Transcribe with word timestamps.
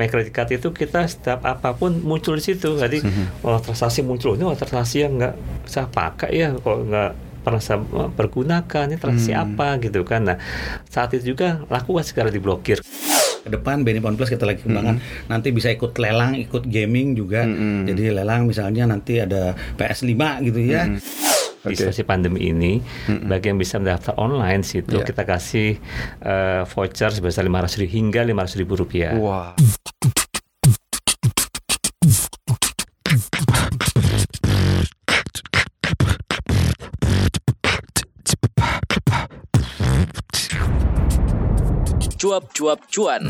My 0.00 0.06
Credit 0.08 0.32
Card 0.32 0.50
itu 0.56 0.68
kita 0.72 1.04
setiap 1.04 1.44
apa 1.44 1.76
pun 1.76 2.00
muncul 2.00 2.38
di 2.38 2.44
situ. 2.44 2.76
Jadi 2.76 3.04
oh, 3.44 3.58
transaksi 3.60 4.00
muncul 4.00 4.36
ini 4.36 4.44
oh, 4.48 4.56
transaksi 4.56 5.04
yang 5.04 5.20
nggak 5.20 5.34
saya 5.68 5.86
pakai 5.88 6.30
ya 6.32 6.48
kok 6.56 6.78
nggak 6.88 7.10
pernah 7.42 7.58
saya 7.58 7.82
pergunakan 8.14 8.84
ini 8.88 8.96
transaksi 8.96 9.32
apa 9.34 9.76
gitu 9.82 10.06
kan. 10.06 10.32
Nah 10.32 10.36
saat 10.88 11.12
itu 11.12 11.36
juga 11.36 11.64
laku 11.68 11.98
kan 12.00 12.04
sekarang 12.06 12.32
diblokir. 12.32 12.80
ke 13.42 13.50
depan 13.50 13.82
BNI 13.82 13.98
Phone 13.98 14.14
Plus 14.14 14.30
kita 14.30 14.46
lagi 14.46 14.62
kembangkan. 14.62 15.02
Nanti 15.26 15.50
bisa 15.50 15.66
ikut 15.74 15.98
lelang 15.98 16.38
ikut 16.38 16.62
gaming 16.62 17.18
juga. 17.18 17.42
Jadi 17.90 18.14
lelang 18.14 18.46
misalnya 18.46 18.86
nanti 18.86 19.18
ada 19.18 19.58
PS5 19.74 20.14
gitu 20.46 20.60
ya 20.62 20.86
Di 21.62 21.78
situasi 21.78 22.02
pandemi 22.02 22.50
ini, 22.50 22.82
bagi 23.22 23.54
yang 23.54 23.58
bisa 23.58 23.78
mendaftar 23.78 24.18
online 24.18 24.66
situ 24.66 24.98
Iya. 24.98 25.06
kita 25.06 25.22
kasih 25.22 25.78
eh, 26.18 26.62
voucher 26.66 27.10
sebesar 27.14 27.46
500 27.46 27.78
ribu 27.78 27.90
hingga 27.94 28.20
500 28.26 28.58
ribu 28.58 28.74
rupiah. 28.74 29.14
Wah. 29.14 29.54
Cuap-cuap 42.22 42.78
cuan. 42.86 43.22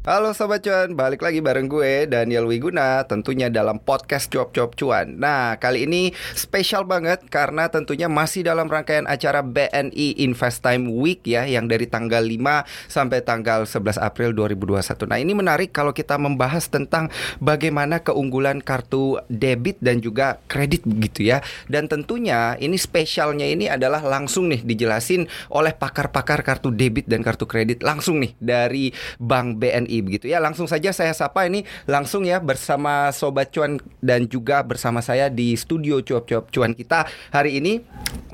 Halo 0.00 0.32
Sobat 0.32 0.64
Cuan, 0.64 0.96
balik 0.96 1.20
lagi 1.20 1.44
bareng 1.44 1.68
gue 1.68 2.08
Daniel 2.08 2.48
Wiguna 2.48 3.04
tentunya 3.04 3.52
dalam 3.52 3.76
podcast 3.76 4.32
Cuap 4.32 4.48
Cuap 4.56 4.72
Cuan. 4.72 5.20
Nah 5.20 5.60
kali 5.60 5.84
ini 5.84 6.16
spesial 6.32 6.88
banget 6.88 7.28
karena 7.28 7.68
tentunya 7.68 8.08
masih 8.08 8.40
dalam 8.40 8.64
rangkaian 8.64 9.04
acara 9.04 9.44
BNI 9.44 10.24
Invest 10.24 10.64
Time 10.64 10.88
Week 10.88 11.20
ya 11.28 11.44
Yang 11.44 11.76
dari 11.76 11.84
tanggal 11.84 12.24
5 12.24 12.32
sampai 12.88 13.20
tanggal 13.20 13.68
11 13.68 14.00
April 14.00 14.32
2021 14.32 15.04
Nah 15.04 15.20
ini 15.20 15.36
menarik 15.36 15.68
kalau 15.68 15.92
kita 15.92 16.16
membahas 16.16 16.72
tentang 16.72 17.12
bagaimana 17.36 18.00
keunggulan 18.00 18.64
kartu 18.64 19.20
debit 19.28 19.84
dan 19.84 20.00
juga 20.00 20.40
kredit 20.48 20.80
begitu 20.88 21.28
ya. 21.28 21.44
Dan 21.68 21.92
tentunya 21.92 22.56
ini 22.56 22.80
spesialnya 22.80 23.44
ini 23.44 23.68
adalah 23.68 24.00
langsung 24.00 24.48
nih 24.48 24.64
dijelasin 24.64 25.28
oleh 25.52 25.76
pakar-pakar 25.76 26.40
kartu 26.40 26.72
debit 26.72 27.04
dan 27.04 27.20
kartu 27.20 27.44
kredit 27.44 27.84
Langsung 27.84 28.24
nih 28.24 28.32
dari 28.40 28.96
Bank 29.20 29.60
BNI 29.60 29.90
begitu 30.02 30.26
ya. 30.28 30.42
Langsung 30.42 30.66
saja 30.66 30.90
saya 30.90 31.12
sapa 31.12 31.46
ini 31.46 31.64
langsung 31.86 32.26
ya 32.26 32.40
bersama 32.42 33.12
Sobat 33.14 33.52
Cuan 33.54 33.80
dan 34.00 34.26
juga 34.26 34.60
bersama 34.64 35.00
saya 35.00 35.28
di 35.28 35.54
studio 35.54 36.00
cuap-cuap 36.02 36.50
cuan 36.50 36.72
kita 36.76 37.06
hari 37.30 37.60
ini 37.60 37.84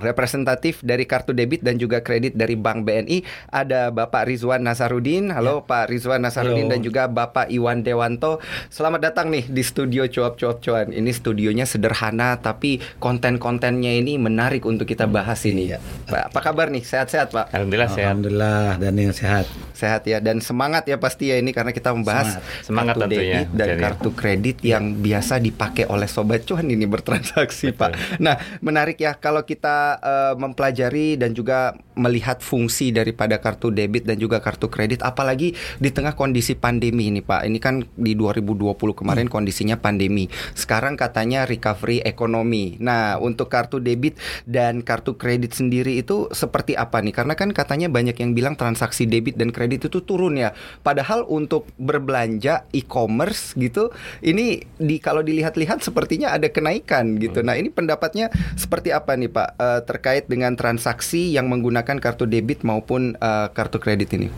representatif 0.00 0.80
dari 0.84 1.08
kartu 1.08 1.32
debit 1.32 1.64
dan 1.64 1.80
juga 1.80 2.00
kredit 2.04 2.36
dari 2.36 2.54
Bank 2.56 2.84
BNI 2.84 3.24
ada 3.52 3.88
Bapak 3.90 4.28
Rizwan 4.28 4.64
Nasarudin. 4.64 5.32
Halo 5.32 5.64
Pak 5.64 5.90
Rizwan 5.90 6.22
Nasarudin 6.22 6.68
Halo. 6.68 6.72
dan 6.76 6.80
juga 6.84 7.02
Bapak 7.08 7.48
Iwan 7.48 7.82
Dewanto. 7.82 8.38
Selamat 8.68 9.12
datang 9.12 9.32
nih 9.32 9.48
di 9.48 9.62
studio 9.64 10.04
cuap-cuap 10.08 10.60
cuan. 10.60 10.92
Ini 10.92 11.10
studionya 11.12 11.64
sederhana 11.64 12.38
tapi 12.40 12.78
konten-kontennya 13.00 13.96
ini 13.96 14.20
menarik 14.20 14.64
untuk 14.68 14.88
kita 14.88 15.08
bahas 15.08 15.42
ini. 15.48 15.74
Iya. 15.74 15.78
Pak, 16.06 16.32
apa 16.32 16.40
kabar 16.40 16.68
nih? 16.70 16.84
Sehat-sehat 16.84 17.32
Pak? 17.32 17.52
Alhamdulillah 17.52 17.90
sehat. 17.90 18.06
Alhamdulillah 18.12 18.60
Daniel 18.78 19.12
sehat 19.16 19.48
sehat 19.76 20.08
ya 20.08 20.18
dan 20.24 20.40
semangat 20.40 20.88
ya 20.88 20.96
pasti 20.96 21.28
ya 21.28 21.36
ini 21.36 21.45
karena 21.50 21.74
kita 21.74 21.92
membahas 21.92 22.40
Semangat 22.64 22.96
kartu 22.96 23.02
tentunya, 23.10 23.42
debit 23.42 23.48
dan 23.52 23.68
Daniel. 23.68 23.82
kartu 23.82 24.08
kredit 24.14 24.56
yang 24.62 24.84
biasa 24.98 25.34
dipakai 25.42 25.84
oleh 25.90 26.08
sobat 26.08 26.46
cuan 26.46 26.66
ini 26.66 26.86
bertransaksi 26.86 27.74
Pak. 27.74 28.18
Nah 28.24 28.38
menarik 28.62 28.98
ya 28.98 29.18
kalau 29.18 29.42
kita 29.44 29.98
eh, 30.00 30.34
mempelajari 30.38 31.20
dan 31.20 31.36
juga 31.36 31.76
melihat 31.96 32.44
fungsi 32.44 32.92
daripada 32.92 33.40
kartu 33.40 33.72
debit 33.72 34.04
dan 34.04 34.20
juga 34.20 34.38
kartu 34.38 34.68
kredit 34.68 35.00
apalagi 35.00 35.56
di 35.80 35.90
tengah 35.90 36.12
kondisi 36.12 36.54
pandemi 36.54 37.08
ini 37.08 37.24
Pak. 37.24 37.48
Ini 37.48 37.58
kan 37.58 37.82
di 37.96 38.12
2020 38.12 38.76
kemarin 38.92 39.26
kondisinya 39.26 39.80
pandemi. 39.80 40.28
Sekarang 40.52 40.94
katanya 40.94 41.48
recovery 41.48 42.04
ekonomi. 42.04 42.76
Nah 42.78 43.16
untuk 43.16 43.48
kartu 43.48 43.80
debit 43.80 44.20
dan 44.44 44.84
kartu 44.84 45.16
kredit 45.16 45.56
sendiri 45.56 45.96
itu 45.96 46.28
seperti 46.30 46.76
apa 46.76 47.00
nih? 47.00 47.16
Karena 47.16 47.34
kan 47.34 47.50
katanya 47.56 47.88
banyak 47.88 48.16
yang 48.20 48.36
bilang 48.36 48.54
transaksi 48.54 49.08
debit 49.08 49.40
dan 49.40 49.50
kredit 49.50 49.88
itu 49.88 50.04
turun 50.04 50.36
ya. 50.36 50.52
Padahal 50.84 51.24
untuk 51.36 51.68
berbelanja 51.76 52.64
e-commerce 52.72 53.52
gitu, 53.60 53.92
ini 54.24 54.64
di 54.80 54.96
kalau 54.96 55.20
dilihat-lihat 55.20 55.84
sepertinya 55.84 56.32
ada 56.32 56.48
kenaikan 56.48 57.20
gitu. 57.20 57.44
Nah 57.44 57.60
ini 57.60 57.68
pendapatnya 57.68 58.32
seperti 58.56 58.88
apa 58.96 59.12
nih 59.20 59.28
Pak 59.28 59.66
Eh, 59.66 59.80
terkait 59.88 60.28
dengan 60.30 60.52
transaksi 60.54 61.32
yang 61.32 61.48
menggunakan 61.48 61.98
kartu 61.98 62.28
debit 62.28 62.60
maupun 62.60 63.16
eh, 63.18 63.48
kartu 63.50 63.80
kredit 63.82 64.12
ini? 64.14 64.28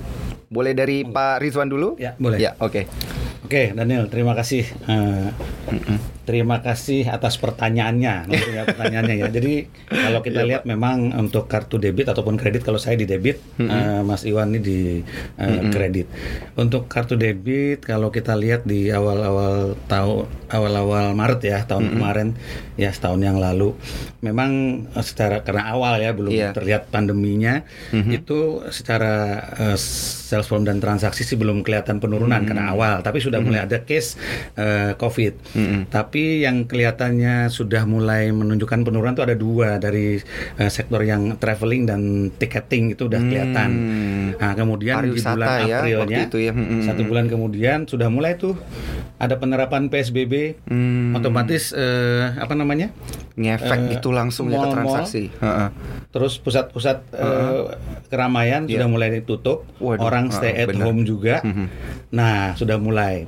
Boleh 0.49 0.73
dari 0.73 1.05
Pak 1.05 1.45
Rizwan 1.45 1.69
dulu? 1.69 2.01
Ya, 2.01 2.17
boleh. 2.17 2.39
Ya, 2.41 2.57
oke. 2.63 2.89
Oke, 3.45 3.75
Daniel, 3.77 4.09
terima 4.09 4.33
kasih. 4.33 4.65
Eh, 4.89 5.29
terima 6.29 6.61
kasih 6.61 7.09
atas 7.09 7.41
pertanyaannya, 7.41 8.15
nanti 8.29 8.51
ya 8.53 8.69
pertanyaannya 8.69 9.15
ya. 9.17 9.29
Jadi 9.33 9.55
kalau 9.89 10.21
kita 10.21 10.45
lihat 10.45 10.63
memang 10.63 11.17
untuk 11.17 11.49
kartu 11.49 11.81
debit 11.81 12.05
ataupun 12.05 12.37
kredit, 12.37 12.61
kalau 12.61 12.77
saya 12.77 13.01
di 13.01 13.09
debit, 13.09 13.41
eh, 13.57 14.05
Mas 14.05 14.29
Iwan 14.29 14.53
ini 14.53 14.61
di 14.61 14.81
eh, 15.41 15.61
kredit. 15.73 16.05
Untuk 16.55 16.85
kartu 16.87 17.17
debit, 17.17 17.81
kalau 17.81 18.13
kita 18.13 18.37
lihat 18.37 18.69
di 18.69 18.93
awal-awal 18.93 19.73
tahun, 19.89 20.29
awal-awal 20.53 21.17
Maret 21.17 21.41
ya 21.43 21.59
tahun 21.65 21.97
kemarin, 21.97 22.29
ya 22.77 22.93
setahun 22.93 23.19
yang 23.19 23.41
lalu, 23.41 23.73
memang 24.21 24.51
eh, 24.93 25.01
secara 25.01 25.41
karena 25.41 25.73
awal 25.73 25.97
ya 25.97 26.13
belum 26.13 26.29
Iya. 26.29 26.53
terlihat 26.53 26.93
pandeminya, 26.93 27.65
itu 27.91 28.61
secara 28.69 29.15
eh, 29.57 29.79
sales 30.29 30.45
volume 30.45 30.69
dan 30.69 30.77
transaksi 30.77 31.25
sih 31.25 31.41
belum 31.41 31.65
kelihatan 31.65 31.99
penurunan 31.99 32.45
karena 32.45 32.69
awal, 32.69 33.01
tapi 33.01 33.17
sudah 33.17 33.41
mulai 33.41 33.65
ada 33.65 33.81
case 33.81 34.21
eh, 34.55 34.93
COVID. 34.93 35.35
Tapi 35.89 36.18
yang 36.41 36.65
kelihatannya 36.65 37.47
sudah 37.49 37.83
mulai 37.85 38.31
menunjukkan 38.31 38.83
penurunan 38.83 39.13
itu 39.13 39.23
ada 39.23 39.35
dua 39.35 39.77
dari 39.77 40.19
eh, 40.57 40.71
sektor 40.71 41.01
yang 41.01 41.37
traveling 41.37 41.85
dan 41.85 42.01
ticketing 42.33 42.93
itu 42.93 43.07
udah 43.07 43.21
kelihatan. 43.21 43.71
Nah 44.35 44.53
kemudian 44.53 45.03
di 45.05 45.17
bulan 45.17 45.49
ya, 45.65 45.79
Aprilnya, 45.81 46.19
itu 46.25 46.39
ya. 46.41 46.53
Mm-mm. 46.53 46.83
satu 46.83 47.03
bulan 47.03 47.27
kemudian 47.27 47.85
sudah 47.85 48.09
mulai 48.09 48.35
tuh 48.35 48.55
ada 49.17 49.35
penerapan 49.35 49.87
PSBB, 49.87 50.63
Hmm. 50.65 51.11
otomatis 51.13 51.73
eh, 51.73 52.35
apa 52.35 52.55
namanya? 52.55 52.95
Ngefek 53.35 53.81
Eh, 53.81 53.91
gitu 53.95 54.11
langsung 54.11 54.47
ya 54.49 54.59
ke 54.59 54.69
transaksi. 54.73 55.25
Heeh. 55.35 55.69
Terus 56.09 56.39
pusat-pusat 56.39 56.99
eh, 57.13 57.63
keramaian 58.07 58.65
Iya. 58.65 58.79
sudah 58.79 58.89
mulai 58.89 59.09
ditutup, 59.13 59.67
Waduh, 59.79 60.01
orang 60.01 60.31
stay 60.31 60.55
at 60.57 60.69
benar. 60.69 60.85
home 60.85 61.03
juga. 61.03 61.43
Mhm. 61.43 61.67
Nah, 62.11 62.55
sudah 62.55 62.77
mulai. 62.77 63.27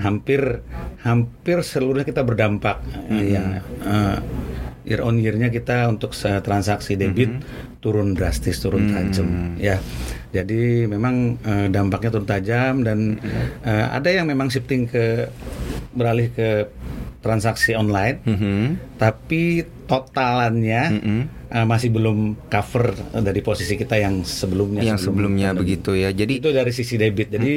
Hampir 0.00 0.60
hampir 1.04 1.60
seluruhnya 1.60 2.02
kita 2.02 2.24
berdampak 2.24 2.80
ya. 3.12 3.60
eh, 3.60 4.18
year 4.84 5.00
on 5.00 5.16
year-nya 5.16 5.48
kita 5.48 5.88
untuk 5.88 6.12
transaksi 6.40 6.92
debit 6.94 7.40
turun 7.78 8.12
drastis, 8.12 8.56
turun 8.58 8.88
tajam 8.90 9.28
ya. 9.56 9.76
Jadi 10.32 10.84
memang 10.84 11.38
eh, 11.40 11.68
dampaknya 11.68 12.10
turun 12.10 12.26
tajam 12.26 12.74
dan 12.80 13.20
eh, 13.62 13.86
ada 13.86 14.08
yang 14.08 14.24
memang 14.24 14.48
shifting 14.48 14.84
ke 14.84 15.28
beralih 15.92 16.28
ke 16.28 16.66
transaksi 17.20 17.72
online 17.72 18.20
Mhm. 18.20 18.98
tapi 18.98 19.64
totalannya 19.94 20.82
Mhm. 20.92 21.20
eh, 21.46 21.62
masih 21.62 21.86
belum 21.88 22.18
cover 22.44 22.90
dari 23.14 23.38
posisi 23.38 23.74
kita 23.74 23.94
yang 23.94 24.22
sebelumnya 24.22 24.82
Yang 24.82 25.06
sebelum 25.06 25.30
sebelumnya 25.30 25.48
pandemi. 25.48 25.60
begitu 25.62 25.90
ya. 25.94 26.10
Jadi 26.10 26.32
itu 26.34 26.48
dari 26.50 26.72
sisi 26.72 26.94
debit 26.96 27.30
jadi 27.30 27.52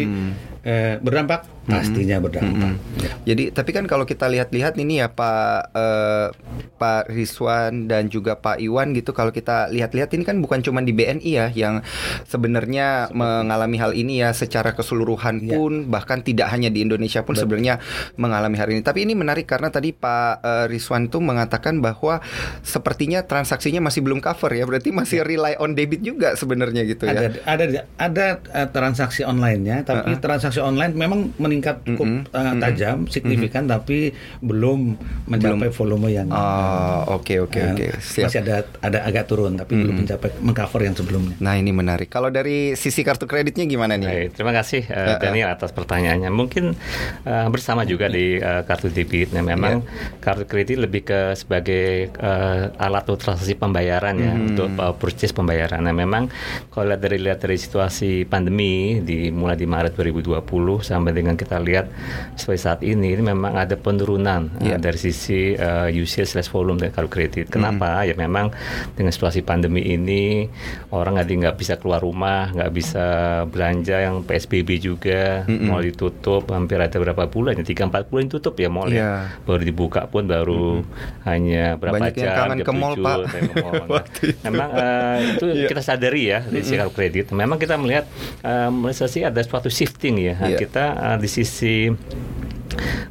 eh, 0.64 0.94
berdampak 0.98 1.66
pastinya 1.66 2.18
berdampak 2.18 2.78
Ya. 2.98 3.12
Jadi 3.26 3.50
tapi 3.50 3.72
kan 3.72 3.84
kalau 3.86 4.04
kita 4.04 4.26
lihat-lihat 4.26 4.76
ini 4.76 5.00
ya 5.00 5.10
Pak 5.10 5.74
eh, 5.74 6.28
Pak 6.76 7.10
Rizwan 7.10 7.88
dan 7.88 8.08
juga 8.08 8.36
Pak 8.36 8.60
Iwan 8.60 8.94
gitu 8.94 9.12
kalau 9.12 9.32
kita 9.32 9.68
lihat-lihat 9.68 10.14
ini 10.14 10.24
kan 10.24 10.38
bukan 10.38 10.62
cuma 10.62 10.80
di 10.80 10.92
BNI 10.92 11.32
ya 11.32 11.48
yang 11.50 11.82
sebenarnya 12.24 13.10
mengalami 13.12 13.78
hal 13.78 13.92
ini 13.94 14.20
ya 14.20 14.30
secara 14.32 14.72
keseluruhan 14.72 15.40
Iya. 15.40 15.54
pun 15.54 15.74
bahkan 15.88 16.20
tidak 16.20 16.50
hanya 16.50 16.68
di 16.68 16.82
Indonesia 16.82 17.22
pun 17.22 17.34
sebenarnya 17.34 17.80
mengalami 18.16 18.56
hal 18.56 18.70
ini. 18.70 18.82
Tapi 18.82 19.04
ini 19.04 19.14
menarik 19.14 19.46
karena 19.46 19.70
tadi 19.70 19.92
Pak 19.92 20.34
eh, 20.40 20.66
Rizwan 20.68 21.08
tuh 21.08 21.20
mengatakan 21.20 21.80
bahwa 21.80 22.20
sepertinya 22.62 23.24
transaksinya 23.24 23.82
masih 23.84 24.04
belum 24.04 24.20
cover 24.20 24.52
ya. 24.54 24.64
Berarti 24.68 24.90
masih 24.92 25.24
rely 25.24 25.56
on 25.58 25.74
debit 25.74 26.02
juga 26.04 26.34
sebenarnya 26.36 26.84
gitu 26.86 27.08
ada 27.08 27.28
ya. 27.28 27.30
ada 27.46 27.66
ada 27.98 28.26
eh, 28.54 28.68
transaksi 28.70 29.22
online-nya 29.24 29.84
tapi 29.88 30.18
transaksi 30.20 30.60
online 30.60 30.94
memang 30.94 31.32
meningkat 31.40 31.84
cukup 31.88 32.28
eh, 32.30 32.54
tajam 32.60 33.08
signifikan 33.08 33.66
tapi 33.66 34.12
belum 34.44 34.98
mencapai 35.28 35.70
volume 35.72 36.10
yang 36.12 36.28
Oh, 36.28 37.18
oke 37.18 37.50
oke 37.50 37.58
eh, 37.58 37.72
oke. 37.74 37.88
Masih 37.98 38.44
ada 38.44 38.68
ada 38.84 39.00
agak 39.08 39.32
turun 39.32 39.56
tapi 39.56 39.80
belum 39.80 40.04
mencapai 40.04 40.30
mengcover 40.44 40.82
yang 40.84 40.94
sebelumnya 40.94 41.38
Nah, 41.38 41.54
ini 41.56 41.72
menarik. 41.72 42.10
Kalau 42.10 42.28
dari 42.34 42.74
sisi 42.74 43.06
kartu 43.06 43.30
kreditnya 43.30 43.64
gimana 43.70 43.96
nih? 43.96 44.08
Baik, 44.08 44.30
terima 44.36 44.54
kasih 44.56 44.84
eh, 44.90 45.16
Daniel 45.22 45.54
atas 45.54 45.72
pertanyaannya. 45.72 46.32
Mungkin 46.34 46.76
eh, 47.24 47.48
bersama 47.54 47.86
juga 47.86 48.10
di 48.10 48.42
eh, 48.42 48.62
kartu 48.66 48.90
debit. 48.90 49.32
Nah, 49.32 49.44
memang 49.46 49.86
kartu 50.20 50.44
kredit 50.50 50.82
lebih 50.82 51.08
ke 51.08 51.20
sebagai 51.38 52.07
uh, 52.18 52.72
alat 52.78 53.04
untuk 53.06 53.22
transaksi 53.24 53.54
pembayaran 53.54 54.16
ya 54.16 54.32
Hmm. 54.32 54.48
untuk 54.50 54.70
uh, 54.76 54.94
purchase 54.94 55.32
pembayaran. 55.32 55.80
Nah 55.80 55.92
memang 55.92 56.28
kalau 56.70 56.88
lihat 56.88 57.02
dari 57.02 57.18
lihat 57.18 57.40
dari 57.40 57.56
situasi 57.56 58.24
pandemi 58.24 59.00
di 59.00 59.30
mulai 59.30 59.56
di 59.56 59.66
Maret 59.66 59.94
2020 59.94 60.44
sampai 60.82 61.12
dengan 61.12 61.34
kita 61.34 61.58
lihat 61.58 61.90
seperti 62.34 62.60
saat 62.60 62.80
ini 62.82 63.14
ini 63.14 63.24
memang 63.24 63.54
ada 63.54 63.76
penurunan 63.76 64.48
uh, 64.54 64.64
Iya. 64.64 64.78
dari 64.78 64.96
sisi 64.96 65.54
uh, 65.54 65.88
usage 65.90 66.28
slash 66.30 66.48
volume 66.48 66.78
dari 66.78 66.92
kartu 66.92 67.10
kredit. 67.10 67.48
Kenapa? 67.48 68.04
Ya 68.04 68.14
memang 68.14 68.52
dengan 68.94 69.10
situasi 69.10 69.42
pandemi 69.42 69.82
ini 69.84 70.48
orang 70.90 71.16
nggak 71.16 71.28
nggak 71.30 71.58
bisa 71.58 71.74
keluar 71.76 72.00
rumah, 72.00 72.52
nggak 72.52 72.72
bisa 72.72 73.06
belanja 73.46 73.98
yang 73.98 74.22
PSBB 74.22 74.78
juga, 74.78 75.42
mall 75.48 75.82
ditutup 75.82 76.46
hampir 76.50 76.78
ada 76.78 76.94
berapa 76.94 77.26
bulan 77.26 77.56
ya 77.56 77.64
tiga 77.64 77.86
empat 77.86 78.08
bulan 78.08 78.28
tutup 78.28 78.54
ya 78.56 78.68
mall 78.68 78.88
Iya. 78.88 79.00
ya. 79.00 79.12
Baru 79.44 79.64
dibuka 79.64 80.06
pun 80.06 80.26
baru 80.26 80.84
hanya 81.24 81.76
berapa 81.76 81.97
Banyak 82.00 82.16
yang 82.16 82.28
jam 82.28 82.38
kangen 82.38 82.60
ke 82.60 82.72
mall, 82.72 82.94
7, 82.94 83.02
Pak. 83.02 83.18
Nah, 83.18 84.02
memang 84.46 84.70
eh, 84.72 85.16
itu 85.32 85.46
Iya. 85.48 85.68
kita 85.68 85.82
sadari 85.82 86.24
ya 86.28 86.40
di 86.42 86.60
sisi 86.60 86.76
kartu 86.76 86.92
kredit. 86.92 87.26
Memang 87.32 87.58
kita 87.58 87.76
melihat 87.76 88.06
eh, 88.42 88.70
melihat 88.70 89.08
sih 89.08 89.22
ada 89.22 89.40
suatu 89.40 89.68
shifting 89.68 90.16
ya. 90.18 90.36
Nah, 90.36 90.50
Iya. 90.50 90.58
Kita 90.58 90.84
eh, 90.96 91.18
di 91.18 91.28
sisi 91.28 91.76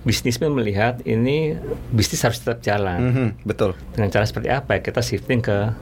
bisnismen 0.02 0.52
melihat 0.52 1.02
ini 1.02 1.58
bisnis 1.90 2.22
harus 2.22 2.38
tetap 2.38 2.60
jalan 2.60 2.98
Mhm, 3.02 3.28
betul. 3.42 3.74
dengan 3.90 4.08
cara 4.08 4.22
seperti 4.22 4.46
apa 4.46 4.78
ya 4.78 4.80
kita 4.80 5.00
shifting 5.00 5.42
ke 5.42 5.74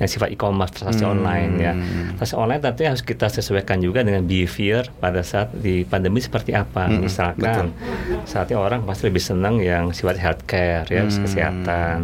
yang 0.00 0.08
sifat 0.08 0.28
e-commerce 0.30 0.72
transaksi 0.74 1.04
Hmm. 1.04 1.12
online 1.14 1.52
ya 1.54 1.72
transaksi 2.10 2.34
online 2.34 2.60
tentu 2.60 2.80
harus 2.82 3.02
kita 3.02 3.26
sesuaikan 3.28 3.78
juga 3.78 4.00
dengan 4.00 4.24
behavior 4.24 4.88
pada 4.96 5.20
saat 5.20 5.52
di 5.54 5.84
pandemi 5.84 6.18
seperti 6.18 6.50
apa 6.52 6.88
Hmm, 6.88 7.04
misalkan 7.04 7.76
saatnya 8.24 8.56
orang 8.56 8.82
pasti 8.82 9.06
lebih 9.06 9.20
senang 9.20 9.60
yang 9.60 9.92
sifat 9.92 10.16
healthcare 10.16 10.88
ya 10.88 11.04
Hmm. 11.04 11.20
kesehatan 11.20 11.98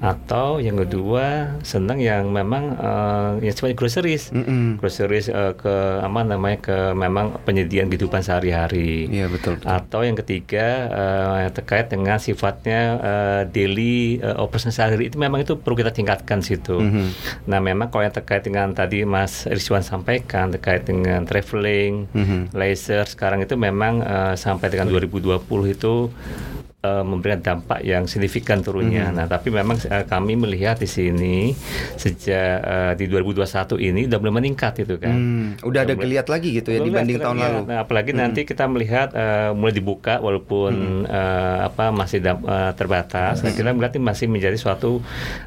atau 0.00 0.56
yang 0.58 0.76
kedua 0.78 1.24
senang 1.62 1.96
yang 1.98 2.28
memang 2.30 2.74
eh, 2.74 3.30
yang 3.42 3.54
sifat 3.54 3.72
groceries 3.74 4.28
Mm-mm. 4.30 4.76
groceries 4.76 5.28
eh, 5.28 5.52
ke 5.54 5.74
apa 6.00 6.20
namanya 6.22 6.58
ke 6.58 6.76
memang 6.92 7.36
penyediaan 7.42 7.86
kehidupan 7.86 8.20
sehari-hari 8.20 9.06
Iya 9.06 9.28
betul. 9.28 9.56
betul. 9.56 9.68
atau 9.70 10.00
yang 10.02 10.16
ketiga 10.16 10.66
eh, 10.90 11.48
terkait 11.50 11.88
dengan 11.88 12.16
sifatnya 12.16 12.80
eh, 12.96 13.42
daily 13.46 13.94
eh, 14.18 14.36
operation 14.36 14.70
salary 14.70 15.06
itu 15.06 15.16
memang 15.16 15.40
itu 15.40 15.54
perlu 15.54 15.74
kita 15.74 15.90
tingkatkan 15.90 16.40
situ. 16.40 16.80
Mhm. 16.80 17.06
Nah 17.44 17.58
memang 17.58 17.88
kalau 17.88 18.02
yang 18.02 18.12
terkait 18.12 18.42
dengan 18.42 18.70
tadi 18.70 19.02
Mas 19.04 19.44
Rizwan 19.44 19.82
sampaikan 19.82 20.50
terkait 20.50 20.82
dengan 20.82 21.22
traveling, 21.22 22.06
Mhm. 22.10 22.52
leisure 22.52 23.04
sekarang 23.04 23.40
itu 23.40 23.54
memang 23.54 24.00
eh, 24.00 24.34
sampai 24.34 24.68
dengan 24.68 24.86
2020 24.86 25.40
itu 25.66 26.08
eh, 26.84 27.02
memberikan 27.02 27.40
dampak 27.40 27.80
yang 27.80 28.04
signifikan 28.04 28.60
turunnya. 28.60 29.08
Mhm. 29.08 29.14
Nah, 29.14 29.26
tapi 29.26 29.48
memang 29.48 29.80
eh, 29.80 30.04
kami 30.04 30.36
melihat 30.36 30.76
di 30.76 30.86
sini 30.86 31.56
sejak 31.96 32.56
eh, 32.60 32.92
di 32.94 33.08
2021 33.08 33.80
ini 33.80 34.00
udah 34.04 34.18
mulai 34.20 34.34
meningkat 34.36 34.84
itu 34.84 34.94
kan. 34.96 35.14
Hmm, 35.14 35.46
udah 35.62 35.80
ada 35.82 35.94
mulai- 35.94 36.02
geliat 36.04 36.26
lagi 36.28 36.48
gitu 36.52 36.68
ya 36.68 36.80
dibanding 36.80 37.16
tahun 37.18 37.36
lalu. 37.38 37.58
Nah, 37.64 37.78
apalagi 37.80 38.10
nanti 38.12 38.44
kita 38.44 38.64
melihat 38.66 39.08
eh, 39.12 39.50
mulai 39.50 39.72
dibuka 39.72 40.20
walaupun 40.20 40.72
eh, 41.04 41.58
apa 41.64 41.88
masih 41.90 42.20
dam- 42.20 42.44
eh, 42.44 42.72
terbatas. 42.74 43.40
Nah, 43.40 43.50
kita 43.50 43.72
melihat 43.72 43.94
ini 43.94 44.04
masih 44.04 44.26
menjadi 44.28 44.54
suatu 44.54 45.00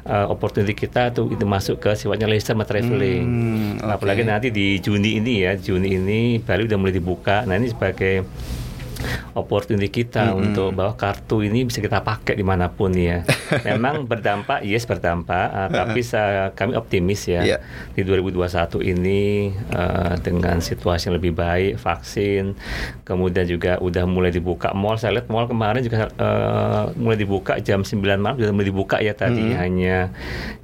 eh, 0.04 0.26
opportunity 0.26 0.74
kita 0.74 1.10
tuh 1.10 1.28
itu 1.28 1.44
masuk 1.44 1.78
ke 1.78 1.94
sifatnya 1.94 2.26
leisure 2.26 2.50
sama 2.50 2.64
traveling. 2.64 3.22
Hmm, 3.22 3.70
oke. 3.78 3.92
Apalagi 3.94 4.22
nanti 4.24 4.48
di 4.48 4.80
Juni 4.80 5.20
ini 5.20 5.44
ya, 5.44 5.54
Juni 5.54 5.94
ini 5.94 6.20
Bali 6.38 6.64
udah 6.64 6.74
mulai 6.76 6.90
dibuka. 6.90 7.44
Nah, 7.44 7.54
ini 7.54 7.68
sebagai 7.68 8.24
opportunity 9.32 9.88
kita 9.88 10.32
untuk 10.32 10.72
bahwa 10.72 10.94
kartu 10.94 11.40
ini 11.40 11.62
bisa 11.62 11.78
kita 11.78 12.00
pakai 12.00 12.34
di 12.34 12.42
mana 12.42 12.68
pun 12.68 12.90
ya. 12.90 13.22
Memang 13.68 14.04
berdampak, 14.04 14.62
yes 14.62 14.84
berdampak, 14.84 15.46
uh, 15.48 15.68
tapi 15.68 16.00
sa- 16.00 16.50
kami 16.52 16.74
optimis 16.74 17.24
ya 17.24 17.40
Iya. 17.44 17.58
di 17.92 18.02
2021 18.02 18.44
ini 18.82 19.22
uh, 19.70 20.18
dengan 20.18 20.58
situasi 20.58 21.08
yang 21.08 21.16
lebih 21.16 21.32
baik, 21.32 21.76
vaksin, 21.76 22.52
kemudian 23.02 23.44
juga 23.44 23.78
udah 23.78 24.04
mulai 24.04 24.28
dibuka 24.28 24.72
mall. 24.72 24.96
Saya 24.96 25.16
lihat 25.16 25.28
mall 25.28 25.46
kemarin 25.46 25.80
juga 25.80 26.10
uh, 26.16 26.90
mulai 26.94 27.16
dibuka 27.16 27.56
jam 27.58 27.80
9 27.80 27.94
malam 28.16 28.36
sudah 28.36 28.50
mulai 28.50 28.68
dibuka 28.68 28.96
ya 28.98 29.12
tadi 29.12 29.54
hanya 29.54 30.10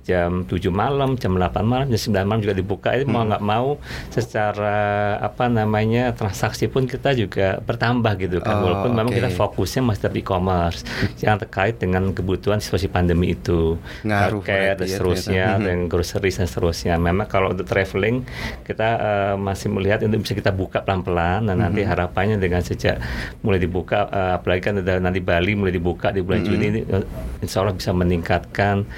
jam 0.03 0.45
7 0.45 0.61
malam, 0.69 1.17
jam 1.17 1.33
8 1.33 1.41
malam, 1.63 1.87
jam 1.89 2.01
9 2.13 2.25
malam 2.25 2.41
juga 2.41 2.55
dibuka. 2.55 2.89
Itu 2.93 3.07
mau 3.07 3.25
nggak 3.25 3.41
mau 3.41 3.81
secara 4.11 4.77
apa 5.19 5.47
namanya 5.47 6.13
transaksi 6.13 6.67
pun 6.67 6.85
kita 6.85 7.13
juga 7.13 7.61
bertambah 7.61 8.13
gitu 8.19 8.34
kan. 8.41 8.63
Oh, 8.63 8.71
Walaupun 8.71 8.91
memang 8.95 9.13
oke. 9.13 9.19
kita 9.21 9.31
fokusnya 9.35 9.83
masih 9.85 10.01
tetap 10.07 10.15
e-commerce 10.17 10.81
yang 11.25 11.37
terkait 11.37 11.77
dengan 11.79 12.11
kebutuhan 12.11 12.59
situasi 12.59 12.89
pandemi 12.89 13.35
itu. 13.37 13.77
Ngaruh 14.07 14.43
Healthcare 14.43 14.75
dan 14.79 14.87
ya 14.87 14.97
seterusnya, 14.97 15.47
ternyata. 15.59 15.67
dan 15.67 15.79
groceries 15.91 16.37
dan 16.41 16.47
seterusnya. 16.49 16.95
Memang 16.97 17.27
kalau 17.27 17.53
untuk 17.53 17.67
traveling 17.69 18.25
kita 18.65 18.89
eh, 18.99 19.35
masih 19.37 19.69
melihat 19.71 20.03
itu 20.03 20.17
bisa 20.19 20.35
kita 20.35 20.51
buka 20.55 20.83
pelan-pelan. 20.83 21.47
Dan 21.51 21.61
nanti 21.61 21.85
harapannya 21.85 22.41
dengan 22.41 22.65
sejak 22.65 22.99
mulai 23.45 23.61
dibuka, 23.61 24.09
eh, 24.09 24.33
apalagi 24.41 24.61
kan 24.71 24.75
nanti 24.81 25.21
Bali 25.21 25.53
mulai 25.59 25.75
dibuka 25.75 26.11
di 26.15 26.25
bulan 26.25 26.41
Juni 26.47 26.65
ini, 26.71 26.81
eh, 26.87 27.05
Insya 27.45 27.61
Allah 27.61 27.77
bisa 27.77 27.93
meningkatkan 27.93 28.89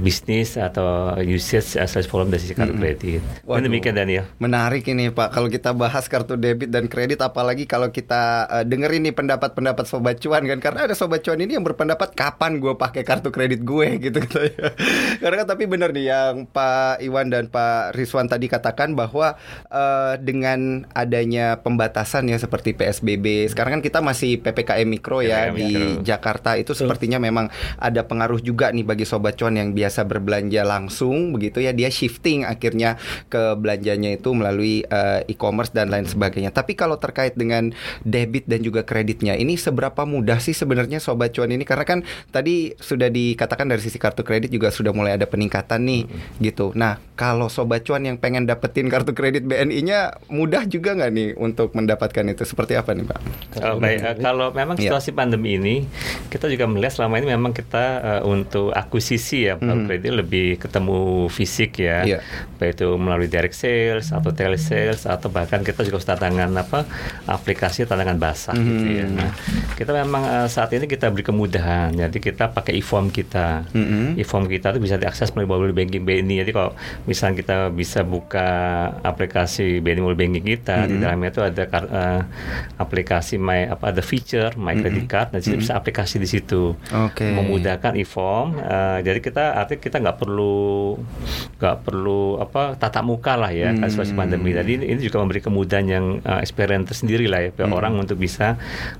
bisnis 0.00 0.56
atau 0.56 1.12
usage 1.20 1.76
asal 1.76 2.00
volume 2.08 2.32
dari 2.32 2.40
sisi 2.40 2.54
kartu 2.56 2.72
kredit. 2.76 3.20
Waduh. 3.44 3.64
Demikian 3.68 3.94
Daniel. 3.96 4.24
Menarik 4.40 4.88
ini 4.88 5.12
Pak, 5.12 5.36
kalau 5.36 5.48
kita 5.52 5.76
bahas 5.76 6.08
kartu 6.08 6.34
debit 6.40 6.72
dan 6.72 6.88
kredit, 6.88 7.20
apalagi 7.20 7.68
kalau 7.68 7.92
kita 7.92 8.48
uh, 8.48 8.64
dengerin 8.72 9.12
nih 9.12 9.14
pendapat-pendapat 9.14 9.84
sobat 9.84 10.16
cuan 10.24 10.48
kan, 10.48 10.58
karena 10.58 10.88
ada 10.88 10.94
sobat 10.96 11.20
cuan 11.20 11.36
ini 11.36 11.60
yang 11.60 11.64
berpendapat 11.66 12.16
kapan 12.16 12.56
gue 12.56 12.72
pakai 12.72 13.04
kartu 13.04 13.28
kredit 13.28 13.60
gue 13.60 13.88
gitu 14.08 14.16
katanya. 14.24 14.72
karena 15.20 15.36
kan 15.44 15.46
tapi 15.52 15.68
benar 15.68 15.92
nih 15.92 16.08
yang 16.08 16.48
Pak 16.48 17.04
Iwan 17.04 17.28
dan 17.28 17.52
Pak 17.52 17.92
Rizwan 17.92 18.32
tadi 18.32 18.48
katakan 18.48 18.96
bahwa 18.96 19.36
uh, 19.68 20.16
dengan 20.16 20.88
adanya 20.96 21.60
pembatasan 21.60 22.32
ya 22.32 22.40
seperti 22.40 22.72
PSBB, 22.72 23.52
sekarang 23.52 23.80
kan 23.80 23.82
kita 23.84 24.00
masih 24.00 24.40
ppkm 24.40 24.88
mikro 24.88 25.20
ya 25.20 25.52
PPKM 25.52 25.56
di 25.58 25.68
mikro. 25.68 26.00
Jakarta 26.06 26.56
itu 26.56 26.72
sepertinya 26.72 27.20
memang 27.20 27.52
ada 27.76 28.00
pengaruh 28.08 28.40
juga 28.40 28.72
nih 28.72 28.86
bagi 28.86 29.04
sobat 29.04 29.36
cuan 29.36 29.58
yang 29.58 29.76
biasa 29.76 30.08
berbelanja 30.08 30.64
langsung 30.64 31.34
begitu 31.36 31.60
ya 31.60 31.76
dia 31.76 31.92
shifting 31.92 32.46
akhirnya 32.46 32.96
ke 33.28 33.58
belanjanya 33.58 34.14
itu 34.16 34.30
melalui 34.32 34.84
eh, 34.86 35.20
e-commerce 35.28 35.74
dan 35.74 35.90
lain 35.90 36.06
sebagainya. 36.06 36.54
Tapi 36.54 36.78
kalau 36.78 36.96
terkait 36.96 37.34
dengan 37.34 37.74
debit 38.06 38.46
dan 38.52 38.60
juga 38.60 38.84
kreditnya 38.84 39.32
ini 39.32 39.56
seberapa 39.56 40.04
mudah 40.04 40.36
sih 40.36 40.52
sebenarnya 40.52 41.00
sobat 41.00 41.32
cuan 41.32 41.48
ini 41.48 41.64
karena 41.64 41.88
kan 41.88 41.98
tadi 42.28 42.76
sudah 42.76 43.08
dikatakan 43.08 43.64
dari 43.64 43.80
sisi 43.80 43.96
kartu 43.96 44.20
kredit 44.20 44.52
juga 44.52 44.68
sudah 44.68 44.92
mulai 44.92 45.16
ada 45.16 45.24
peningkatan 45.24 45.80
nih 45.88 46.02
gitu. 46.44 46.76
Nah, 46.76 47.00
kalau 47.16 47.48
sobat 47.48 47.86
cuan 47.88 48.04
yang 48.04 48.20
pengen 48.20 48.44
dapetin 48.44 48.92
kartu 48.92 49.16
kredit 49.16 49.48
BNI-nya 49.48 50.20
mudah 50.28 50.68
juga 50.68 50.92
nggak 50.92 51.10
nih 51.14 51.28
untuk 51.40 51.72
mendapatkan 51.72 52.24
itu? 52.28 52.44
Seperti 52.44 52.76
apa 52.76 52.92
nih, 52.92 53.06
Pak? 53.08 53.20
Oh, 53.62 53.78
baik, 53.78 53.98
eh, 54.02 54.14
kalau 54.20 54.50
memang 54.52 54.76
Iya. 54.76 54.92
situasi 54.92 55.14
pandemi 55.14 55.56
ini, 55.56 55.86
kita 56.28 56.50
juga 56.50 56.66
melihat 56.66 56.98
selama 56.98 57.22
ini 57.22 57.32
memang 57.32 57.54
kita 57.54 57.84
eh, 58.02 58.22
untuk 58.26 58.74
akuisisi 58.74 59.46
ya, 59.48 59.56
kartu 59.56 59.86
kredit 59.86 60.12
lebih 60.12 60.58
ketemu 60.58 60.98
fisik 61.30 61.78
ya, 61.78 62.04
baik 62.58 62.74
itu 62.74 62.88
melalui 62.98 63.30
direct 63.30 63.54
sales 63.54 64.10
atau 64.10 64.34
telesales 64.34 65.06
atau 65.06 65.30
bahkan 65.30 65.62
kita 65.62 65.86
juga 65.86 66.02
harus 66.02 66.08
tantangan 66.08 66.50
apa 66.58 66.88
aplikasi 67.28 67.86
tantangan 67.86 68.18
basah 68.42 68.58
gitu 68.58 68.86
ya. 68.90 69.06
Nah, 69.06 69.30
kita 69.78 69.94
memang 69.94 70.22
eh, 70.26 70.48
saat 70.50 70.74
ini 70.74 70.84
kita 70.84 71.06
beri 71.08 71.22
kemudahan, 71.22 71.94
jadi 71.94 72.18
kita 72.18 72.50
pakai 72.50 72.74
e-form 72.74 73.06
kita, 73.08 73.70
Mhm. 73.70 74.18
e-form 74.18 74.50
kita 74.50 74.74
itu 74.74 74.82
bisa 74.82 74.98
diakses 74.98 75.30
melalui 75.30 75.70
mobile 75.70 75.74
banking 75.76 76.02
BNI. 76.02 76.42
Jadi 76.42 76.50
kalau 76.50 76.74
misalnya 77.06 77.38
kita 77.38 77.56
bisa 77.70 78.02
buka 78.02 78.50
aplikasi 79.00 79.78
BNI 79.78 80.02
mobile 80.02 80.18
banking 80.18 80.42
kita, 80.48 80.90
di 80.90 80.98
dalamnya 80.98 81.30
itu 81.30 81.40
ada 81.40 81.62
eh, 81.70 82.20
aplikasi 82.76 83.38
my 83.38 83.70
apa 83.70 83.94
ada 83.94 84.02
feature 84.02 84.50
my 84.58 84.74
credit 84.74 85.06
card, 85.06 85.30
dan 85.30 85.38
jadi 85.38 85.56
bisa 85.56 85.72
aplikasi 85.72 86.18
di 86.18 86.26
situ. 86.26 86.74
Oke. 86.90 87.30
Memudahkan 87.30 87.94
e-form. 87.94 88.58
eh, 88.58 88.98
jadi 89.02 89.20
kita 89.20 89.44
artinya 89.54 89.80
kita 89.80 89.96
nggak 90.00 90.16
perlu 90.18 90.96
nggak 91.58 91.76
perlu 91.84 92.40
apa 92.40 92.74
tatap 92.74 93.04
muka 93.04 93.36
lah 93.36 93.52
ya 93.52 93.70
kan 93.72 93.86
situasi 93.86 94.16
pandemi. 94.16 94.50
Jadi 94.50 94.70
ini, 94.74 94.84
ini 94.88 95.00
juga 95.00 95.20
memberi 95.20 95.38
kemudahan 95.38 95.86
yang 95.86 96.04
eh, 96.18 96.40
experience 96.40 96.88
tersendiri 96.88 97.28
lah 97.28 97.44
ya 97.44 97.50
bagi 97.52 97.68
orang 97.68 97.92
untuk 97.98 98.16
bisa 98.16 98.31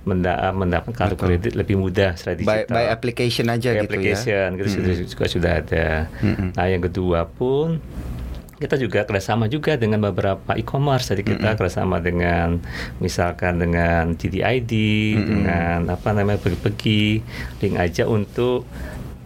menda- 0.03 0.53
mendapat 0.53 0.93
kartu 0.93 1.15
Betul. 1.15 1.27
kredit 1.35 1.53
lebih 1.55 1.77
mudah 1.77 2.15
secara 2.15 2.35
By, 2.35 2.41
digital 2.41 2.75
by 2.75 2.85
application 2.89 3.47
aja 3.47 3.69
Kayak 3.69 3.75
gitu 3.75 3.77
ya. 3.77 3.85
application 3.85 4.47
gitu 4.55 4.69
sudah, 4.71 4.93
juga 5.03 5.25
sudah 5.27 5.53
ada. 5.59 5.87
Nah 6.53 6.67
yang 6.67 6.83
kedua 6.83 7.25
pun 7.25 7.81
kita 8.57 8.79
juga 8.79 9.03
kerjasama 9.03 9.51
juga 9.51 9.75
dengan 9.75 9.99
beberapa 10.01 10.55
e-commerce. 10.55 11.11
Jadi 11.11 11.27
kita 11.27 11.59
kerjasama 11.59 11.99
dengan 11.99 12.62
misalkan 12.99 13.59
dengan 13.59 14.15
GDID, 14.15 14.73
dengan 15.19 15.91
apa 15.91 16.15
namanya 16.15 16.39
pergi-pergi, 16.39 17.19
link 17.59 17.75
aja 17.75 18.07
untuk 18.07 18.62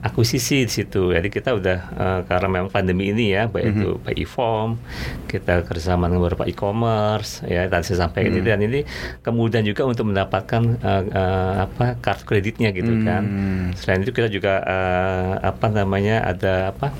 akuisisi 0.06 0.62
di 0.64 0.72
situ. 0.72 1.10
Jadi 1.10 1.28
kita 1.28 1.58
udah 1.58 1.78
uh, 1.98 2.20
karena 2.30 2.46
memang 2.46 2.70
pandemi 2.70 3.10
ini 3.10 3.34
ya, 3.34 3.50
baik 3.50 3.66
itu 3.74 3.98
by 4.00 4.14
e-form, 4.14 4.78
kita 5.26 5.66
kerjasama 5.66 6.06
dengan 6.06 6.22
beberapa 6.22 6.46
e-commerce, 6.46 7.42
ya 7.44 7.66
tadi 7.66 7.90
saya 7.90 8.06
sampaikan 8.06 8.30
ini 8.38 8.46
dan 8.46 8.62
ini 8.62 8.80
kemudian 9.26 9.66
juga 9.66 9.82
untuk 9.84 10.08
mendapatkan 10.08 10.62
uh, 10.78 11.02
uh, 11.10 11.54
apa 11.66 11.98
kartu 11.98 12.22
kreditnya 12.22 12.70
gitu 12.70 13.02
kan. 13.02 13.22
Selain 13.74 14.00
itu 14.06 14.14
kita 14.14 14.30
juga 14.30 14.62
uh, 14.62 15.42
apa 15.42 15.66
namanya 15.74 16.22
ada 16.22 16.70
apa 16.70 16.94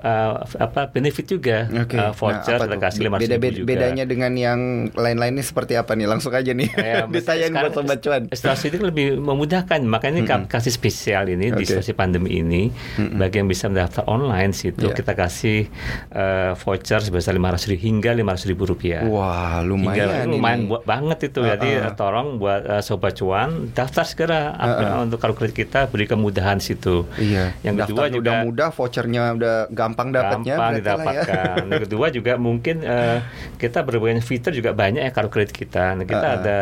uh, 0.00 0.32
apa 0.58 0.88
benefit 0.88 1.26
juga 1.26 1.68
Oke. 1.70 1.94
uh, 1.94 2.10
voucher 2.10 2.56
Nah, 2.56 2.66
kita 2.66 2.72
tuh? 2.72 2.82
kasih 2.82 3.00
lima 3.02 3.16
Beda, 3.16 3.36
beda- 3.36 3.56
juga. 3.56 3.68
Bedanya 3.68 4.04
dengan 4.04 4.32
yang 4.34 4.60
lain-lainnya 4.90 5.40
seperti 5.40 5.74
apa 5.74 5.92
nih? 5.92 6.06
Langsung 6.06 6.32
aja 6.32 6.50
nih. 6.50 6.68
Ya, 6.80 7.06
Ditanyain 7.06 7.52
buat 7.52 7.72
sobat 7.72 7.98
cuan. 8.00 8.22
Situasi 8.28 8.66
itu 8.68 8.80
lebih 8.80 9.06
memudahkan, 9.16 9.78
makanya 9.82 10.16
ini 10.16 10.26
kami 10.26 10.44
kasih 10.46 10.70
spesial 10.70 11.28
ini 11.28 11.50
di 11.50 11.62
Oke. 11.62 11.68
situasi 11.70 11.92
pandemi 11.92 12.36
ini 12.36 12.72
bagi 13.14 13.38
yang 13.38 13.46
bisa 13.46 13.68
mendaftar 13.68 14.02
online 14.06 14.50
situ 14.50 14.80
Iya. 14.82 14.96
kita 14.96 15.12
kasih 15.12 15.68
uh, 16.10 16.52
voucher 16.56 16.98
sebesar 17.00 17.30
lima 17.30 17.52
ratus 17.52 17.68
ribu 17.68 17.80
hingga 17.80 18.10
lima 18.10 18.32
ratus 18.32 18.46
ribu 18.46 18.64
rupiah. 18.64 19.04
Wah, 19.04 19.60
Hingga 19.60 19.68
lumayan 19.68 20.26
lumayan 20.26 20.58
ini. 20.58 20.68
buat 20.68 20.82
banget 20.84 21.18
itu. 21.26 21.40
Uh-uh. 21.40 21.50
Jadi 21.52 21.70
uh, 21.78 21.92
tolong 21.94 22.28
buat 22.36 22.62
uh, 22.64 22.80
sobat 22.80 23.14
cuan 23.14 23.70
daftar 23.70 24.02
segera 24.02 24.40
apa, 24.52 25.04
untuk 25.04 25.18
kartu 25.18 25.36
kredit 25.36 25.56
kita 25.60 25.86
beri 25.86 26.06
kemudahan 26.06 26.58
situ. 26.58 27.04
Iya. 27.16 27.52
Yang 27.60 27.76
kedua 27.86 28.06
juga 28.08 28.18
udah 28.22 28.36
mudah, 28.42 28.68
vouchernya 28.70 29.22
udah 29.34 29.54
gampang 29.68 29.89
dapatnya. 29.92 30.54
gampang 30.56 30.56
berarti 30.56 30.56
lah 30.56 30.68
ya. 30.70 30.78
didapatkan. 30.80 31.56
Yang 31.70 31.82
kedua 31.88 32.06
juga 32.12 32.32
mungkin 32.36 32.76
eh, 32.82 33.18
kita 33.56 33.78
berbagai 33.82 34.22
fitur 34.24 34.52
juga 34.54 34.70
banyak 34.72 35.02
ya 35.02 35.10
kartu 35.12 35.30
kredit 35.30 35.54
kita. 35.54 35.98
Nah, 35.98 36.04
kita 36.06 36.26
Uh-uh. 36.26 36.38
ada 36.40 36.58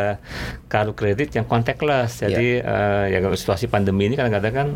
kartu 0.67 0.93
kredit 0.97 1.29
yang 1.35 1.47
contactless. 1.49 2.25
Jadi 2.25 2.61
eh, 2.61 3.05
ya 3.13 3.19
kalau 3.21 3.37
situasi 3.37 3.67
pandemi 3.71 4.09
ini 4.11 4.15
kadang-kadang 4.17 4.55
kan 4.55 4.69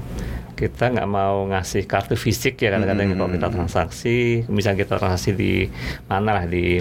kita 0.53 0.95
nggak 0.95 1.09
mau 1.11 1.49
ngasih 1.51 1.91
kartu 1.91 2.15
fisik 2.15 2.61
ya 2.63 2.71
kadang-kadang 2.71 3.19
kalau 3.19 3.31
kita 3.35 3.49
transaksi, 3.51 4.47
misalnya 4.47 4.87
kita 4.87 4.95
transaksi 5.01 5.31
di 5.35 5.67
mana 6.07 6.39
lah 6.39 6.45
di 6.47 6.79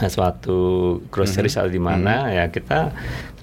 eh, 0.00 0.10
suatu 0.10 0.98
grocery 1.10 1.50
atau 1.50 1.70
di 1.70 1.82
mana 1.82 2.30
ya 2.30 2.44
kita 2.50 2.94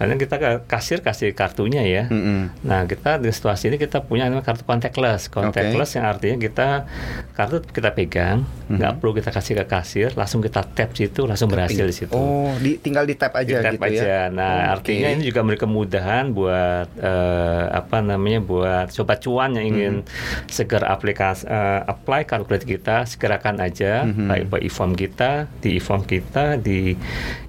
karena 0.01 0.17
kita 0.17 0.65
kasir 0.65 1.05
kasih 1.05 1.29
kartunya 1.37 1.85
ya. 1.85 2.03
Mm-mm. 2.09 2.65
Nah, 2.65 2.89
kita 2.89 3.21
di 3.21 3.29
situasi 3.29 3.69
ini 3.69 3.77
kita 3.77 4.01
punya 4.01 4.25
namanya 4.25 4.49
kartu 4.49 4.65
contactless. 4.65 5.29
Contactless 5.29 5.93
yang 5.93 6.09
artinya 6.09 6.41
kita 6.41 6.89
kartu 7.37 7.61
kita 7.69 7.93
pegang, 7.93 8.41
nggak 8.65 8.97
perlu 8.97 9.13
kita 9.21 9.29
kasih 9.29 9.61
ke 9.61 9.65
kasir, 9.69 10.09
langsung 10.17 10.41
kita 10.41 10.65
tap 10.65 10.97
situ, 10.97 11.29
langsung 11.29 11.53
berhasil 11.53 11.85
di 11.85 11.93
situ. 11.93 12.17
Oh, 12.17 12.49
di, 12.57 12.81
tinggal 12.81 13.05
di 13.05 13.13
tap 13.13 13.37
aja 13.37 13.61
Di 13.61 13.77
tap 13.77 13.77
gitu 13.77 14.01
aja. 14.01 14.01
ya. 14.01 14.23
Nah, 14.33 14.73
Oke. 14.73 14.89
artinya 14.89 15.09
ini 15.13 15.21
juga 15.21 15.45
memberi 15.45 15.61
kemudahan 15.61 16.33
buat 16.33 16.87
eh, 16.97 17.65
apa 17.69 17.97
namanya 18.01 18.41
buat 18.41 18.89
sobat 18.89 19.21
cuan 19.21 19.53
yang 19.53 19.69
ingin 19.69 19.93
segera 20.49 20.89
aplikasi 20.89 21.45
eh, 21.45 21.81
apply 21.85 22.25
kartu 22.25 22.49
kredit 22.49 22.65
kita, 22.65 23.05
segerakan 23.05 23.61
aja 23.61 24.09
baik 24.09 24.49
by 24.49 24.65
e-form 24.65 24.97
kita, 24.97 25.45
di 25.61 25.77
e-form 25.77 26.01
kita, 26.09 26.57
di 26.57 26.97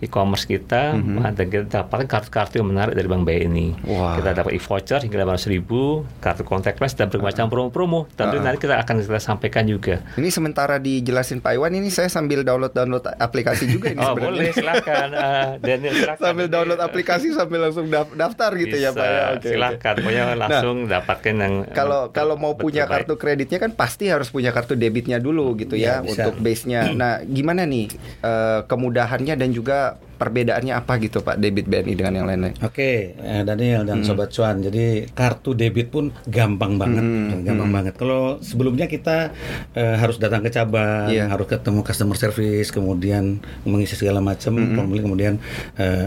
e-commerce 0.05 0.45
kita, 0.45 1.01
dan 1.33 1.47
kita 1.49 1.65
dapatkan 1.81 2.05
kartu-kartu 2.43 2.59
yang 2.59 2.69
menarik 2.69 2.95
dari 2.95 3.07
Bank 3.07 3.23
BNI. 3.23 3.67
Wah. 3.87 4.19
Kita 4.19 4.31
dapat 4.35 4.53
e-voucher 4.53 5.01
hingga 5.01 5.17
800 5.23 5.47
ribu, 5.49 5.81
kartu 6.19 6.43
contactless 6.43 6.93
dan 6.93 7.07
berbagai 7.07 7.23
macam 7.33 7.47
promo-promo. 7.47 8.11
Tentu 8.13 8.37
nanti 8.37 8.59
kita 8.61 8.77
akan 8.77 8.95
kita 9.01 9.21
sampaikan 9.21 9.65
juga. 9.65 10.03
Ini 10.17 10.29
sementara 10.29 10.77
dijelasin 10.77 11.39
Pak 11.39 11.55
Iwan 11.55 11.73
ini 11.73 11.89
saya 11.89 12.11
sambil 12.11 12.43
download-download 12.43 13.15
aplikasi 13.15 13.71
juga 13.71 13.89
ini 13.89 14.03
Oh 14.03 14.13
sebenarnya. 14.13 14.27
boleh 14.29 14.51
silakan 14.53 15.09
Eh, 15.23 15.49
Daniel 15.61 15.95
silakan. 15.95 16.19
Sambil 16.21 16.47
download 16.49 16.81
aplikasi 16.81 17.27
sambil 17.31 17.59
langsung 17.63 17.87
daf- 17.87 18.11
daftar 18.13 18.51
gitu 18.57 18.77
ya 18.77 18.91
Bisa, 18.91 18.99
Pak 18.99 19.07
ya. 19.07 19.23
Oke. 19.33 19.49
silakan. 19.49 19.95
Pokoknya 19.97 20.25
langsung 20.35 20.77
dapatkan 20.85 21.35
yang 21.37 21.55
eh, 21.63 21.73
Kalau 21.73 22.01
kalau 22.11 22.35
mau 22.35 22.57
punya 22.57 22.85
baik. 22.85 23.07
kartu 23.07 23.15
kreditnya 23.17 23.59
kan 23.61 23.71
pasti 23.71 24.11
harus 24.11 24.29
punya 24.29 24.51
kartu 24.51 24.75
debitnya 24.75 25.17
dulu 25.17 25.55
gitu 25.55 25.75
ya, 25.75 25.93
Ya, 25.93 25.95
bisa. 26.03 26.27
untuk 26.27 26.41
base-nya. 26.41 26.91
Nah, 26.91 27.23
gimana 27.23 27.63
nih 27.63 27.87
eh, 28.19 28.61
kemudahannya 28.65 29.35
dan 29.37 29.51
juga 29.51 30.01
perbedaannya 30.23 30.71
apa 30.73 30.93
gitu 30.97 31.19
Pak 31.19 31.35
debit 31.37 31.67
BNI 31.67 31.93
dengan 31.93 32.15
yang 32.15 32.27
lain-lain? 32.27 32.55
Oke, 32.61 33.13
eh, 33.13 33.43
Daniel 33.43 33.83
Hmm. 33.83 33.89
dan 33.91 33.99
Sobat 34.03 34.31
Cuan. 34.31 34.63
Jadi 34.63 35.11
kartu 35.11 35.51
debit 35.53 35.91
pun 35.91 36.15
gampang 36.25 36.79
banget, 36.79 37.03
Hmm, 37.03 37.43
gampang 37.43 37.71
banget. 37.73 37.95
Kalau 37.97 38.39
sebelumnya 38.39 38.87
kita 38.87 39.35
eh, 39.73 39.97
harus 39.97 40.17
datang 40.17 40.41
ke 40.41 40.49
cabang, 40.49 41.09
Iya. 41.09 41.27
harus 41.27 41.49
ketemu 41.49 41.83
customer 41.83 42.15
service, 42.15 42.71
kemudian 42.71 43.37
mengisi 43.65 43.99
segala 43.99 44.23
macam 44.23 44.55
Hmm, 44.55 44.79
formulir, 44.79 45.03
kemudian 45.03 45.35
eh, 45.75 46.07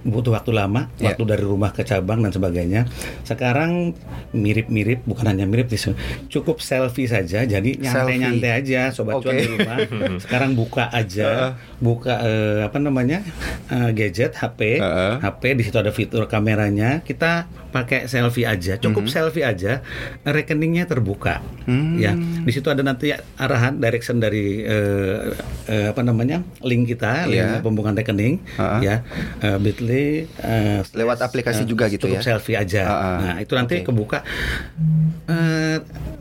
butuh 0.00 0.32
waktu 0.32 0.50
lama, 0.50 0.88
Iya. 0.96 1.12
waktu 1.12 1.22
dari 1.28 1.44
rumah 1.44 1.70
ke 1.70 1.84
cabang 1.84 2.20
dan 2.20 2.32
sebagainya. 2.32 2.88
Sekarang 3.22 3.92
mirip-mirip, 4.32 5.04
bukan 5.04 5.28
hanya 5.28 5.44
mirip, 5.44 5.68
sih, 5.68 5.92
cukup 6.28 6.58
selfie 6.58 7.04
saja. 7.04 7.44
Jadi 7.44 7.76
nyantai-nyantai 7.76 8.50
aja, 8.50 8.88
Sobat 8.90 9.20
Cuan 9.20 9.36
Oke. 9.36 9.42
di 9.42 9.48
rumah. 9.50 9.76
Sekarang 10.24 10.56
buka 10.56 10.88
aja, 10.88 11.54
buka 11.78 12.16
eh, 12.20 12.60
apa 12.64 12.78
namanya 12.78 13.20
eh, 13.68 13.90
gadget, 13.92 14.32
HP, 14.34 14.80
Heeh. 14.80 15.14
HP 15.20 15.42
di 15.54 15.62
situ 15.62 15.76
ada 15.76 15.92
fitur 15.92 16.24
kameranya. 16.24 17.04
Kita 17.04 17.44
pakai 17.70 18.04
selfie 18.04 18.44
aja, 18.44 18.76
cukup 18.76 19.06
Mhm. 19.06 19.10
selfie 19.10 19.42
aja, 19.42 19.80
rekeningnya 20.22 20.84
terbuka. 20.84 21.38
Hmm. 21.64 21.96
Ya, 21.96 22.12
di 22.14 22.50
situ 22.50 22.66
ada 22.66 22.80
nanti 22.80 23.08
arahan 23.36 23.76
direction 23.76 24.18
dari 24.18 24.60
eh, 24.60 25.32
eh, 25.64 25.86
apa 25.88 26.00
namanya 26.00 26.42
link 26.60 26.86
kita, 26.88 27.24
Iya. 27.24 27.56
link 27.56 27.62
pembukaan 27.62 27.94
rekening, 27.94 28.42
Heeh. 28.52 28.80
ya, 28.80 28.96
eh, 29.40 29.56
Bitly. 29.56 30.26
eh, 30.26 30.80
Lewat 30.90 31.18
aplikasi 31.20 31.62
eh, 31.62 31.66
juga 31.66 31.86
gitu 31.86 32.04
cukup 32.04 32.18
ya? 32.18 32.22
selfie 32.26 32.54
aja. 32.54 32.82
Heeh. 32.82 33.16
Nah, 33.20 33.34
itu 33.38 33.52
nanti 33.54 33.74
Oke. 33.76 33.86
kebuka 33.86 34.18
eh, 35.24 35.76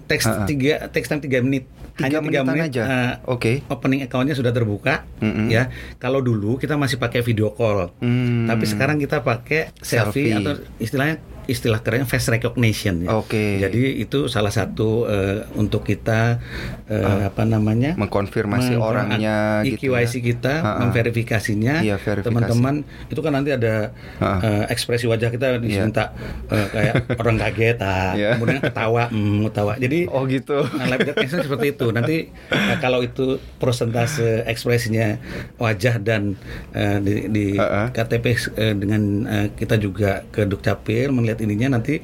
teks 0.06 0.24
Heeh. 0.24 0.46
tiga, 0.46 0.74
teks 0.88 1.08
time 1.08 1.20
tiga 1.20 1.40
menit. 1.40 1.66
Tiga 1.92 2.16
Hanya 2.16 2.32
tiga 2.32 2.42
menit 2.46 2.64
aja? 2.70 2.82
eh, 2.82 3.14
Oke. 3.28 3.60
opening 3.68 4.00
accountnya 4.02 4.32
sudah 4.32 4.50
terbuka 4.50 5.04
Mm-mm. 5.20 5.52
ya 5.52 5.68
kalau 5.98 6.24
dulu 6.24 6.56
kita 6.56 6.80
masih 6.80 6.96
pakai 6.96 7.20
video 7.20 7.52
call 7.52 7.92
Hmm. 8.00 8.48
tapi 8.48 8.64
sekarang 8.64 8.96
kita 8.98 9.20
pakai 9.20 9.76
selfie, 9.76 10.32
Selfie. 10.32 10.40
atau 10.40 10.52
istilahnya 10.80 11.20
istilah 11.50 11.82
kerennya 11.82 12.06
face 12.06 12.30
recognition 12.30 13.04
ya. 13.04 13.10
Oke. 13.16 13.58
jadi 13.60 13.82
itu 13.98 14.26
salah 14.26 14.50
satu 14.50 15.04
eh, 15.06 15.44
untuk 15.54 15.82
kita 15.82 16.38
eh, 16.86 17.26
apa 17.26 17.44
namanya 17.44 17.94
Mengkonfirmasi 17.96 18.74
meng- 18.74 18.84
orangnya 18.84 19.38
gitu 19.64 19.90
EQIC 19.90 20.14
ya. 20.14 20.22
kita 20.30 20.54
Ha-ha. 20.60 20.80
memverifikasinya 20.80 21.76
Iya, 21.82 21.96
teman-teman 22.22 22.82
itu 23.08 23.20
kan 23.20 23.34
nanti 23.34 23.50
ada 23.50 23.92
Ha. 24.18 24.30
eh, 24.40 24.64
ekspresi 24.70 25.06
wajah 25.06 25.28
kita 25.28 25.58
diminta 25.58 26.14
eh, 26.48 26.68
kayak 26.68 26.94
orang 27.22 27.38
kaget 27.38 27.78
ah, 27.80 28.14
Iya. 28.14 28.30
kemudian 28.36 28.62
ketawa 28.62 29.04
mm, 29.10 29.40
ketawa 29.48 29.74
jadi 29.76 30.00
Oh 30.10 30.24
gitu. 30.26 30.60
Nah, 30.70 30.86
lab 30.88 31.00
seperti 31.20 31.68
itu. 31.72 31.88
Nanti 31.90 32.18
eh, 32.50 32.78
kalau 32.78 33.00
itu 33.00 33.40
persentase 33.60 34.44
ekspresinya 34.46 35.18
wajah 35.56 35.98
dan 35.98 36.36
eh, 36.72 36.98
di, 37.00 37.14
di 37.28 37.46
Uh-uh. 37.56 37.90
KTP 37.90 38.26
eh, 38.56 38.74
dengan 38.74 39.02
eh, 39.26 39.48
kita 39.52 39.76
juga 39.76 40.24
ke 40.28 40.44
Dukcapil 40.44 41.10
melihat 41.10 41.39
ininya 41.40 41.76
nanti 41.76 42.00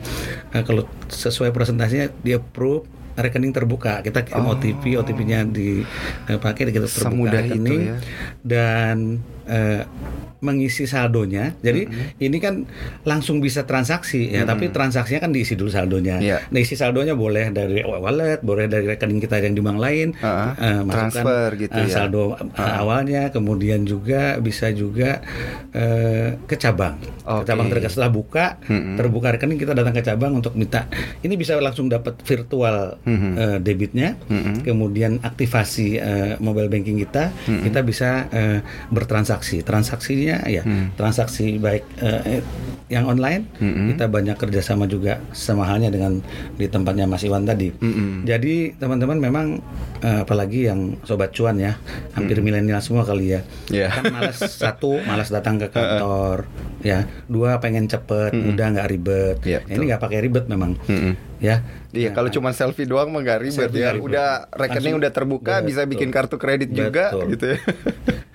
eh, 0.50 0.64
kalau 0.64 0.84
sesuai 1.06 1.52
presentasinya 1.52 2.10
dia 2.20 2.38
approve 2.38 2.88
rekening 3.16 3.52
terbuka 3.52 4.04
kita 4.04 4.24
kirim 4.24 4.44
Oh. 4.44 4.54
OTP 4.54 5.00
OTP-nya 5.00 5.48
dipakai 5.48 6.68
kita 6.68 6.84
terbuka 6.84 7.10
Semudah 7.16 7.42
itu 7.42 7.56
rekening 7.56 7.82
ya. 7.86 7.96
dan 8.44 8.98
eh, 9.46 9.82
mengisi 10.38 10.86
saldonya 10.86 11.58
jadi 11.58 11.90
ini 12.20 12.38
kan 12.38 12.70
langsung 13.02 13.40
bisa 13.40 13.64
transaksi 13.64 14.30
ya 14.30 14.44
tapi 14.44 14.70
transaksinya 14.70 15.18
kan 15.20 15.32
diisi 15.32 15.54
dulu 15.54 15.68
saldonya 15.68 16.18
Iya. 16.18 16.38
Nah, 16.48 16.60
isi 16.60 16.74
saldonya 16.74 17.14
boleh 17.14 17.50
dari 17.50 17.82
wallet, 17.82 18.40
boleh 18.40 18.66
dari 18.66 18.86
rekening 18.86 19.18
kita 19.20 19.38
yang 19.38 19.52
di 19.52 19.60
bank 19.60 19.78
lain, 19.78 20.08
Ah, 20.20 20.54
eh, 20.54 20.80
masukkan, 20.80 20.94
transfer 21.12 21.48
gitu 21.58 21.80
ya. 21.80 21.90
saldo 21.92 22.24
eh, 22.32 22.46
Ah. 22.54 22.80
awalnya, 22.80 23.30
kemudian 23.30 23.84
juga 23.84 24.38
bisa 24.38 24.70
juga 24.70 25.22
eh, 25.72 26.38
ke 26.40 26.56
cabang. 26.56 26.96
Ke 27.20 27.42
Oke. 27.42 27.46
cabang 27.46 27.68
terdekat 27.68 27.92
setelah 27.92 28.12
buka, 28.12 28.46
Mm-mm. 28.64 28.96
terbuka 28.96 29.28
rekening 29.32 29.58
kita 29.58 29.74
datang 29.74 29.92
ke 29.92 30.04
cabang 30.04 30.32
untuk 30.34 30.54
minta. 30.54 30.86
Ini 31.20 31.34
bisa 31.34 31.58
langsung 31.58 31.88
dapat 31.88 32.16
virtual 32.22 33.02
Mhm. 33.02 33.32
eh, 33.36 33.58
debitnya, 33.60 34.16
Mm-mm. 34.24 34.62
kemudian 34.62 35.20
aktivasi 35.20 35.98
eh, 35.98 36.34
mobile 36.40 36.70
banking 36.70 37.02
kita, 37.02 37.34
kita 37.44 37.80
bisa 37.82 38.10
eh, 38.32 38.60
bertransaksi. 38.90 39.35
Transaksinya 39.40 40.46
ya, 40.46 40.62
Mm. 40.62 40.96
transaksi 40.96 41.58
baik 41.58 41.84
eh, 42.00 42.40
yang 42.86 43.06
online, 43.06 43.50
Mm-mm. 43.58 43.92
kita 43.92 44.06
banyak 44.06 44.38
kerjasama 44.38 44.86
juga 44.86 45.18
sama 45.32 45.66
halnya 45.66 45.90
dengan 45.90 46.22
di 46.54 46.66
tempatnya 46.66 47.04
Mas 47.04 47.22
Iwan 47.22 47.42
tadi. 47.42 47.74
Mm-mm. 47.74 48.24
Jadi 48.24 48.78
teman-teman 48.78 49.18
memang 49.18 49.46
eh, 50.00 50.22
apalagi 50.22 50.70
yang 50.70 50.94
sobat 51.02 51.32
cuan 51.32 51.58
ya, 51.58 51.74
hampir 52.14 52.40
milenial 52.40 52.78
semua 52.80 53.02
kali 53.02 53.34
ya. 53.34 53.42
Iya. 53.68 53.90
Kan 53.90 54.04
malas 54.12 54.38
satu, 54.62 55.02
malas 55.02 55.30
datang 55.30 55.58
ke 55.58 55.68
kantor, 55.68 56.46
ya. 56.82 57.10
Dua 57.26 57.58
pengen 57.58 57.86
cepet, 57.86 58.32
mudah 58.32 58.68
nggak 58.72 58.88
ribet. 58.88 59.38
Nah, 59.42 59.74
ini 59.74 59.84
nggak 59.90 60.02
pakai 60.02 60.20
ribet 60.22 60.46
memang. 60.46 60.78
Mm-mm. 60.86 61.14
ya. 61.42 61.66
Iya, 61.98 62.10
kalau 62.12 62.28
cuma 62.28 62.52
selfie 62.52 62.84
doang 62.84 63.08
mah 63.08 63.20
nggak 63.20 63.40
ribet 63.42 63.58
Selfie 63.66 63.82
ya. 63.82 63.92
ribet. 63.92 64.06
Udah 64.06 64.28
rekening 64.52 64.76
Langsung- 64.92 65.00
udah 65.00 65.12
terbuka, 65.12 65.54
bisa 65.62 65.82
Betul. 65.82 65.92
bikin 65.92 66.10
kartu 66.10 66.36
kredit 66.36 66.70
juga 66.70 67.10
Betul. 67.10 67.28
gitu 67.32 67.46
ya. 67.48 67.60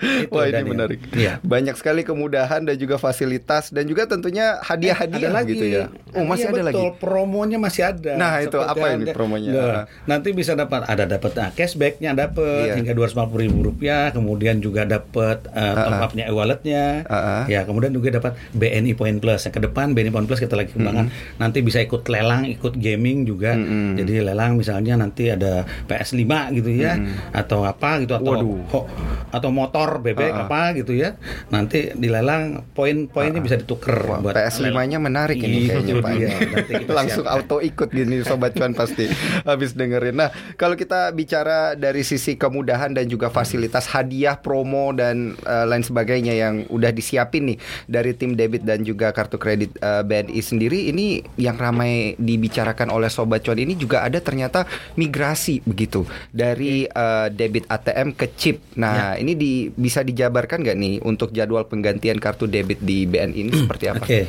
Itu, 0.00 0.32
Wah, 0.32 0.44
ini 0.44 0.52
Daniel. 0.54 0.68
menarik. 0.70 1.00
Iya. 1.12 1.32
Banyak 1.42 1.76
sekali 1.76 2.00
kemudahan 2.00 2.64
dan 2.64 2.72
juga 2.74 2.96
fasilitas 2.96 3.68
dan 3.68 3.84
juga 3.84 4.04
tentunya 4.06 4.56
hadiah-hadiah 4.58 5.28
lagi 5.30 5.52
gitu 5.52 5.66
ya. 5.66 5.84
Oh, 6.10 6.24
masih 6.24 6.48
Iya, 6.48 6.52
ada 6.54 6.62
lagi. 6.64 6.80
betul. 6.80 6.96
promonya 6.98 7.58
masih 7.58 7.82
ada 7.86 8.12
Nah, 8.16 8.32
itu 8.38 8.48
Seperti 8.50 8.72
apa 8.72 8.86
ini 8.90 9.04
promonya? 9.10 9.50
Nah, 9.50 9.82
nanti 10.06 10.32
bisa 10.32 10.52
dapat 10.54 10.84
ada 10.84 11.04
dapat 11.06 11.30
nah, 11.34 11.50
cashbacknya 11.50 12.10
dapat 12.14 12.64
Iya. 12.66 12.74
hingga 12.76 12.92
dua 12.92 13.06
ribu 13.12 13.60
rupiah 13.62 14.08
kemudian 14.10 14.58
juga 14.58 14.82
dapat 14.84 15.44
uh, 15.48 15.74
top 15.76 16.00
upnya 16.02 16.24
e-walletnya 16.26 17.04
Ah, 17.04 17.14
ah. 17.14 17.42
ya 17.46 17.62
kemudian 17.62 17.92
juga 17.92 18.08
dapat 18.12 18.32
BNI 18.52 18.92
Point 18.94 19.18
Plus 19.18 19.40
yang 19.42 19.52
ke 19.52 19.60
depan 19.60 19.92
BNI 19.92 20.10
Point 20.10 20.26
Plus 20.26 20.40
kita 20.40 20.54
lagi 20.54 20.72
kembangkan 20.72 21.08
nanti 21.36 21.60
bisa 21.60 21.78
ikut 21.78 22.02
lelang 22.06 22.46
ikut 22.46 22.74
gaming 22.74 23.22
juga 23.22 23.49
Mm-mm. 23.56 23.98
jadi 23.98 24.12
lelang 24.26 24.54
misalnya 24.54 24.94
nanti 24.94 25.30
ada 25.30 25.62
PS5 25.86 26.24
gitu 26.54 26.70
ya 26.70 26.98
atau 27.30 27.64
apa 27.64 28.02
gitu 28.02 28.14
atau 28.14 28.32
Waduh. 28.36 28.60
ho- 28.70 28.88
atau 29.30 29.50
motor 29.50 29.98
bebek 29.98 30.30
ah. 30.30 30.44
apa 30.44 30.74
gitu 30.74 30.92
ya 30.92 31.14
nanti 31.48 31.94
dilelang 31.94 32.66
poin-poinnya 32.74 33.40
bisa 33.40 33.56
ditukar 33.56 34.02
Wah, 34.06 34.18
buat 34.20 34.34
PS5-nya 34.34 34.98
menarik 34.98 35.38
ini 35.38 35.66
Itu 35.66 35.80
kayaknya 35.80 35.94
Pak. 36.00 36.10
dia. 36.12 36.28
Nanti 36.30 36.72
kita 36.82 36.92
Langsung 36.98 37.24
siapkan. 37.24 37.42
auto 37.42 37.56
ikut 37.60 37.88
gini 37.90 38.16
sobat 38.22 38.52
cuan 38.54 38.72
pasti 38.72 39.06
habis 39.48 39.72
dengerin. 39.72 40.16
Nah, 40.16 40.28
kalau 40.54 40.74
kita 40.74 41.10
bicara 41.10 41.74
dari 41.74 42.02
sisi 42.02 42.34
kemudahan 42.34 42.90
dan 42.90 43.06
juga 43.06 43.28
fasilitas 43.28 43.86
hadiah, 43.86 44.36
promo 44.36 44.90
dan 44.90 45.36
eh, 45.40 45.64
lain 45.66 45.82
sebagainya 45.82 46.34
yang 46.34 46.54
udah 46.68 46.90
disiapin 46.90 47.54
nih 47.54 47.58
dari 47.86 48.12
tim 48.12 48.34
debit 48.34 48.64
dan 48.64 48.82
juga 48.82 49.10
kartu 49.10 49.36
kredit 49.36 49.74
eh, 49.76 50.02
BNI 50.02 50.40
sendiri 50.40 50.88
ini 50.88 51.20
yang 51.36 51.54
ramai 51.54 52.14
dibicarakan 52.16 52.90
oleh 52.90 53.08
sobat 53.08 53.39
cuan 53.40 53.58
ini 53.58 53.74
juga 53.74 54.04
ada 54.04 54.20
ternyata 54.20 54.68
migrasi 54.94 55.64
begitu 55.64 56.04
dari 56.30 56.84
eh, 56.84 57.28
debit 57.30 57.64
ATM 57.66 58.12
ke 58.12 58.26
chip. 58.34 58.60
Nah, 58.76 59.16
ini 59.16 59.32
di, 59.32 59.52
bisa 59.68 60.00
dijabarkan 60.00 60.60
nggak 60.60 60.76
nih 60.76 60.94
untuk 61.00 61.30
jadwal 61.30 61.64
penggantian 61.64 62.16
kartu 62.16 62.44
debit 62.44 62.78
di 62.78 63.04
BNI 63.04 63.32
ini 63.34 63.52
seperti 63.56 63.84
apa? 63.88 64.04
Oke, 64.04 64.28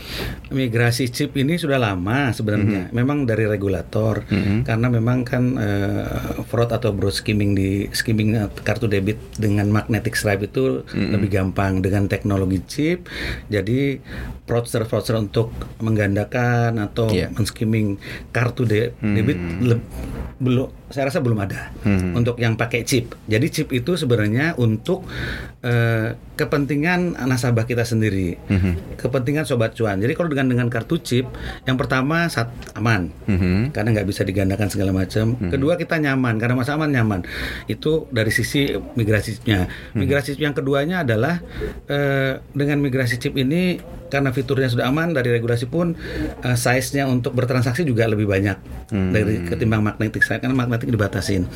migrasi 0.50 1.08
chip 1.08 1.36
ini 1.36 1.56
sudah 1.56 1.78
lama 1.78 2.32
sebenarnya. 2.32 2.88
Mhm. 2.88 2.94
Memang 2.94 3.18
dari 3.24 3.44
regulator, 3.44 4.24
karena 4.64 4.88
memang 4.88 5.24
kan 5.24 5.44
eh, 5.54 6.06
fraud 6.44 6.72
atau 6.72 6.92
broad 6.92 7.12
skimming 7.12 7.52
di 7.52 7.70
skimming 7.92 8.36
eh, 8.36 8.50
kartu 8.62 8.88
debit 8.88 9.20
dengan 9.36 9.68
magnetic 9.68 10.16
stripe 10.16 10.46
itu 10.46 10.84
Mhm. 10.88 11.12
lebih 11.12 11.30
gampang 11.30 11.82
dengan 11.82 12.08
teknologi 12.08 12.60
chip. 12.66 13.08
Jadi 13.48 14.00
fraudster 14.46 14.84
fraudster 14.84 15.16
untuk 15.16 15.52
menggandakan 15.80 16.76
atau 16.78 17.08
Iya. 17.08 17.32
men-skimming 17.32 17.96
kartu 18.30 18.64
de- 18.64 18.92
debit 19.02 19.38
le- 19.60 19.84
belum 20.38 20.70
saya 20.90 21.08
rasa 21.08 21.22
belum 21.22 21.38
ada 21.38 21.70
Mhm. 21.86 22.18
untuk 22.18 22.36
yang 22.36 22.54
pakai 22.54 22.82
chip. 22.82 23.14
Jadi 23.24 23.48
chip 23.48 23.70
itu 23.70 23.94
sebenarnya 23.94 24.54
untuk 24.56 25.06
eh, 25.62 26.18
kepentingan 26.34 27.14
nasabah 27.22 27.64
kita 27.64 27.86
sendiri, 27.86 28.34
Mhm. 28.50 28.98
kepentingan 28.98 29.46
sobat 29.46 29.78
cuan. 29.78 30.02
Jadi 30.02 30.18
kalau 30.18 30.26
dengan 30.26 30.50
dengan 30.50 30.68
kartu 30.68 30.98
chip, 30.98 31.30
yang 31.64 31.78
pertama 31.78 32.26
saat 32.26 32.50
aman, 32.74 33.14
Mhm. 33.30 33.70
karena 33.70 33.94
nggak 33.94 34.08
bisa 34.10 34.22
digandakan 34.22 34.66
segala 34.66 34.90
macam. 34.90 35.38
Kedua 35.38 35.78
kita 35.78 36.02
nyaman 36.02 36.42
karena 36.42 36.58
masa 36.58 36.74
aman 36.74 36.90
nyaman. 36.90 37.22
Itu 37.66 38.10
dari 38.10 38.34
sisi 38.34 38.66
migrasi 38.74 39.38
chipnya. 39.38 39.70
Migrasi 39.94 40.34
chip 40.34 40.42
yang 40.42 40.58
keduanya 40.58 41.06
adalah 41.06 41.38
eh, 41.86 42.42
dengan 42.52 42.82
migrasi 42.82 43.16
chip 43.16 43.38
ini 43.38 43.78
karena 44.12 44.36
fiturnya 44.36 44.68
sudah 44.68 44.92
aman 44.92 45.16
dari 45.16 45.32
regulasi 45.32 45.72
pun 45.72 45.96
eh, 46.44 46.58
size-nya 46.60 47.08
untuk 47.08 47.32
bertransaksi 47.32 47.88
juga 47.88 48.06
lebih 48.12 48.28
banyak 48.28 48.58
dari 48.92 49.48
ketimbang 49.48 49.88
magnetik 49.88 50.20
stripe 50.20 50.44
karena 50.44 50.54
magnetik 50.54 50.92
dibatasin. 50.92 51.48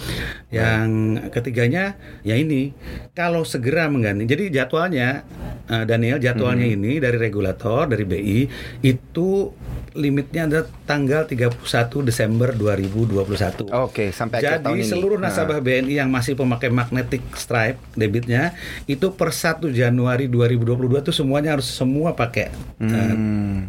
Yang 0.47 0.88
ketiganya 1.35 2.00
ya 2.24 2.39
ini 2.39 2.71
kalau 3.12 3.43
segera 3.43 3.91
mengganti. 3.91 4.24
Jadi 4.24 4.55
jadwalnya 4.55 5.27
eh, 5.65 5.84
Daniel 5.84 6.17
jadwalnya 6.17 6.65
ini 6.65 6.98
dari 6.98 7.17
regulator 7.17 7.86
dari 7.86 8.03
BI 8.03 8.39
itu 8.81 9.51
limitnya 9.95 10.43
adalah 10.43 10.67
tanggal 10.84 11.24
31 11.24 11.55
Desember 12.03 12.51
2021. 12.51 13.72
Oke, 13.72 14.12
sampai 14.12 14.43
akhir 14.43 14.60
Jadi 14.60 14.65
tahun 14.67 14.77
ini. 14.77 14.91
seluruh 14.91 15.15
Nah. 15.15 15.31
nasabah 15.31 15.63
BNI 15.63 15.93
yang 15.95 16.12
masih 16.12 16.36
pemakai 16.36 16.67
magnetic 16.67 17.24
stripe 17.31 17.79
debitnya 17.95 18.51
itu 18.86 19.15
per 19.15 19.31
1 19.31 19.72
Januari 19.72 20.27
2022 20.27 21.00
itu 21.00 21.15
semuanya 21.15 21.55
harus 21.55 21.72
semua 21.72 22.12
pakai 22.12 22.51
eh, 22.77 23.15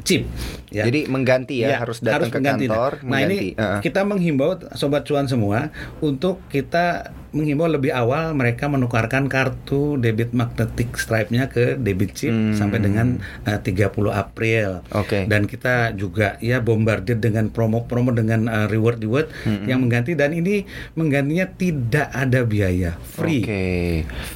chip. 0.02 0.26
ya. 0.68 0.82
Jadi 0.82 1.06
mengganti 1.06 1.62
ya, 1.62 1.78
harus 1.78 2.02
datang 2.02 2.26
ke 2.26 2.36
mengganti. 2.36 2.66
kantor. 2.66 2.92
Nah 2.98 3.22
mengganti. 3.22 3.38
ini 3.38 3.54
Heeh. 3.54 3.80
kita 3.80 4.00
menghimbau 4.02 4.50
sobat 4.74 5.06
cuan 5.06 5.30
semua 5.30 5.70
untuk 6.02 6.42
kita 6.50 7.14
menghimbau 7.36 7.68
lebih 7.68 7.92
awal 7.92 8.32
mereka 8.32 8.66
menukarkan 8.66 9.28
kartu 9.28 9.94
debit 9.96 10.32
magnetic 10.32 10.96
stripe-nya 10.96 11.46
ke 11.46 11.76
debit 11.76 12.10
chip 12.12 12.32
Hmm. 12.32 12.56
sampai 12.56 12.80
dengan 12.80 13.20
eh, 13.44 13.60
30 13.60 13.92
April. 14.10 14.80
Oke. 14.90 15.24
Dan 15.24 15.44
kita 15.44 15.92
juga 15.92 16.40
ya 16.40 16.58
bombardir 16.58 17.16
dengan 17.16 17.48
promo-promo 17.48 18.10
dengan 18.10 18.46
uh, 18.46 18.66
reward-reward 18.66 19.28
Hmm. 19.42 19.66
yang 19.66 19.78
mengganti 19.78 20.12
dan 20.12 20.32
ini 20.32 20.64
menggantinya 20.92 21.46
tidak 21.50 22.08
ada 22.08 22.40
biaya, 22.42 22.96
free. 22.99 23.42
Oke. 23.42 23.64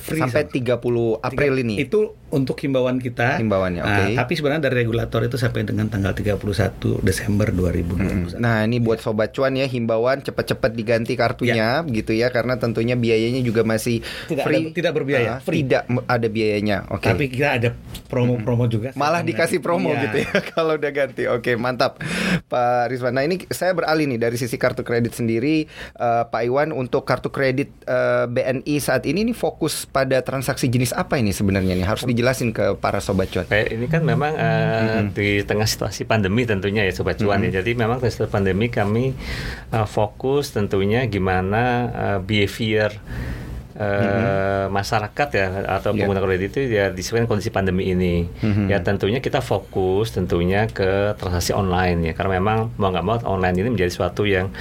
Free 0.02 0.20
Sampai 0.20 0.44
sama- 0.44 0.52
30 0.52 0.76
April 1.18 1.52
Tiga- 1.52 1.62
ini. 1.62 1.74
Itu 1.78 2.19
untuk 2.30 2.56
himbauan 2.58 2.96
kita. 2.96 3.36
Himbauannya, 3.36 3.80
Nah, 3.80 3.90
oke. 4.06 4.14
tapi 4.16 4.32
sebenarnya 4.32 4.62
dari 4.64 4.76
regulator 4.78 5.20
itu 5.20 5.34
sampai 5.34 5.62
dengan 5.62 5.86
tanggal 5.86 6.10
31 6.12 6.38
Desember 7.00 7.48
2021. 7.48 8.36
Nah, 8.36 8.62
ini 8.62 8.78
buat 8.78 8.98
sobat 8.98 9.30
cuan 9.30 9.52
ya 9.52 9.64
himbauan 9.64 10.20
cepet-cepet 10.20 10.70
diganti 10.72 11.12
kartunya 11.12 11.82
gitu 11.84 12.10
ya 12.10 12.28
karena 12.28 12.54
tentunya 12.54 12.94
biayanya 12.94 13.40
juga 13.40 13.62
masih 13.62 14.00
Tidak 14.26 14.42
free. 14.42 14.64
ada- 14.64 14.72
tidak 14.72 14.92
berbiaya, 14.94 15.30
Ah, 15.30 15.38
free. 15.38 15.62
Tidak 15.62 15.82
ada 16.06 16.26
biayanya. 16.26 16.86
Oke. 16.88 17.04
Tapi 17.04 17.24
kita 17.28 17.48
ada 17.52 17.68
promo-promo 18.06 18.66
juga. 18.66 18.90
Malah 18.94 19.20
dikasih 19.20 19.58
promo 19.58 19.90
Iya. 19.90 20.00
gitu 20.04 20.16
ya 20.20 20.30
kalau 20.52 20.74
udah 20.74 20.90
ganti. 20.90 21.26
Oke, 21.26 21.54
mantap. 21.54 21.98
Pak 22.46 22.88
Rizwan. 22.88 23.12
Nah, 23.12 23.22
ini 23.22 23.42
saya 23.48 23.70
beralih 23.72 24.06
nih 24.06 24.18
dari 24.20 24.36
sisi 24.36 24.54
kartu 24.54 24.80
kredit 24.80 25.12
sendiri 25.12 25.66
eh, 25.96 26.22
Pak 26.24 26.42
Iwan 26.42 26.70
untuk 26.70 27.02
kartu 27.02 27.28
kredit 27.28 27.70
eh, 27.84 28.26
BNI 28.26 28.74
saat 28.78 29.04
ini 29.04 29.22
nih 29.22 29.36
fokus 29.36 29.84
pada 29.84 30.20
transaksi 30.20 30.66
jenis 30.66 30.90
apa 30.92 31.16
ini 31.16 31.30
sebenarnya 31.30 31.74
nih? 31.74 31.82
Harus 31.82 32.02
dijelasin 32.20 32.52
ke 32.52 32.76
para 32.76 33.00
sobat 33.00 33.33
cuan. 33.33 33.48
Kayak 33.48 33.68
ini 33.72 33.87
kan 33.88 34.04
memang 34.04 34.37
eh, 34.37 35.09
di 35.16 35.40
tengah 35.40 35.64
situasi 35.64 36.04
pandemi 36.04 36.44
tentunya 36.44 36.85
ya 36.85 36.92
sobat 36.92 37.16
cuan 37.16 37.40
ya. 37.48 37.64
Jadi 37.64 37.72
memang 37.72 37.96
situasi 38.04 38.28
pandemi 38.28 38.68
kami 38.68 39.16
eh, 39.72 39.87
fokus 39.88 40.52
tentunya 40.52 41.09
gimana 41.09 41.62
eh, 41.88 42.18
behavior 42.20 42.92
eh, 43.80 44.66
masyarakat 44.68 45.28
ya 45.32 45.46
atau 45.66 45.90
Ya. 45.90 46.04
pengguna 46.04 46.20
kredit 46.20 46.52
itu 46.52 46.60
ya 46.68 46.92
disesuaikan 46.92 47.24
kondisi 47.26 47.48
pandemi 47.48 47.88
ini. 47.88 48.28
Ya 48.68 48.78
tentunya 48.80 49.18
kita 49.18 49.40
fokus 49.40 50.12
tentunya 50.12 50.68
ke 50.68 51.16
transaksi 51.16 51.50
online 51.52 52.04
ya 52.04 52.12
karena 52.12 52.36
memang 52.36 52.70
mau 52.76 52.92
nggak 52.92 53.02
mau 53.02 53.16
online 53.26 53.56
ini 53.56 53.68
menjadi 53.72 53.88
suatu 53.90 54.22
yang 54.24 54.52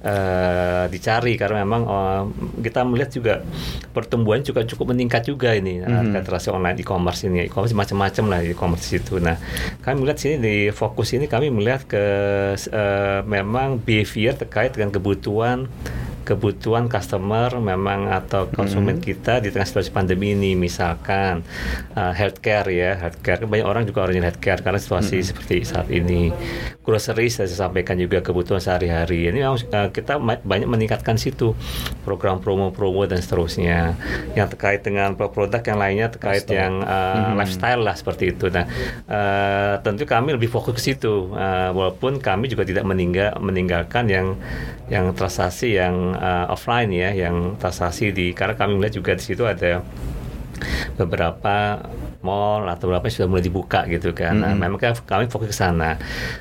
eh, 0.00 0.84
dicari 0.88 1.34
karena 1.34 1.66
memang 1.66 1.82
eh, 1.84 2.22
kita 2.62 2.86
melihat 2.86 3.10
juga 3.10 3.34
pertumbuhan 3.90 4.40
juga 4.40 4.62
cukup 4.62 4.94
meningkat 4.94 5.26
juga 5.26 5.52
ini 5.52 5.82
terkait 5.82 6.24
transaksi 6.24 6.50
online 6.50 6.78
e-commerce 6.78 7.26
ini 7.26 7.50
e-commerce 7.50 7.74
macam-macam 7.74 8.24
lah 8.30 8.40
e-commerce 8.42 8.88
itu. 8.94 9.18
Nah 9.18 9.36
kami 9.82 10.06
melihat 10.06 10.18
sini 10.18 10.36
di 10.38 10.56
fokus 10.70 11.10
ini 11.12 11.26
kami 11.26 11.50
melihat 11.50 11.82
ke 11.84 12.04
eh, 12.54 13.20
memang 13.26 13.82
behavior 13.82 14.32
terkait 14.32 14.70
dengan 14.70 14.94
kebutuhan 14.94 15.66
kebutuhan 16.28 16.92
customer 16.92 17.56
memang 17.56 18.12
atau 18.12 18.52
konsumen 18.52 19.00
kita 19.00 19.40
di 19.40 19.48
tengah 19.48 19.64
situasi 19.64 19.88
pandemi 19.88 20.36
ini. 20.36 20.52
Misalkan 20.52 21.40
uh, 21.96 22.12
healthcare 22.12 22.68
ya 22.68 23.00
healthcare. 23.00 23.48
Banyak 23.48 23.64
orang 23.64 23.88
juga 23.88 24.04
orangnya 24.04 24.28
healthcare 24.28 24.60
karena 24.60 24.76
situasi 24.76 25.24
seperti 25.24 25.64
saat 25.64 25.88
ini. 25.88 26.28
Grocery 26.84 27.32
saya 27.32 27.48
sampaikan 27.48 27.96
juga 27.96 28.20
kebutuhan 28.20 28.60
sehari-hari. 28.60 29.32
Ini 29.32 29.40
memang 29.40 29.56
uh, 29.56 29.88
kita 29.88 30.20
banyak 30.20 30.68
meningkatkan 30.68 31.16
situ 31.16 31.56
program 32.04 32.44
promo-promo 32.44 33.08
dan 33.08 33.24
seterusnya. 33.24 33.96
Yang 34.36 34.56
terkait 34.56 34.84
dengan 34.84 35.16
produk 35.16 35.64
yang 35.64 35.78
lainnya 35.80 36.12
terkait 36.12 36.44
yang 36.52 36.84
uh, 36.84 37.32
lifestyle 37.32 37.80
lah 37.80 37.96
seperti 37.96 38.36
itu. 38.36 38.52
Nah 38.52 38.68
uh, 39.08 39.80
tentu 39.80 40.04
kami 40.04 40.36
lebih 40.36 40.52
fokus 40.52 40.76
ke 40.76 40.82
situ. 40.92 41.32
Uh, 41.32 41.72
walaupun 41.72 42.20
kami 42.20 42.52
juga 42.52 42.68
tidak 42.68 42.84
meninggal 42.84 43.32
meninggalkan 43.40 44.04
yang 44.12 44.36
yang 44.88 45.12
transaksi 45.12 45.76
yang 45.76 46.17
uh, 46.18 46.46
offline 46.50 46.90
ya, 46.90 47.14
yang 47.14 47.54
transaksi 47.56 48.10
di 48.10 48.34
karena 48.34 48.58
kami 48.58 48.76
melihat 48.76 48.98
juga 48.98 49.12
di 49.14 49.24
situ 49.24 49.46
ada 49.46 49.80
beberapa 50.98 51.86
mall 52.18 52.66
atau 52.66 52.90
berapa 52.90 53.06
sudah 53.06 53.30
mulai 53.30 53.44
dibuka 53.44 53.86
gitu 53.86 54.10
kan. 54.10 54.34
Nah, 54.34 54.50
Mm-mm. 54.54 54.62
memang 54.66 54.78
kan 54.78 54.92
kami 54.98 55.30
fokus 55.30 55.54
ke 55.54 55.56
sana. 55.56 55.96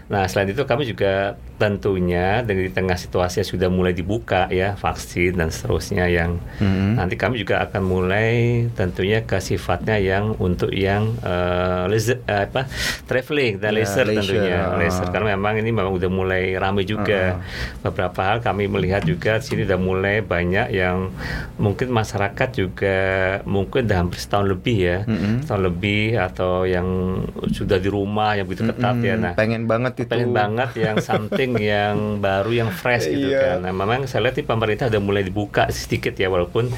Nah, 0.10 0.26
selain 0.26 0.50
itu 0.50 0.66
kami 0.66 0.90
juga 0.90 1.38
tentunya 1.58 2.46
dengan 2.46 2.70
di 2.70 2.74
tengah 2.74 2.94
situasi 2.94 3.42
yang 3.42 3.50
sudah 3.50 3.70
mulai 3.70 3.90
dibuka 3.90 4.46
ya 4.54 4.78
vaksin 4.78 5.34
dan 5.34 5.50
seterusnya 5.50 6.06
yang 6.06 6.38
Mm-mm. 6.62 7.02
nanti 7.02 7.18
kami 7.18 7.42
juga 7.42 7.66
akan 7.66 7.82
mulai 7.82 8.30
tentunya 8.78 9.26
ke 9.26 9.42
sifatnya 9.42 9.98
yang 9.98 10.38
untuk 10.38 10.70
yang 10.70 11.18
eh, 11.26 11.90
leisure- 11.90 12.22
eh, 12.30 12.46
apa 12.46 12.70
traveling 13.10 13.58
dan 13.58 13.74
leisure, 13.74 14.06
leisure, 14.06 14.22
tentunya 14.22 14.70
ah. 14.70 14.78
leisure 14.78 15.10
karena 15.10 15.34
memang 15.34 15.58
ini 15.58 15.74
memang 15.74 15.98
udah 15.98 16.10
mulai 16.14 16.54
ramai 16.54 16.86
juga 16.86 17.42
beberapa 17.82 18.20
hal 18.22 18.38
kami 18.46 18.70
melihat 18.70 19.02
juga 19.02 19.42
di 19.42 19.46
sini 19.50 19.62
udah 19.66 19.80
mulai 19.82 20.22
banyak 20.22 20.70
yang 20.70 21.10
mungkin 21.58 21.90
masyarakat 21.90 22.50
juga 22.54 22.98
mungkin 23.50 23.90
udah 23.90 23.98
hampir 23.98 24.22
setahun 24.22 24.46
lebih 24.46 24.78
ya 24.78 24.98
Mm-mm. 25.10 25.42
setahun 25.42 25.64
lebih 25.66 25.77
atau 26.14 26.64
yang 26.64 26.88
sudah 27.48 27.78
di 27.78 27.88
rumah 27.88 28.34
yang 28.34 28.44
begitu 28.44 28.66
ketat 28.66 28.96
ya 28.98 29.14
Mm-mm. 29.14 29.24
nah 29.24 29.34
pengen 29.34 29.64
banget 29.64 29.94
itu. 29.98 30.08
pengen 30.08 30.32
banget 30.32 30.70
yang 30.76 30.96
something 31.00 31.52
yang 31.64 31.96
baru 32.18 32.52
yang 32.56 32.70
fresh 32.72 33.06
gitu 33.06 33.28
Iya. 33.28 33.58
kan. 33.58 33.58
Nah, 33.62 33.74
memang 33.74 34.06
saya 34.06 34.24
lihat 34.24 34.36
nih 34.36 34.46
pemerintah 34.46 34.86
udah 34.88 35.00
mulai 35.00 35.22
dibuka 35.22 35.68
sedikit 35.70 36.14
ya 36.14 36.28
walaupun 36.28 36.70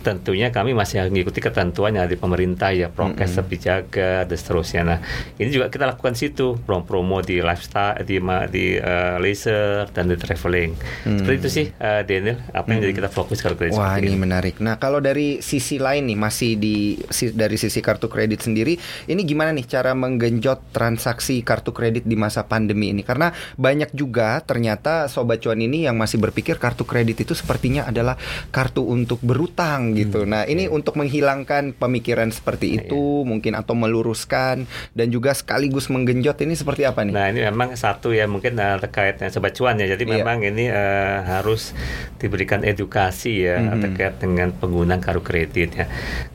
tentunya 0.00 0.48
kami 0.48 0.72
masih 0.72 1.02
mengikuti 1.04 1.38
ketentuan 1.38 1.92
yang 1.92 2.04
ada 2.04 2.10
di 2.10 2.18
pemerintah 2.18 2.70
ya 2.70 2.88
prokes 2.88 3.08
tetap 3.30 3.46
dijaga 3.46 4.10
dan 4.22 4.36
seterusnya. 4.36 4.82
Nah, 4.84 4.98
ini 5.36 5.50
juga 5.50 5.66
kita 5.68 5.84
lakukan 5.86 6.14
situ 6.14 6.56
promo-promo 6.60 7.20
di 7.20 7.40
lifestyle 7.40 8.00
di 8.00 8.16
di 8.48 8.64
eh, 8.74 9.16
leisure 9.18 9.90
dan 9.90 10.06
di 10.06 10.16
traveling. 10.16 10.70
Seperti 11.02 11.36
itu 11.36 11.48
sih 11.50 11.66
eh, 11.68 12.02
Daniel 12.02 12.38
apa 12.50 12.68
yang 12.68 12.80
jadi 12.80 12.94
kita 12.96 13.10
fokus 13.10 13.40
kalau 13.40 13.54
kredit 13.54 13.74
Wah 13.74 13.98
ini 13.98 14.14
menarik. 14.16 14.58
Nah 14.58 14.76
kalau 14.76 15.00
dari 15.00 15.40
sisi 15.40 15.76
lain 15.76 16.06
nih 16.06 16.16
masih 16.16 16.52
di 16.54 16.76
si- 17.08 17.32
dari 17.32 17.56
sisi 17.56 17.80
kartu 17.80 18.06
kredit 18.06 18.29
sendiri, 18.38 18.78
ini 19.10 19.26
gimana 19.26 19.50
nih 19.50 19.66
cara 19.66 19.90
menggenjot 19.90 20.70
transaksi 20.70 21.42
kartu 21.42 21.74
kredit 21.74 22.06
di 22.06 22.14
masa 22.14 22.46
pandemi 22.46 22.94
ini? 22.94 23.02
Karena 23.02 23.28
banyak 23.58 23.90
juga 23.90 24.38
ternyata 24.40 25.10
sobat 25.10 25.42
cuan 25.42 25.58
ini 25.58 25.90
yang 25.90 25.98
masih 25.98 26.22
berpikir 26.22 26.54
kartu 26.54 26.86
kredit 26.86 27.18
itu 27.18 27.34
sepertinya 27.34 27.90
adalah 27.90 28.14
kartu 28.50 28.84
untuk 28.84 29.18
berutang 29.20 29.96
gitu. 29.96 30.22
Nah 30.22 30.44
ini 30.44 30.68
untuk 30.68 30.94
menghilangkan 30.94 31.72
pemikiran 31.72 32.28
seperti 32.28 32.76
itu 32.76 33.24
mungkin 33.24 33.56
atau 33.56 33.72
meluruskan 33.72 34.68
dan 34.92 35.06
juga 35.08 35.32
sekaligus 35.32 35.88
menggenjot 35.88 36.36
ini 36.44 36.52
seperti 36.52 36.84
apa 36.84 37.00
nih? 37.02 37.14
Nah 37.16 37.26
ini 37.32 37.40
memang 37.48 37.72
satu 37.72 38.12
ya 38.12 38.28
mungkin 38.28 38.60
terkait 38.60 39.16
dengan 39.16 39.32
sobat 39.32 39.56
cuan 39.56 39.80
ya. 39.80 39.88
Jadi 39.88 40.04
Iya. 40.04 40.12
memang 40.20 40.44
ini 40.44 40.68
eh, 40.68 41.16
harus 41.24 41.72
diberikan 42.18 42.60
edukasi 42.60 43.46
ya 43.46 43.56
Mhm. 43.56 43.80
terkait 43.80 44.14
dengan 44.18 44.52
penggunaan 44.52 45.00
kartu 45.00 45.22
kredit 45.22 45.70
ya. 45.72 45.86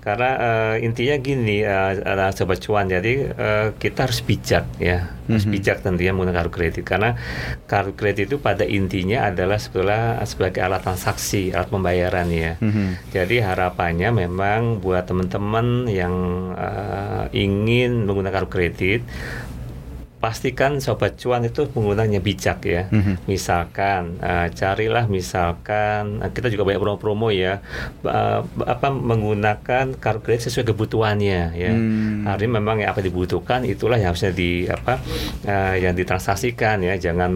Karena 0.02 0.32
eh, 0.40 0.76
intinya 0.82 1.16
gini 1.18 1.62
eh, 1.62 1.85
eh, 1.92 2.32
sobat 2.32 2.58
cuan. 2.58 2.88
Jadi 2.88 3.14
eh, 3.28 3.68
kita 3.76 4.08
harus 4.08 4.22
bijak 4.22 4.66
ya, 4.80 5.14
harus 5.28 5.46
Mhm. 5.46 5.52
bijak 5.52 5.78
tentunya 5.82 6.10
menggunakan 6.10 6.48
kartu 6.48 6.54
kredit 6.54 6.84
karena 6.84 7.14
kartu 7.66 7.94
kredit 7.94 8.32
itu 8.32 8.38
pada 8.38 8.64
intinya 8.64 9.28
adalah 9.28 9.60
sebetulnya 9.60 10.18
sebagai 10.24 10.62
alat 10.62 10.82
transaksi, 10.82 11.52
alat 11.52 11.70
pembayaran 11.70 12.28
ya. 12.30 12.54
Mhm. 12.58 13.12
Jadi 13.12 13.36
harapannya 13.40 14.10
memang 14.12 14.80
buat 14.80 15.06
teman-teman 15.06 15.86
yang 15.86 16.14
eh, 16.56 17.24
ingin 17.36 18.06
menggunakan 18.06 18.42
kartu 18.42 18.50
kredit 18.50 19.02
pastikan 20.20 20.82
sobat 20.82 21.22
cuan 21.22 21.46
itu 21.46 21.70
penggunanya 21.70 22.18
bijak 22.20 22.66
ya. 22.66 22.90
Mhm. 22.90 23.30
Misalkan 23.30 24.18
eh, 24.20 24.48
carilah 24.52 25.06
misalkan 25.06 26.20
eh, 26.20 26.32
kita 26.34 26.50
juga 26.50 26.66
banyak 26.66 26.82
promo-promo 26.82 27.30
ya 27.30 27.62
eh, 28.02 28.40
apa 28.66 28.88
menggunakan 28.90 29.96
kartu 29.98 30.22
kredit 30.26 30.50
sesuai 30.50 30.74
kebutuhannya 30.74 31.42
ya. 31.54 31.72
Hmm. 31.72 32.26
Artinya 32.26 32.58
memang 32.58 32.82
yang 32.82 32.90
apa 32.90 33.06
dibutuhkan 33.06 33.62
itulah 33.62 34.02
yang 34.02 34.10
harusnya 34.10 34.34
di 34.34 34.66
apa 34.66 34.98
eh, 35.46 35.86
yang 35.86 35.94
ditransaksikan 35.94 36.82
ya, 36.82 36.98
jangan 36.98 37.32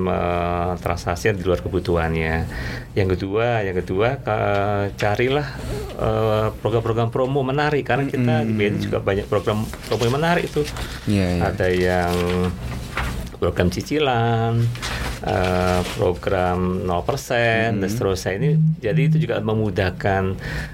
transaksi 0.81 1.29
di 1.37 1.45
luar 1.45 1.61
kebutuhannya. 1.61 2.49
Yang 2.97 3.07
kedua, 3.13 3.61
yang 3.61 3.77
kedua 3.77 4.17
ke- 4.17 4.97
carilah 4.97 5.47
eh, 6.01 6.47
program-program 6.57 7.13
promo 7.13 7.45
menarik 7.45 7.85
karena 7.85 8.09
kita 8.09 8.41
di 8.41 8.53
BNI 8.57 8.79
juga 8.81 8.97
banyak 8.97 9.29
program 9.29 9.69
promo 9.85 10.01
yang 10.09 10.15
menarik 10.17 10.49
itu. 10.49 10.65
Iya, 11.05 11.27
iya. 11.37 11.41
Ada 11.53 11.67
yang 11.69 12.15
program 13.39 13.71
cicilan, 13.71 14.59
eh, 15.23 15.81
program 15.95 16.83
0% 16.83 17.79
dan 17.79 17.87
seterusnya 17.87 18.33
ini 18.35 18.49
jadi 18.83 19.01
itu 19.07 19.17
juga 19.23 19.39
memudahkan 19.39 20.23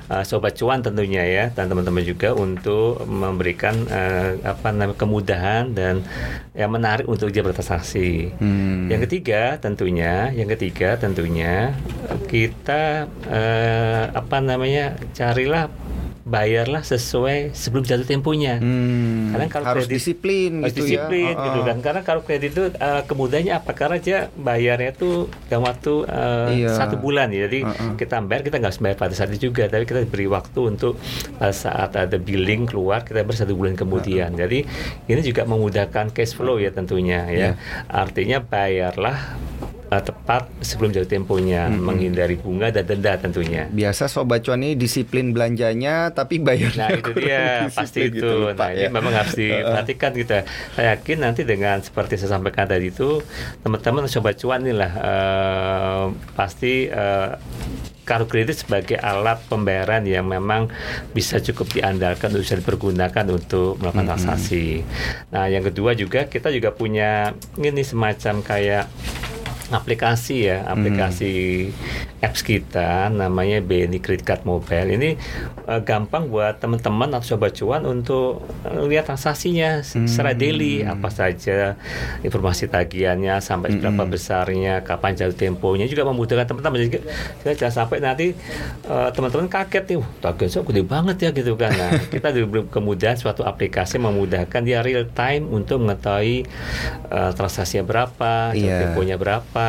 eh, 0.09 0.23
sobat 0.25 0.57
cuan 0.57 0.81
tentunya 0.81 1.23
ya 1.23 1.45
dan 1.53 1.69
teman-teman 1.69 2.01
juga 2.01 2.33
untuk 2.33 3.05
memberikan 3.05 3.85
eh, 3.87 4.41
apa 4.41 4.73
namanya 4.73 4.97
kemudahan 4.97 5.71
dan 5.77 6.01
yang 6.57 6.71
menarik 6.73 7.05
untuk 7.05 7.29
dia 7.29 7.45
bertransaksi. 7.45 8.33
Hmm. 8.41 8.87
Yang 8.89 9.07
ketiga 9.09 9.61
tentunya, 9.61 10.33
yang 10.33 10.49
ketiga 10.49 10.97
tentunya 10.97 11.75
kita 12.25 13.05
eh, 13.29 14.03
apa 14.09 14.37
namanya 14.41 14.97
carilah 15.13 15.69
bayarlah 16.25 16.81
sesuai 16.81 17.53
sebelum 17.53 17.81
jatuh 17.81 18.01
temponya. 18.03 18.57
Hmm. 18.57 19.29
Karena 19.29 19.45
kalau 19.47 19.65
harus 19.67 19.85
kredit- 19.85 19.93
disiplin 19.95 20.51
harus 20.57 20.73
gitu 20.73 20.81
disiplin 20.83 21.31
ya. 21.31 21.43
gitu 21.43 21.59
Ah, 21.59 21.65
kan 21.67 21.77
karena 21.79 22.01
kalau 22.01 22.21
kredit 22.21 22.49
itu 22.49 22.63
uh, 22.71 23.01
kemudahannya 23.03 23.53
apa 23.53 23.71
karena 23.71 23.97
dia 23.97 24.17
bayarnya 24.33 24.89
itu 24.91 25.09
dalam 25.45 25.63
waktu 25.63 25.93
uh, 26.03 26.49
Iya. 26.49 26.73
satu 26.73 26.97
bulan 26.97 27.29
ya 27.29 27.45
jadi 27.45 27.59
Ah, 27.61 27.69
ah. 27.69 27.93
kita 27.93 28.19
bayar 28.21 28.41
kita 28.41 28.57
nggak 28.57 28.71
harus 28.71 28.81
bayar 28.81 28.97
pada 28.97 29.13
saat 29.13 29.29
itu 29.29 29.47
juga 29.47 29.65
tapi 29.65 29.85
kita 29.85 30.01
beri 30.03 30.25
waktu 30.25 30.59
untuk 30.65 30.97
uh, 31.37 31.53
saat 31.53 31.93
ada 31.93 32.17
billing 32.17 32.65
keluar 32.65 33.01
kita 33.01 33.21
bayar 33.21 33.37
satu 33.37 33.53
bulan 33.53 33.73
kemudian 33.73 34.33
Ah, 34.33 34.39
jadi 34.39 34.65
ini 35.05 35.21
juga 35.21 35.45
memudahkan 35.45 36.09
cash 36.09 36.33
flow 36.33 36.57
ya 36.57 36.69
tentunya 36.69 37.21
ya 37.27 37.37
Iya. 37.37 37.49
artinya 37.87 38.41
bayarlah 38.41 39.37
uh, 39.91 39.99
tepat 39.99 40.47
sebelum 40.63 40.95
jatuh 40.95 41.09
temponya 41.09 41.67
menghindari 41.67 42.39
bunga 42.39 42.71
dan 42.71 42.87
denda 42.87 43.19
tentunya 43.19 43.67
Biasa 43.67 44.07
sobat 44.07 44.47
cuan 44.47 44.63
ini 44.63 44.79
disiplin 44.79 45.35
belanjanya 45.35 46.15
tapi 46.15 46.39
bayarnya 46.39 46.85
Nah 46.85 46.89
itu 46.93 47.11
dia 47.17 47.43
pasti 47.77 47.99
itu. 48.07 48.21
gitu, 48.21 48.53
nah 48.53 48.69
ini 48.69 48.85
ya. 48.85 48.89
memang 48.93 49.13
harus 49.15 49.33
diperhatikan 49.33 50.11
kita. 50.13 50.37
Saya 50.77 50.95
yakin 50.95 51.17
nanti 51.25 51.41
dengan 51.41 51.81
seperti 51.81 52.21
saya 52.21 52.37
sampaikan 52.37 52.69
tadi 52.69 52.93
itu 52.93 53.25
teman-teman 53.65 54.05
sobat 54.05 54.37
cuan 54.37 54.61
inilah 54.61 54.91
eh, 54.93 56.05
pasti 56.37 56.85
eh, 56.85 57.29
kartu 58.05 58.29
kredit 58.29 58.61
sebagai 58.61 59.01
alat 59.01 59.41
pembayaran 59.49 60.05
yang 60.05 60.29
memang 60.29 60.69
bisa 61.09 61.41
cukup 61.41 61.73
diandalkan 61.73 62.29
untuk 62.29 62.45
bisa 62.45 62.55
dipergunakan 62.61 63.25
untuk 63.33 63.81
melakukan 63.81 64.13
transaksi. 64.13 64.85
Nah 65.33 65.49
yang 65.49 65.65
kedua 65.65 65.97
juga 65.97 66.29
kita 66.29 66.53
juga 66.53 66.69
punya 66.69 67.33
ini 67.57 67.81
semacam 67.81 68.45
kayak 68.45 68.85
aplikasi 69.71 70.45
ya, 70.45 70.67
aplikasi 70.67 71.71
apps 72.25 72.41
kita 72.41 72.89
namanya 73.07 73.59
BNI 73.59 73.99
Credit 73.99 74.25
Card 74.25 74.43
Mobile. 74.43 74.89
Ini 74.91 75.09
eh, 75.63 75.81
gampang 75.81 76.25
buat 76.25 76.57
teman-teman 76.57 77.13
atau 77.13 77.27
sobat 77.29 77.53
cuan 77.53 77.83
untuk 77.83 78.41
lihat 78.65 79.05
transaksinya 79.05 79.79
se- 79.79 80.03
secara 80.05 80.33
daily 80.33 80.81
apa 80.81 81.07
saja 81.07 81.77
informasi 82.19 82.65
tagihannya 82.67 83.37
sampai 83.39 83.77
berapa 83.77 84.03
besarnya, 84.03 84.81
kapan 84.81 85.13
jatuh 85.13 85.35
temponya 85.35 85.85
juga 85.85 86.01
memudahkan 86.03 86.47
teman-teman. 86.47 86.77
Jadi 86.81 86.89
kita 87.39 87.53
jangan 87.55 87.75
sampai 87.79 87.97
nanti 87.99 88.27
eh, 88.83 89.09
teman-teman 89.11 89.45
kaget 89.45 89.83
nih, 89.85 89.97
"Wah, 89.97 90.09
tagihan 90.19 90.49
saya 90.49 90.63
gede 90.65 90.81
banget 90.83 91.17
ya 91.19 91.29
gitu 91.31 91.53
kan. 91.53 91.71
Nah, 91.71 91.91
kita 92.13 92.31
diberi 92.31 92.65
kemudahan 92.65 93.15
suatu 93.15 93.43
aplikasi 93.43 93.97
memudahkan 93.97 94.61
dia 94.61 94.81
real 94.81 95.05
time 95.07 95.45
untuk 95.47 95.77
mengetahui 95.79 96.49
eh, 97.07 97.31
transaksinya 97.31 97.83
berapa, 97.83 98.33
jatuh 98.51 98.57
Iya. 98.57 98.81
temponya 98.81 99.15
berapa. 99.15 99.67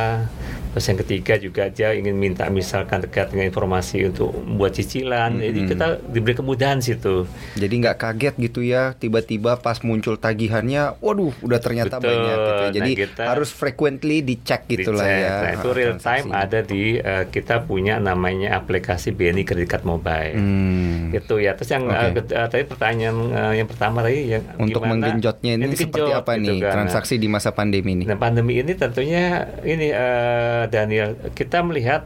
Terus 0.70 0.86
yang 0.86 1.00
ketiga 1.00 1.34
juga 1.36 1.62
dia 1.66 1.92
ingin 1.92 2.14
minta 2.14 2.45
misalkan 2.48 3.00
terkait 3.00 3.28
dengan 3.28 3.46
informasi 3.46 4.06
untuk 4.06 4.34
membuat 4.36 4.72
cicilan. 4.72 5.36
Jadi 5.36 5.60
kita 5.66 5.86
diberi 6.04 6.34
kemudahan 6.34 6.78
situ. 6.78 7.24
Jadi 7.54 7.74
nggak 7.78 7.96
kaget 7.96 8.34
gitu 8.40 8.60
ya 8.60 8.92
tiba-tiba 8.92 9.56
pas 9.56 9.78
muncul 9.80 10.16
tagihannya, 10.16 10.98
waduh 10.98 11.32
udah 11.38 11.58
ternyata 11.58 11.96
Betul. 11.96 12.08
banyak 12.08 12.36
gitu. 12.36 12.52
ya. 12.56 12.68
Jadi 12.72 12.90
Nah, 12.90 13.00
kita- 13.02 13.26
harus 13.28 13.50
frequently 13.50 14.18
dicek 14.20 14.66
gitu 14.66 14.90
lah 14.90 15.04
Dicek. 15.04 15.20
ya. 15.20 15.34
Nah, 15.36 15.52
itu 15.52 15.68
real 15.70 15.94
time 15.94 16.02
transaksinya. 16.26 16.36
ada 16.38 16.58
di 16.60 16.82
eh, 16.96 17.24
kita 17.26 17.54
punya 17.62 17.94
namanya 17.96 18.56
aplikasi 18.56 19.10
BNI 19.10 19.42
Credit 19.42 19.66
Card 19.66 19.84
Mobile. 19.84 20.34
Hmm. 20.34 21.10
Gitu 21.10 21.34
ya. 21.38 21.52
Terus 21.52 21.70
yang 21.70 21.84
Oke. 21.84 21.96
eh, 21.96 22.10
ke- 22.12 22.32
eh, 22.32 22.48
tadi 22.48 22.64
pertanyaan 22.64 23.16
eh, 23.28 23.52
yang 23.56 23.66
pertama 23.66 24.00
tadi 24.00 24.20
yang 24.28 24.42
Untuk 24.56 24.80
gimana 24.80 24.90
menggenjotnya 24.92 25.52
ini 25.56 25.72
seperti 25.72 26.10
apa 26.12 26.32
gitu 26.34 26.42
nih 26.44 26.58
kan. 26.58 26.62
Nah, 26.62 26.72
transaksi 26.76 27.14
di 27.16 27.26
masa 27.26 27.50
pandemi 27.50 27.90
ini? 27.92 28.04
Nah 28.04 28.16
pandemi 28.16 28.56
ini 28.56 28.72
tentunya 28.72 29.24
ini 29.62 29.88
eh, 29.88 30.62
Daniel 30.66 31.06
kita 31.32 31.60
melihat 31.60 32.04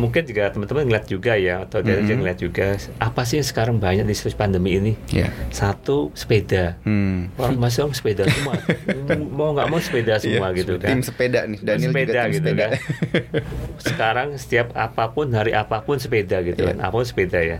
mungkin 0.00 0.24
juga 0.24 0.48
teman-teman 0.48 0.82
ngeliat 0.82 1.04
juga 1.04 1.36
ya 1.36 1.62
atau 1.62 1.78
Daniel 1.78 2.02
juga 2.02 2.16
ngeliat 2.16 2.38
juga 2.38 2.66
apa 2.98 3.20
sih 3.22 3.36
yang 3.36 3.46
sekarang 3.46 3.76
banyak 3.76 4.02
di 4.02 4.12
situasi 4.12 4.34
pandemi 4.34 4.74
ini? 4.74 4.92
Ya. 5.10 5.28
satu 5.50 6.08
sepeda. 6.12 6.80
Hmm. 6.82 7.28
orang 7.36 7.56
masih 7.56 7.84
orang 7.84 7.92
sepeda 7.92 8.24
semua. 8.32 8.56
Mau 9.28 9.52
nggak 9.52 9.68
mau 9.68 9.78
sepeda 9.78 10.16
semua 10.16 10.48
Iya, 10.48 10.58
gitu 10.58 10.72
Tim 10.76 10.88
kan. 10.90 10.98
sepeda 11.02 11.40
nih, 11.44 11.58
Daniel 11.60 11.90
sepeda 11.90 12.08
juga 12.08 12.22
tim 12.22 12.32
gitu 12.32 12.40
sepeda. 12.46 12.64
kan. 12.64 12.70
Sekarang 13.90 14.28
setiap 14.34 14.68
apa 14.72 15.04
pun 15.08 15.26
hari 15.30 15.52
apa 15.52 15.80
pun 15.80 15.96
sepeda 15.96 16.40
gitu 16.40 16.62
Iya. 16.62 16.72
kan 16.72 16.76
apa 16.82 16.94
pun 16.94 17.04
sepeda 17.04 17.38
ya. 17.38 17.58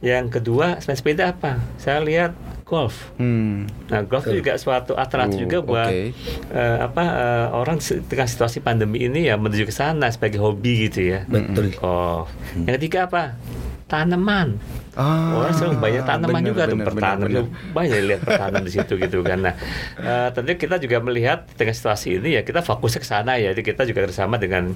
Yang 0.00 0.26
kedua 0.34 0.80
selain 0.80 0.96
sepeda 0.96 1.30
apa? 1.30 1.60
Saya 1.76 2.00
lihat 2.00 2.32
golf. 2.64 3.12
Hmm. 3.20 3.68
Nah, 3.92 4.02
golf 4.04 4.24
itu 4.24 4.40
juga 4.40 4.56
suatu 4.56 4.96
alternatif 4.96 5.36
Uh, 5.36 5.42
juga 5.44 5.58
buat 5.60 5.90
oke. 5.92 6.16
eh, 6.50 6.78
apa 6.80 7.02
eh, 7.04 7.46
orang 7.52 7.76
tengah 7.80 8.24
situasi 8.24 8.58
pandemi 8.58 9.04
ini 9.04 9.28
ya 9.28 9.36
menuju 9.36 9.68
ke 9.68 9.74
sana 9.74 10.08
sebagai 10.08 10.40
hobi 10.40 10.88
gitu 10.88 11.12
ya. 11.12 11.28
Betul. 11.28 11.76
Golf. 11.76 12.32
Yang 12.64 12.74
ketiga 12.80 12.98
apa? 13.06 13.36
Tanaman. 13.84 14.56
Ah, 14.96 15.42
Orang 15.44 15.52
sering 15.52 15.76
banyak 15.76 16.06
tanaman 16.06 16.40
bener, 16.40 16.50
juga 16.54 16.62
tuh 16.64 16.78
bener, 16.78 16.86
bertanam 16.88 17.26
bener, 17.28 17.36
tuh 17.36 17.46
banyak 17.74 17.98
lihat 18.06 18.20
bertanam 18.24 18.62
di 18.64 18.72
situ 18.72 18.94
gitu 18.96 19.18
kan. 19.20 19.38
Nah, 19.44 19.54
eh, 20.00 20.28
tentunya 20.32 20.56
kita 20.56 20.76
juga 20.80 20.96
melihat 21.04 21.44
di 21.50 21.54
tengah 21.58 21.74
situasi 21.74 22.22
ini 22.22 22.38
ya 22.38 22.42
kita 22.46 22.64
fokus 22.64 22.96
ke 22.96 23.04
sana 23.04 23.36
ya. 23.36 23.52
Jadi 23.52 23.60
kita 23.60 23.84
juga 23.84 24.08
bersama 24.08 24.40
dengan 24.40 24.72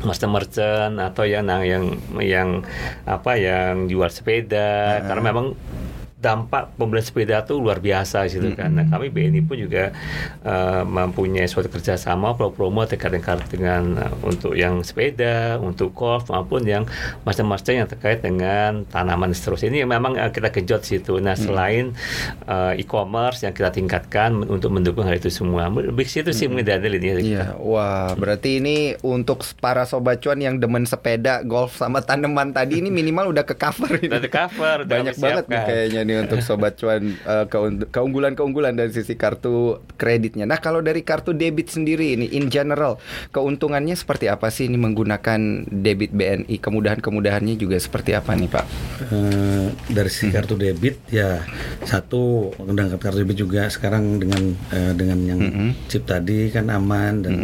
master 0.00 0.30
merchant 0.30 0.96
atau 0.96 1.24
yang 1.26 1.44
yang 1.60 1.84
yang 2.22 2.48
apa 3.04 3.36
yang 3.36 3.84
jual 3.84 4.08
sepeda 4.08 5.02
karena 5.04 5.22
memang 5.26 5.46
dampak 6.20 6.76
pembelian 6.76 7.02
sepeda 7.02 7.40
itu 7.40 7.56
luar 7.56 7.80
biasa 7.80 8.28
gitu 8.28 8.52
kan. 8.52 8.76
Nah, 8.76 8.84
kami 8.86 9.08
BNI 9.08 9.40
pun 9.40 9.56
juga 9.56 9.90
eh, 10.44 10.82
mempunyai 10.84 11.48
suatu 11.48 11.72
kerjasama 11.72 12.36
promo 12.36 12.84
terkait 12.84 13.16
dengan, 13.16 13.40
dengan 13.48 13.82
eh, 13.96 14.12
untuk 14.28 14.52
yang 14.52 14.84
sepeda, 14.84 15.56
untuk 15.56 15.96
golf 15.96 16.28
maupun 16.28 16.68
yang 16.68 16.84
macam-macam 17.24 17.72
yang 17.72 17.88
terkait 17.88 18.20
dengan 18.20 18.84
tanaman 18.92 19.32
seterusnya. 19.32 19.72
Ini 19.72 19.78
yang 19.88 19.90
memang 19.96 20.20
eh, 20.20 20.28
kita 20.28 20.52
kejut 20.52 20.84
situ. 20.84 21.16
Nah, 21.18 21.34
selain 21.34 21.96
eh, 22.44 22.72
e-commerce 22.84 23.48
yang 23.48 23.56
kita 23.56 23.72
tingkatkan 23.72 24.44
untuk 24.44 24.68
mendukung 24.76 25.08
hal 25.08 25.16
itu 25.16 25.32
semua. 25.32 25.72
Lebih 25.72 26.04
ke 26.04 26.12
situ 26.12 26.30
sih 26.36 26.46
mungkin 26.46 26.68
ini 26.68 27.08
ya. 27.08 27.16
Iya, 27.20 27.44
wah, 27.56 28.12
berarti 28.12 28.60
ini 28.60 28.92
untuk 29.00 29.40
para 29.56 29.88
sobat 29.88 30.20
cuan 30.20 30.36
yang 30.44 30.60
demen 30.60 30.84
sepeda, 30.84 31.40
golf 31.48 31.80
sama 31.80 32.04
tanaman 32.04 32.52
tadi 32.52 32.84
ini 32.84 32.92
minimal 32.92 33.32
udah 33.32 33.44
ke 33.48 33.56
cover 33.56 33.96
ini. 33.96 34.12
Udah 34.12 34.20
di 34.20 34.30
cover, 34.30 34.76
Banyak 34.84 35.16
banget 35.16 35.44
nih 35.48 35.60
kayaknya 35.64 36.09
nih 36.10 36.18
untuk 36.26 36.42
sobat 36.42 36.74
cuan 36.74 37.14
eh, 37.14 37.46
keun- 37.46 37.86
keunggulan-keunggulan 37.86 38.74
dari 38.74 38.90
sisi 38.90 39.14
kartu 39.14 39.78
kreditnya. 39.94 40.50
Nah, 40.50 40.58
kalau 40.58 40.82
dari 40.82 41.06
kartu 41.06 41.30
debit 41.30 41.70
sendiri 41.70 42.18
ini 42.18 42.26
in 42.34 42.50
general 42.50 42.98
keuntungannya 43.30 43.94
seperti 43.94 44.26
apa 44.26 44.50
sih 44.50 44.66
ini 44.66 44.74
menggunakan 44.74 45.70
debit 45.70 46.10
BNI? 46.10 46.58
Kemudahan-kemudahannya 46.58 47.54
juga 47.54 47.78
seperti 47.78 48.18
apa 48.18 48.34
nih, 48.34 48.50
Pak? 48.50 48.66
Eh, 49.14 49.66
dari 49.94 50.10
sisi 50.10 50.34
kartu 50.34 50.58
debit 50.58 50.98
ya 51.14 51.46
satu 51.86 52.50
dengan 52.58 52.90
kartu 52.98 53.22
debit 53.22 53.38
juga 53.38 53.70
sekarang 53.70 54.18
dengan 54.18 54.42
eh, 54.74 54.92
dengan 54.98 55.18
yang 55.22 55.40
chip 55.86 56.02
tadi 56.02 56.50
kan 56.50 56.66
aman 56.72 57.22
dan 57.22 57.34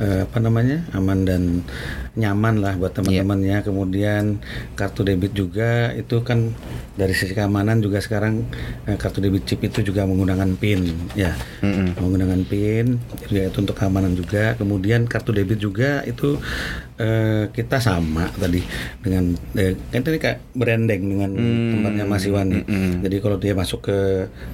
eh, 0.00 0.24
apa 0.24 0.38
namanya 0.40 0.86
aman 0.96 1.18
dan 1.26 1.42
nyaman 2.16 2.64
lah 2.64 2.74
buat 2.80 2.96
teman-temannya. 2.96 3.62
Kemudian 3.62 4.40
kartu 4.74 5.04
debit 5.04 5.36
juga 5.36 5.92
itu 5.92 6.24
kan 6.24 6.52
dari 6.96 7.12
sisi 7.12 7.36
keamanan 7.36 7.84
juga 7.84 8.00
sekarang 8.00 8.48
eh, 8.88 8.96
kartu 8.96 9.20
debit 9.20 9.44
chip 9.44 9.60
itu 9.62 9.84
juga 9.84 10.08
menggunakan 10.08 10.56
pin 10.56 10.88
ya. 11.12 11.36
Menggunakan 12.00 12.40
pin 12.48 12.96
juga 13.28 13.40
itu 13.52 13.58
untuk 13.60 13.76
keamanan 13.76 14.16
juga. 14.16 14.56
Kemudian 14.56 15.04
kartu 15.04 15.36
debit 15.36 15.60
juga 15.60 16.00
itu 16.08 16.40
eh, 16.96 17.52
kita 17.52 17.78
sama 17.78 18.32
tadi 18.40 18.64
dengan 19.04 19.36
eh, 19.54 19.76
kan 19.92 20.00
ini 20.00 20.18
kayak 20.18 20.40
branding 20.56 21.02
dengan 21.12 21.30
tempatnya 21.36 22.04
Mas 22.08 22.24
Iwan 22.24 22.48
nih. 22.48 22.64
Jadi 23.04 23.16
kalau 23.20 23.36
dia 23.36 23.52
masuk 23.52 23.92
ke 23.92 23.98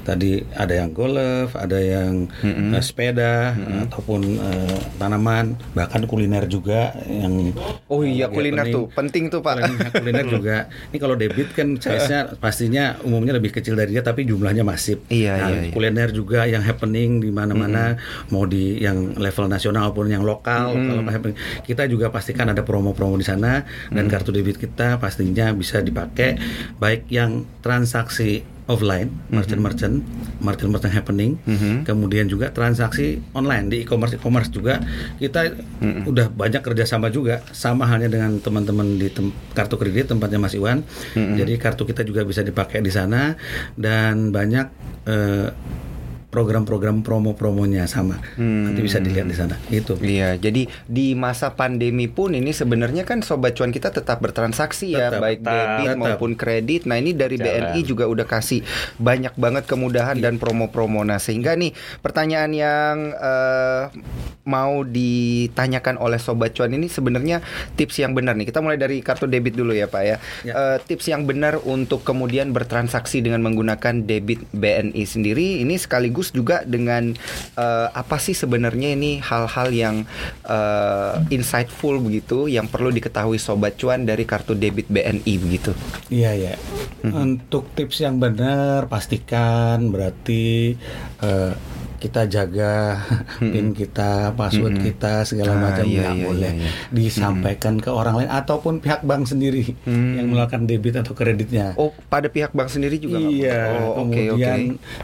tadi 0.02 0.42
ada 0.58 0.74
yang 0.74 0.90
golf, 0.90 1.54
ada 1.54 1.78
yang 1.78 2.26
eh, 2.42 2.82
sepeda 2.82 3.54
ataupun 3.86 4.20
eh, 4.42 4.78
tanaman, 4.98 5.54
bahkan 5.78 6.02
kuliner 6.10 6.50
juga 6.50 6.90
yang 7.06 7.51
Oh 7.86 8.00
iya, 8.00 8.26
kuliner 8.26 8.68
tuh 8.68 8.88
penting 8.88 9.28
tuh, 9.28 9.40
Pak. 9.40 9.54
Kuliner, 9.60 9.90
kuliner 9.92 10.26
juga. 10.38 10.56
Ini 10.88 10.96
kalau 10.96 11.14
debit 11.14 11.52
kan 11.52 11.76
size-nya 11.76 12.36
pastinya 12.36 12.96
umumnya 13.00 13.36
lebih 13.36 13.52
kecil 13.52 13.74
dari 13.74 13.92
dia 13.92 14.00
tapi 14.00 14.24
jumlahnya 14.24 14.62
masif. 14.62 15.04
Iya, 15.06 15.34
Nah, 15.34 15.48
iya, 15.48 15.60
iya. 15.68 15.72
Kuliner 15.72 16.08
juga 16.10 16.44
yang 16.44 16.60
happening 16.60 17.18
di 17.18 17.28
mana-mana 17.28 17.96
mau 18.28 18.44
di 18.44 18.78
yang 18.78 19.12
level 19.14 19.46
nasional 19.46 19.88
maupun 19.88 20.08
yang 20.08 20.22
lokal 20.22 20.72
kalau 20.72 21.02
happening. 21.04 21.36
kita 21.62 21.84
juga 21.84 22.08
pastikan 22.08 22.48
ada 22.48 22.62
promo-promo 22.62 23.14
di 23.14 23.24
sana 23.24 23.62
dan 23.88 24.06
kartu 24.06 24.30
debit 24.30 24.56
kita 24.56 24.96
pastinya 24.96 25.52
bisa 25.52 25.78
dipakai 25.78 26.40
baik 26.76 27.08
yang 27.08 27.44
transaksi 27.60 28.40
offline 28.64 29.10
merchant-merchant 29.28 30.06
merchant-merchant 30.38 30.92
happening. 30.92 31.34
Kemudian 31.82 32.26
juga 32.26 32.48
transaksi 32.48 33.18
online 33.32 33.66
di 33.66 33.76
e-commerce 33.82 34.14
e-commerce 34.14 34.48
juga. 34.48 34.78
Kita 35.16 35.50
udah 36.06 36.26
banyak 36.28 36.60
kerjasama 36.60 37.08
juga 37.08 37.42
sama 37.50 37.84
halnya 37.84 38.06
dengan 38.06 38.38
teman-teman 38.38 38.96
di 38.96 39.08
tem- 39.08 39.34
kartu 39.50 39.74
kredit 39.74 40.08
tempatnya 40.08 40.38
Mas 40.38 40.54
Iwan. 40.54 40.86
Jadi 41.14 41.58
kartu 41.58 41.82
kita 41.82 42.02
juga 42.02 42.22
bisa 42.22 42.40
dipakai 42.40 42.78
di 42.78 42.90
sana. 42.90 43.34
Dan 43.74 44.30
banyak 44.30 44.66
eh, 45.04 45.48
program-program 46.32 47.04
promo-promonya 47.04 47.84
sama 47.84 48.16
nanti 48.40 48.80
bisa 48.80 48.96
dilihat 48.98 49.28
di 49.28 49.36
sana 49.36 49.60
itu 49.68 49.94
Iya, 50.00 50.40
jadi 50.40 50.66
di 50.88 51.12
masa 51.12 51.52
pandemi 51.52 52.08
pun 52.08 52.32
ini 52.32 52.50
sebenarnya 52.50 53.04
kan 53.04 53.20
sobat 53.20 53.52
cuan 53.52 53.68
kita 53.68 53.92
tetap 53.92 54.18
bertransaksi 54.18 54.96
ya, 54.96 55.12
Tetap, 55.12 55.20
baik 55.20 55.38
tetap. 55.40 55.52
debit 55.52 55.88
Tetap. 55.88 56.00
maupun 56.00 56.30
kredit. 56.32 56.82
Nah, 56.86 56.96
ini 56.96 57.12
dari 57.12 57.36
Jalan. 57.36 57.72
BNI 57.74 57.80
juga 57.82 58.04
udah 58.08 58.24
kasih 58.24 58.64
banyak 58.96 59.36
banget 59.36 59.64
kemudahan 59.68 60.16
dan 60.18 60.40
promo-promo. 60.40 61.04
Nah, 61.04 61.20
sehingga 61.20 61.52
nih 61.52 61.72
pertanyaan 62.00 62.52
yang 62.52 62.96
eh, 63.12 63.82
mau 64.42 64.82
ditanyakan 64.82 65.98
oleh 65.98 66.18
sobat 66.18 66.52
cuan 66.52 66.72
ini 66.72 66.88
sebenarnya 66.88 67.40
tips 67.74 68.00
yang 68.00 68.12
benar 68.12 68.34
nih. 68.34 68.48
Kita 68.48 68.58
mulai 68.58 68.78
dari 68.78 69.00
kartu 69.00 69.26
debit 69.26 69.54
dulu 69.54 69.72
ya, 69.72 69.86
Pak 69.86 70.02
ya. 70.02 70.16
Ya. 70.42 70.52
Eh, 70.54 70.78
tips 70.82 71.08
yang 71.08 71.28
benar 71.28 71.60
untuk 71.62 72.02
kemudian 72.02 72.50
bertransaksi 72.50 73.20
dengan 73.22 73.42
menggunakan 73.44 74.02
debit 74.02 74.46
BNI 74.52 75.04
sendiri 75.04 75.62
ini 75.62 75.76
sekaligus 75.76 76.21
juga 76.30 76.62
dengan 76.62 77.10
eh, 77.58 77.88
apa 77.90 78.22
sih 78.22 78.36
sebenarnya 78.36 78.94
ini 78.94 79.18
hal-hal 79.18 79.68
yang 79.74 79.96
eh, 80.46 81.14
insightful 81.34 81.98
begitu 81.98 82.46
yang 82.46 82.70
perlu 82.70 82.94
diketahui 82.94 83.40
sobat 83.42 83.74
cuan 83.80 84.06
dari 84.06 84.22
kartu 84.22 84.54
debit 84.54 84.86
BNI 84.86 85.34
begitu. 85.42 85.74
Iya 86.12 86.32
ya. 86.36 86.54
Untuk 87.02 87.74
tips 87.74 88.04
yang 88.04 88.22
benar 88.22 88.86
pastikan 88.86 89.90
berarti 89.90 90.76
eh, 91.18 91.52
kita 92.02 92.26
jaga 92.26 92.98
pin 93.52 93.70
kita, 93.70 94.34
password 94.34 94.74
kita 94.76 95.22
segala 95.22 95.52
Ah, 95.52 95.60
macam 95.62 95.86
iya, 95.86 95.94
nggak 96.02 96.12
iya, 96.12 96.24
boleh 96.24 96.52
iya, 96.52 96.64
iya. 96.64 96.70
disampaikan 96.90 97.78
ke 97.78 97.86
orang 97.88 98.18
lain 98.18 98.30
ataupun 98.32 98.74
pihak 98.76 99.02
bank 99.02 99.22
sendiri 99.24 99.78
yang 99.86 100.26
melakukan 100.26 100.66
debit 100.66 100.98
atau 100.98 101.12
kreditnya. 101.12 101.76
Oh, 101.76 101.94
pada 102.08 102.26
pihak 102.26 102.50
bank 102.50 102.66
sendiri 102.68 102.98
juga 102.98 103.22
Iya? 103.22 103.78
Oh, 103.78 104.02
oke 104.02 104.10
oke. 104.10 104.34
kemudian 104.34 104.58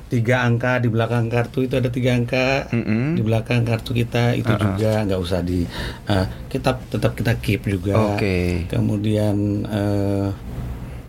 tiga 0.08 0.42
angka 0.42 0.78
di 0.78 0.88
belakang 0.88 1.28
kartu 1.28 1.62
itu 1.62 1.74
ada 1.74 1.86
tiga 1.88 2.10
angka 2.12 2.66
Mm-mm. 2.68 3.14
di 3.14 3.22
belakang 3.22 3.62
kartu 3.62 3.94
kita 3.94 4.34
itu 4.34 4.50
juga 4.50 5.04
nggak 5.04 5.20
usah 5.20 5.40
di 5.40 5.62
eh, 6.04 6.26
kita 6.48 6.82
tetap 6.88 7.14
kita 7.14 7.38
keep 7.38 7.62
juga. 7.62 8.16
Oke. 8.16 8.66
Kemudian 8.66 9.36
eh, 9.64 10.28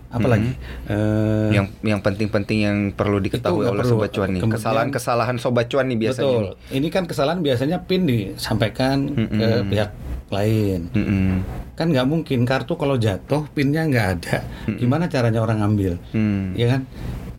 apa 0.10 0.26
lagi? 0.26 0.50
Eh, 0.86 1.50
Yang 1.54 1.66
yang 1.82 2.02
penting-penting 2.02 2.60
yang 2.60 2.78
perlu 2.92 3.18
diketahui 3.18 3.62
oleh 3.64 3.80
perlu. 3.80 3.94
sobat 3.96 4.10
cuan 4.10 4.30
nih. 4.32 4.42
Kesalahan-kesalahan 4.42 5.38
sobat 5.38 5.66
cuan 5.68 5.86
nih 5.86 6.00
biasanya. 6.00 6.26
betul. 6.28 6.46
nih. 6.50 6.54
Ini 6.76 6.88
kan 6.90 7.04
kesalahan 7.06 7.40
biasanya 7.40 7.78
pin 7.82 8.04
disampaikan 8.04 8.98
ke 9.14 9.48
pihak 9.66 9.90
lain. 10.30 10.90
Mm-mm. 10.92 11.32
Kan 11.74 11.90
nggak 11.90 12.06
mungkin 12.06 12.44
kartu 12.44 12.74
kalau 12.74 12.98
jatuh 12.98 13.46
pinnya 13.50 13.86
nggak 13.86 14.08
ada. 14.18 14.38
Gimana 14.72 15.06
caranya 15.06 15.40
orang 15.40 15.62
ambil? 15.62 16.02
Hmm. 16.10 16.54
Ya 16.54 16.70
kan? 16.70 16.82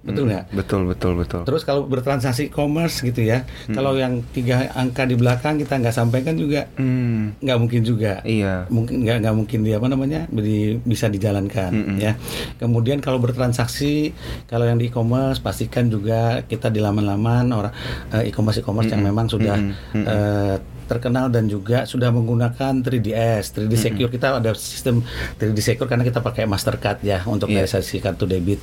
Betul 0.01 0.25
nggak? 0.27 0.45
Betul 0.51 0.81
betul 0.87 1.13
betul. 1.15 1.43
Terus 1.45 1.61
kalau 1.61 1.85
bertransaksi 1.85 2.49
e-commerce 2.49 3.01
gitu 3.01 3.21
ya, 3.21 3.45
kalau 3.69 3.93
yang 3.95 4.25
tiga 4.31 4.73
angka 4.73 5.05
di 5.05 5.13
belakang 5.13 5.57
kita 5.57 5.77
nggak 5.77 5.93
sampaikan 5.93 6.35
juga 6.35 6.65
Hmm. 6.75 7.37
nggak 7.37 7.59
mungkin 7.59 7.81
juga. 7.83 8.21
Iya. 8.23 8.65
Mungkin 8.67 9.05
nggak 9.05 9.17
nggak 9.21 9.35
mungkin 9.35 9.59
dia 9.61 9.77
apa 9.77 9.87
namanya 9.87 10.25
di- 10.27 10.81
bisa 10.81 11.07
dijalankan 11.07 11.71
ya. 11.97 12.17
Kemudian 12.57 12.99
kalau 12.99 13.21
bertransaksi, 13.21 14.17
kalau 14.47 14.65
yang 14.65 14.77
di 14.77 14.89
e-commerce 14.89 15.37
pastikan 15.39 15.87
juga 15.87 16.41
kita 16.43 16.69
di 16.69 16.81
laman-laman 16.81 17.53
orang 17.53 17.73
eh, 18.11 18.29
e-commerce 18.29 18.61
e-commerce 18.61 18.89
yang 18.89 19.05
memang 19.05 19.29
sudah 19.29 19.57
eh, 19.93 20.57
terkenal 20.91 21.31
dan 21.31 21.47
juga 21.47 21.87
sudah 21.87 22.11
menggunakan 22.11 22.83
3DS, 22.83 23.55
3D 23.55 23.73
Secure 23.73 24.11
kita 24.11 24.37
ada 24.37 24.51
sistem 24.53 25.07
3D 25.39 25.55
Secure 25.57 25.87
karena 25.87 26.03
kita 26.03 26.19
pakai 26.19 26.45
Mastercard 26.45 26.99
ya 27.01 27.23
untuk 27.25 27.47
Iya. 27.47 27.63
dari 27.63 27.71
sisi 27.79 27.99
kartu 27.99 28.27
debit. 28.27 28.59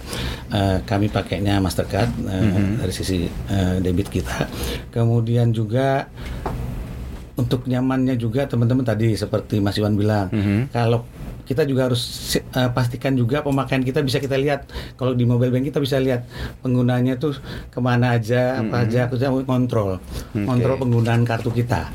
Eh, 0.51 0.83
kami 0.83 1.07
pakainya 1.07 1.57
Mastercard 1.57 2.11
eh, 2.27 2.43
dari 2.77 2.91
sisi 2.91 3.23
eh, 3.23 3.75
debit 3.79 4.11
kita. 4.11 4.43
Kemudian 4.91 5.49
juga 5.49 6.11
untuk 7.33 7.63
nyamannya 7.63 8.17
juga 8.17 8.43
teman-teman 8.43 8.81
tadi 8.81 9.13
seperti 9.13 9.61
Mas 9.61 9.77
Iwan 9.77 9.93
bilang, 9.93 10.27
kalau 10.67 11.05
kita 11.47 11.63
juga 11.63 11.87
harus 11.87 12.03
eh, 12.35 12.69
pastikan 12.75 13.15
juga 13.15 13.39
pemakaian 13.39 13.81
kita 13.81 14.03
bisa 14.03 14.19
kita 14.19 14.35
lihat. 14.35 14.67
Kalau 14.99 15.15
di 15.15 15.23
mobile 15.23 15.49
bank 15.49 15.71
kita 15.71 15.79
bisa 15.79 15.97
lihat 15.97 16.27
penggunanya 16.59 17.15
tuh 17.15 17.39
ke 17.71 17.79
mana 17.79 18.19
aja, 18.19 18.59
apa 18.59 18.83
aja, 18.83 19.07
kita 19.07 19.31
kontrol, 19.47 20.03
kontrol 20.35 20.75
penggunaan 20.75 21.23
kartu 21.23 21.49
kita. 21.55 21.87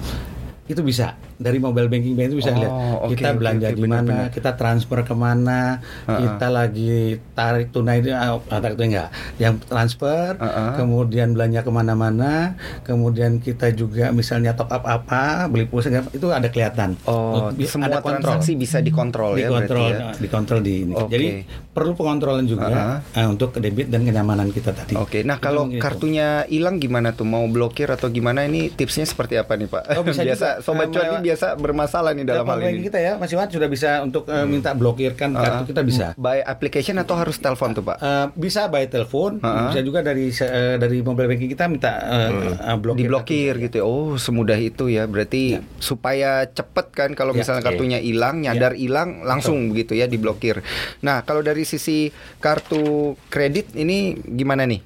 Itu 0.64 0.80
bisa 0.80 1.14
dari 1.42 1.58
mobile 1.58 1.86
banking 1.86 2.14
bank 2.14 2.28
itu 2.28 2.38
bisa 2.38 2.50
Oh, 2.50 2.56
lihat 2.56 2.72
oke, 3.02 3.10
kita 3.12 3.28
belanja 3.32 3.66
oke, 3.66 3.74
di 3.74 3.84
mana, 3.84 4.16
kita 4.28 4.50
transfer 4.52 5.02
ke 5.02 5.12
mana, 5.12 5.82
Uh-uh. 6.04 6.16
kita 6.16 6.46
lagi 6.48 6.94
tarik 7.32 7.68
tunai 7.68 7.98
ah, 8.08 8.38
tarik 8.40 8.74
tunai 8.74 8.88
enggak, 8.88 9.08
yang 9.36 9.54
transfer, 9.58 10.34
Uh-uh. 10.34 10.74
kemudian 10.74 11.32
belanja 11.32 11.60
ke 11.60 11.70
mana-mana, 11.70 12.54
kemudian 12.82 13.38
kita 13.38 13.70
juga 13.70 14.10
misalnya 14.10 14.52
top 14.52 14.68
up 14.68 14.84
apa, 14.84 15.46
beli 15.46 15.64
pulsa 15.64 15.88
itu 16.08 16.28
ada 16.28 16.46
kelihatan. 16.46 16.94
Oh, 17.04 17.50
Bi- 17.50 17.66
semua 17.66 17.88
ada 17.88 17.98
kontrol. 17.98 18.22
transaksi 18.32 18.54
bisa 18.54 18.78
dikontrol 18.78 19.34
ya 19.34 19.48
dikontrol, 19.48 19.82
berarti 19.82 20.04
ya. 20.12 20.20
dikontrol 20.20 20.60
di 20.60 20.74
ini. 20.82 20.92
Oke. 20.94 21.10
Jadi 21.10 21.26
perlu 21.68 21.92
pengontrolan 21.92 22.44
juga 22.44 22.68
eh, 23.10 23.24
untuk 23.24 23.56
debit 23.56 23.88
dan 23.88 24.02
kenyamanan 24.02 24.48
kita 24.48 24.70
tadi. 24.70 24.94
Oke, 24.94 25.22
nah 25.22 25.34
Itu 25.34 25.44
kalau 25.44 25.64
itu. 25.66 25.80
kartunya 25.80 26.44
hilang 26.46 26.76
gimana 26.76 27.10
tuh? 27.10 27.24
Mau 27.24 27.42
blokir 27.46 27.88
atau 27.88 28.06
gimana? 28.06 28.44
Ini 28.44 28.70
tipsnya 28.70 29.02
seperti 29.02 29.34
apa 29.34 29.54
nih 29.54 29.66
Pak? 29.66 29.82
Oh, 29.94 30.04
bisa 30.04 30.22
biasa 30.28 30.46
juga. 30.52 30.62
sobat 30.62 30.86
Eh, 30.86 30.92
cuan 30.92 31.06
ini 31.08 31.20
biasa 31.32 31.56
bermasalah 31.56 32.12
nih 32.12 32.22
dalam 32.22 32.44
Telepon 32.44 32.60
hal 32.60 32.70
ini. 32.70 32.84
kita 32.84 32.98
ya, 32.98 33.12
Mas 33.16 33.28
Iwan 33.28 33.48
sudah 33.48 33.66
bisa 33.66 33.90
untuk 34.00 34.24
eh, 34.26 34.44
minta 34.44 34.70
blokirkan 34.72 35.32
kartu 35.32 35.62
Ah. 35.62 35.66
kita 35.66 35.80
bisa. 35.82 36.06
By 36.14 36.40
application 36.40 36.96
atau 36.96 37.16
harus 37.16 37.36
telepon 37.36 37.72
tuh 37.72 37.82
Pak? 37.82 37.96
Eh, 37.96 38.26
bisa 38.36 38.68
by 38.68 38.84
telepon, 38.86 39.40
Ah. 39.40 39.66
bisa 39.66 39.80
juga 39.80 40.00
dari 40.00 40.28
eh, 40.28 40.76
dari 40.76 41.00
mobile 41.00 41.26
banking 41.26 41.48
kita 41.48 41.64
minta 41.66 41.92
eh, 41.98 42.30
eh, 42.52 42.76
blokir. 42.76 42.98
diblokir 42.98 43.52
gitu 43.60 43.74
ya. 43.74 43.84
Oh, 43.84 44.14
semudah 44.14 44.56
itu 44.56 44.86
ya. 44.86 45.04
Berarti 45.04 45.42
supaya 45.78 46.44
cepet 46.44 46.86
kan 46.92 47.10
kalau 47.12 47.32
Ya, 47.32 47.40
misalnya 47.40 47.64
kartunya 47.64 47.98
hilang, 47.98 48.38
nyadar 48.38 48.74
hilang 48.74 49.22
langsung 49.22 49.72
begitu 49.72 49.94
ya 49.94 50.04
diblokir. 50.04 50.60
Nah, 51.00 51.22
kalau 51.22 51.40
dari 51.40 51.64
sisi 51.64 52.12
kartu 52.38 52.82
kredit 53.26 53.72
ini 53.72 53.98
gimana 54.18 54.62
nih? 54.62 54.84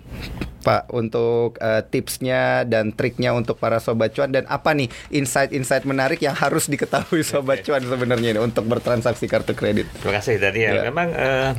Pak 0.66 0.90
untuk 0.90 1.62
eh, 1.62 1.86
tipsnya 1.86 2.66
dan 2.66 2.90
triknya 2.90 3.30
untuk 3.38 3.62
para 3.62 3.78
sobat 3.78 4.10
cuan 4.18 4.34
dan 4.34 4.50
apa 4.50 4.74
nih 4.74 4.90
insight-insight 5.14 5.86
menarik 5.86 6.18
yang 6.18 6.34
harus 6.34 6.66
diketahui 6.66 7.22
sobat 7.30 7.62
cuan 7.62 7.86
sebenarnya 7.86 8.34
ini 8.34 8.40
untuk 8.42 8.66
bertransaksi 8.66 9.30
kartu 9.30 9.54
kredit. 9.54 9.86
Terima 10.02 10.18
kasih 10.18 10.42
tadi 10.42 10.66
ya. 10.66 10.82
Ya. 10.82 10.82
Memang 10.90 11.14
eh, 11.14 11.50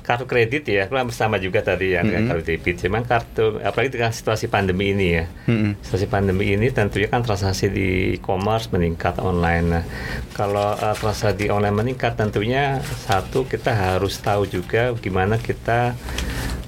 kartu 0.00 0.24
kredit 0.24 0.64
ya, 0.64 0.88
sama 1.12 1.36
juga 1.36 1.60
tadi 1.60 1.92
ya 1.92 2.00
dengan 2.00 2.24
Mm-mm. 2.24 2.30
kartu 2.32 2.44
debit. 2.48 2.76
Memang 2.88 3.04
kartu, 3.04 3.60
apalagi 3.60 4.00
dengan 4.00 4.08
situasi 4.08 4.48
pandemi 4.48 4.96
ini 4.96 5.20
ya. 5.20 5.24
Mm-mm. 5.44 5.76
Situasi 5.84 6.08
pandemi 6.08 6.56
ini 6.56 6.72
tentunya 6.72 7.12
kan 7.12 7.20
transaksi 7.20 7.68
di 7.68 8.16
e-commerce 8.16 8.72
meningkat 8.72 9.20
online. 9.20 9.66
Nah, 9.68 9.84
kalau 10.32 10.80
eh, 10.80 10.96
transaksi 10.96 11.44
di 11.44 11.46
online 11.52 11.76
meningkat 11.76 12.16
tentunya 12.16 12.80
satu 13.04 13.44
kita 13.44 13.76
harus 13.76 14.16
tahu 14.16 14.48
juga 14.48 14.96
gimana 14.96 15.36
kita 15.36 15.92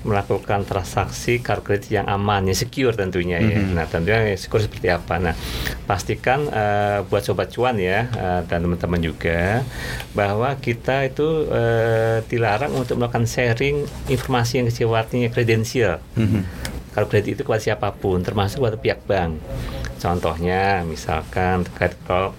melakukan 0.03 0.67
transaksi 0.67 1.39
kartu 1.39 1.63
kredit 1.63 2.03
yang 2.03 2.07
aman, 2.11 2.47
yang 2.51 2.59
secure 2.59 2.95
tentunya 2.95 3.39
ya. 3.39 3.59
Mhm. 3.63 3.79
Nah, 3.79 3.87
tentunya 3.87 4.35
yang 4.35 4.41
secure 4.41 4.63
seperti 4.63 4.91
apa? 4.91 5.19
Nah, 5.23 5.35
pastikan 5.87 6.51
eh, 6.51 7.07
buat 7.07 7.23
sobat 7.23 7.55
cuan 7.55 7.79
ya 7.79 8.11
eh, 8.11 8.41
dan 8.47 8.67
teman-teman 8.67 9.01
juga 9.03 9.63
bahwa 10.13 10.59
kita 10.59 11.07
itu 11.07 11.47
eh, 11.49 12.27
dilarang 12.27 12.75
untuk 12.75 12.99
melakukan 12.99 13.27
sharing 13.27 13.87
informasi 14.11 14.63
yang 14.63 14.69
sifatnya 14.71 15.31
kredensial. 15.31 16.03
Mhm. 16.19 16.43
Kalau 16.93 17.09
kredit 17.09 17.41
itu 17.41 17.43
kepada 17.47 17.63
siapa 17.63 17.89
pun, 17.97 18.21
termasuk 18.21 18.61
kepada 18.61 18.77
pihak 18.77 19.01
bank. 19.09 19.41
Contohnya, 19.97 20.85
misalkan 20.85 21.65
terkait 21.65 21.97
kalau 22.05 22.37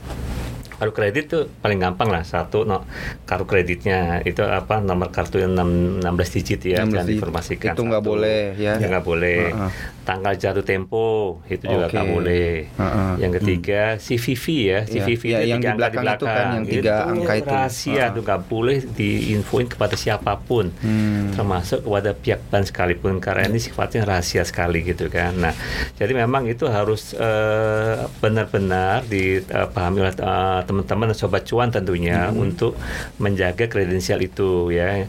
kartu 0.84 0.93
kredit 1.00 1.26
tuh 1.32 1.43
paling 1.63 1.80
gampang 1.80 2.12
lah 2.12 2.28
satu 2.28 2.67
no, 2.67 2.84
kartu 3.24 3.48
kreditnya 3.48 4.19
itu 4.28 4.43
apa 4.43 4.84
nomor 4.84 5.15
kartu 5.15 5.39
yang 5.39 5.56
6, 5.56 6.04
16 6.04 6.36
digit 6.36 6.60
ya 6.67 6.84
16 6.84 6.91
jangan 6.91 6.91
digit. 6.91 7.08
diinformasikan 7.08 7.74
Itu 7.80 7.84
nggak 7.88 8.04
boleh, 8.04 8.41
ya. 8.60 8.76
Nggak 8.76 9.06
boleh 9.08 9.56
Uh-uh. 9.56 9.72
Tanggal 10.04 10.36
jatuh 10.36 10.62
tempo 10.62 11.08
itu 11.48 11.63
juga 11.63 11.88
nggak 11.88 12.08
boleh 12.08 12.52
Uh-uh. 12.76 13.16
yang 13.18 13.32
ketiga 13.34 13.96
CVV 13.98 14.46
ya 14.62 14.80
CVV 14.84 15.24
iya, 15.26 15.38
itu 15.39 15.50
yang 15.50 15.62
tiga 15.62 15.72
di 15.72 15.74
angka 15.74 15.80
belakang 15.80 16.04
itu 16.13 16.26
kan, 16.28 16.46
yang 16.54 16.66
tiga 16.68 16.94
Itu 16.94 17.10
angka 17.10 17.34
itu. 17.34 17.48
rahasia 17.48 17.92
Uh-uh. 17.94 18.12
itu 18.12 18.20
nggak 18.22 18.42
boleh 18.46 18.78
diinfoin 18.94 19.68
kepada 19.68 19.96
siapa 19.96 20.36
pun 20.38 20.66
Hmm. 20.84 21.32
termasuk 21.32 21.80
kepada 21.82 22.12
pihak 22.12 22.42
bank 22.48 22.66
sekalipun 22.68 23.18
karena 23.18 23.48
ini 23.48 23.58
sifatnya 23.58 24.04
rahasia 24.04 24.44
sekali 24.44 24.84
gitu 24.84 25.08
kan. 25.08 25.32
Nah, 25.34 25.54
jadi 25.96 26.12
memang 26.13 26.44
itu 26.46 26.68
harus 26.68 27.16
eh, 27.16 27.96
benar-benar 28.20 29.06
dipahami 29.06 30.04
oleh 30.04 30.13
eh, 30.13 30.60
teman-teman 30.66 31.13
sobat 31.13 31.44
cuan 31.44 31.70
tentunya 31.70 32.28
untuk 32.30 32.76
menjaga 33.18 33.66
kredensial 33.66 34.20
itu 34.20 34.70
ya. 34.70 35.08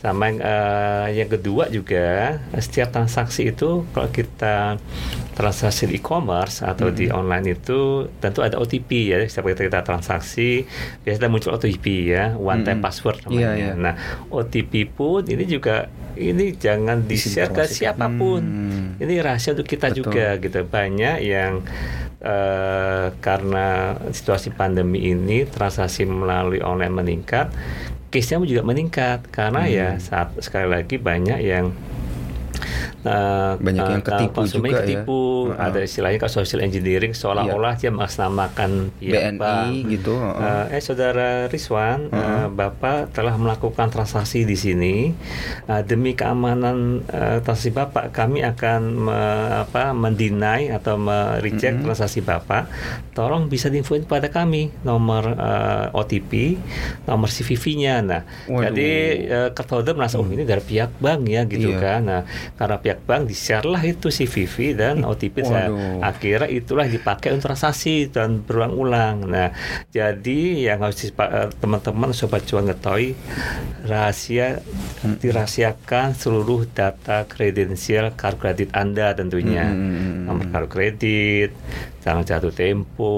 Sama 0.00 0.28
yang, 0.28 0.38
eh, 0.40 1.06
yang 1.22 1.28
kedua 1.30 1.68
juga 1.68 2.38
setiap 2.58 2.90
transaksi 2.90 3.48
itu 3.48 3.86
kalau 3.92 4.08
kita 4.08 4.31
transaksi 5.32 5.88
di 5.88 5.96
e-commerce 5.96 6.60
atau 6.60 6.92
di 6.92 7.08
online 7.08 7.56
itu 7.56 8.04
tentu 8.20 8.44
ada 8.44 8.60
OTP 8.60 9.08
ya 9.08 9.18
setiap 9.24 9.48
kali 9.48 9.68
kita 9.72 9.80
transaksi 9.80 10.68
biasanya 11.02 11.28
muncul 11.32 11.56
OTP 11.56 11.84
ya 12.04 12.36
one 12.36 12.60
time 12.62 12.78
Mm-mm. 12.78 12.84
password 12.84 13.18
namanya. 13.24 13.50
iya. 13.56 13.72
Nah, 13.72 13.94
OTP 14.28 14.92
pun 14.92 15.24
ini 15.24 15.44
juga 15.48 15.88
ini 16.12 16.52
jangan 16.52 17.08
di-share 17.08 17.48
ke 17.48 17.64
siapa 17.64 18.12
pun. 18.12 18.42
Hmm. 18.44 19.00
Ini 19.00 19.24
rahasia 19.24 19.56
untuk 19.56 19.64
kita 19.64 19.88
Betul. 19.88 20.12
juga 20.12 20.36
gitu. 20.36 20.60
Banyak 20.68 21.16
yang 21.24 21.64
eh, 22.20 23.06
karena 23.18 23.96
situasi 24.12 24.52
pandemi 24.52 25.08
ini 25.08 25.48
transaksi 25.48 26.04
melalui 26.04 26.60
online 26.60 26.92
meningkat, 26.92 27.48
case-nya 28.12 28.44
juga 28.44 28.62
meningkat 28.62 29.24
karena 29.32 29.64
ya 29.64 29.88
Hmm. 29.96 30.04
saat 30.04 30.28
sekali 30.38 30.68
lagi 30.68 31.00
banyak 31.00 31.40
yang 31.40 31.72
eh, 33.04 33.52
Banyak 33.56 33.84
yang 33.84 34.00
eh, 34.00 34.06
ketipu 34.06 34.36
konsumen 34.36 34.68
juga 34.68 34.76
ya. 34.76 34.82
ketipu. 34.82 35.20
Heeh. 35.48 35.64
Ada 35.64 35.78
istilahnya 35.80 36.18
kalau 36.18 36.34
social 36.34 36.60
engineering 36.60 37.12
seolah-olah 37.12 37.74
dia 37.74 37.90
mengatasnamakan 37.90 38.70
pihak 38.94 39.14
BNI 39.28 39.38
bank. 39.38 39.72
gitu. 39.88 40.14
heeh. 40.14 40.64
Eh, 40.68 40.76
eh 40.76 40.80
saudara 40.80 41.28
Rizwan, 41.46 42.00
eh, 42.08 42.46
Bapak 42.48 43.10
telah 43.10 43.34
melakukan 43.34 43.88
transaksi 43.88 44.42
di 44.42 44.54
sini. 44.54 45.10
Eh, 45.64 45.82
demi 45.82 46.12
keamanan 46.12 46.76
eh, 47.04 47.38
transaksi 47.40 47.70
Bapak, 47.70 48.10
kami 48.10 48.40
akan 48.40 48.80
me- 49.00 49.20
apa 49.62 49.90
mendinai 49.92 50.68
atau 50.68 50.96
mereject 50.96 51.82
transaksi 51.82 52.20
Bapak. 52.20 52.66
Tolong 53.12 53.46
bisa 53.46 53.66
diinfoin 53.66 54.02
kepada 54.02 54.28
kami 54.28 54.70
nomor 54.82 55.26
eh, 55.28 55.86
OTP, 55.92 56.56
nomor 57.04 57.28
CVV-nya. 57.28 57.94
Nah, 58.00 58.22
Waduh. 58.46 58.62
jadi 58.68 58.90
eh, 59.22 59.48
cardholder 59.50 59.94
merasa 59.94 60.16
oh 60.16 60.26
ini 60.26 60.42
dari 60.42 60.60
pihak 60.60 60.96
bank 60.96 61.20
ya 61.24 61.42
gitu 61.44 61.68
Iya. 61.68 61.78
kan. 61.78 62.00
Nah, 62.02 62.22
karena 62.54 62.76
pihak 62.78 62.91
bank 62.98 63.26
di-share 63.26 63.64
lah 63.64 63.80
itu 63.80 64.08
CVV 64.08 64.54
dan 64.74 65.02
OTP. 65.02 65.42
Saya- 65.42 65.70
akhirnya 66.00 66.48
itulah 66.48 66.84
dipakai 66.84 67.32
untuk 67.32 67.48
transaksi 67.48 68.06
dan 68.06 68.38
berulang-ulang. 68.38 69.24
Nah, 69.24 69.48
jadi 69.88 70.40
yang 70.66 70.80
harus 70.80 71.04
eh, 71.04 71.12
teman-teman 71.54 72.10
sobat 72.10 72.42
cuan 72.42 72.64
ketahui 72.64 73.14
rahasia 73.82 74.60
dirahasiakan 75.18 76.12
seluruh 76.12 76.66
data 76.66 77.24
kredensial 77.24 78.12
kartu 78.12 78.40
kredit 78.40 78.70
Anda 78.72 79.12
tentunya. 79.12 79.64
Hmm, 79.64 79.78
hmm, 79.78 79.94
hmm, 79.94 80.24
Nomor 80.24 80.46
kartu 80.48 80.68
kredit, 80.68 81.50
tanggal 81.98 82.24
jatuh 82.24 82.50
tempo, 82.50 83.14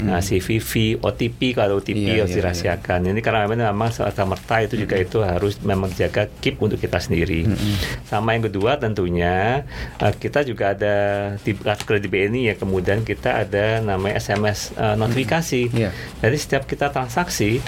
nah, 0.00 0.20
CVV, 0.20 0.72
OTP 0.98 1.54
kalau 1.54 1.78
OTP 1.78 1.96
Hmm, 1.96 2.04
Iya, 2.06 2.14
harus 2.18 2.30
iya, 2.30 2.38
dirahasiakan. 2.38 2.98
Ini 3.06 3.20
karena 3.20 3.44
memang 3.44 3.72
memang 3.72 3.88
serta 3.88 4.24
merta 4.24 4.60
itu 4.60 4.76
juga 4.76 4.96
itu 4.96 5.18
harus 5.20 5.56
memang 5.58 5.88
jaga 5.90 6.28
keep 6.34 6.58
untuk 6.58 6.76
kita 6.76 6.98
sendiri. 6.98 7.44
Hmm, 7.44 7.56
Sama 8.04 8.32
yang 8.32 8.44
kedua 8.44 8.76
tentunya 8.84 9.64
eh, 9.96 10.12
kita 10.12 10.44
juga 10.44 10.76
ada 10.76 10.96
di 11.38 11.52
kartu 11.52 11.84
kredit 11.84 12.06
BNI 12.06 12.42
ya 12.46 12.54
kemudian 12.54 13.00
kita 13.00 13.40
ada 13.40 13.80
namanya 13.80 14.16
SMS 14.16 14.70
eh, 14.74 14.94
notifikasi. 14.94 15.62
Iya. 15.70 15.90
Jadi 16.20 16.36
setiap 16.36 16.62
kita 16.64 16.88
transaksi 16.88 17.64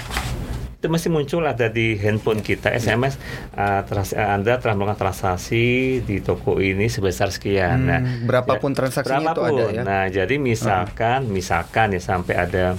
itu 0.77 0.85
mesti 0.85 1.09
muncul 1.09 1.41
ada 1.41 1.73
di 1.73 1.97
handphone 1.97 2.37
kita 2.39 2.69
SMS 2.71 3.17
eh, 3.51 3.81
trans- 3.83 4.13
eh, 4.13 4.21
Anda 4.21 4.61
telah 4.61 4.77
melakukan 4.77 5.09
transaksi 5.09 5.65
di 5.99 6.21
toko 6.21 6.61
ini 6.61 6.85
sebesar 6.85 7.33
sekian. 7.33 7.81
Hmm, 7.81 7.89
Nah, 7.89 7.99
berapapun 8.23 8.77
transaksinya 8.77 9.33
itu 9.33 9.41
ada 9.41 9.63
ya? 9.73 9.81
Nah, 9.81 10.03
jadi 10.05 10.37
misalkan 10.37 11.25
misalkan 11.27 11.97
ya 11.97 12.01
sampai 12.03 12.35
ada 12.37 12.77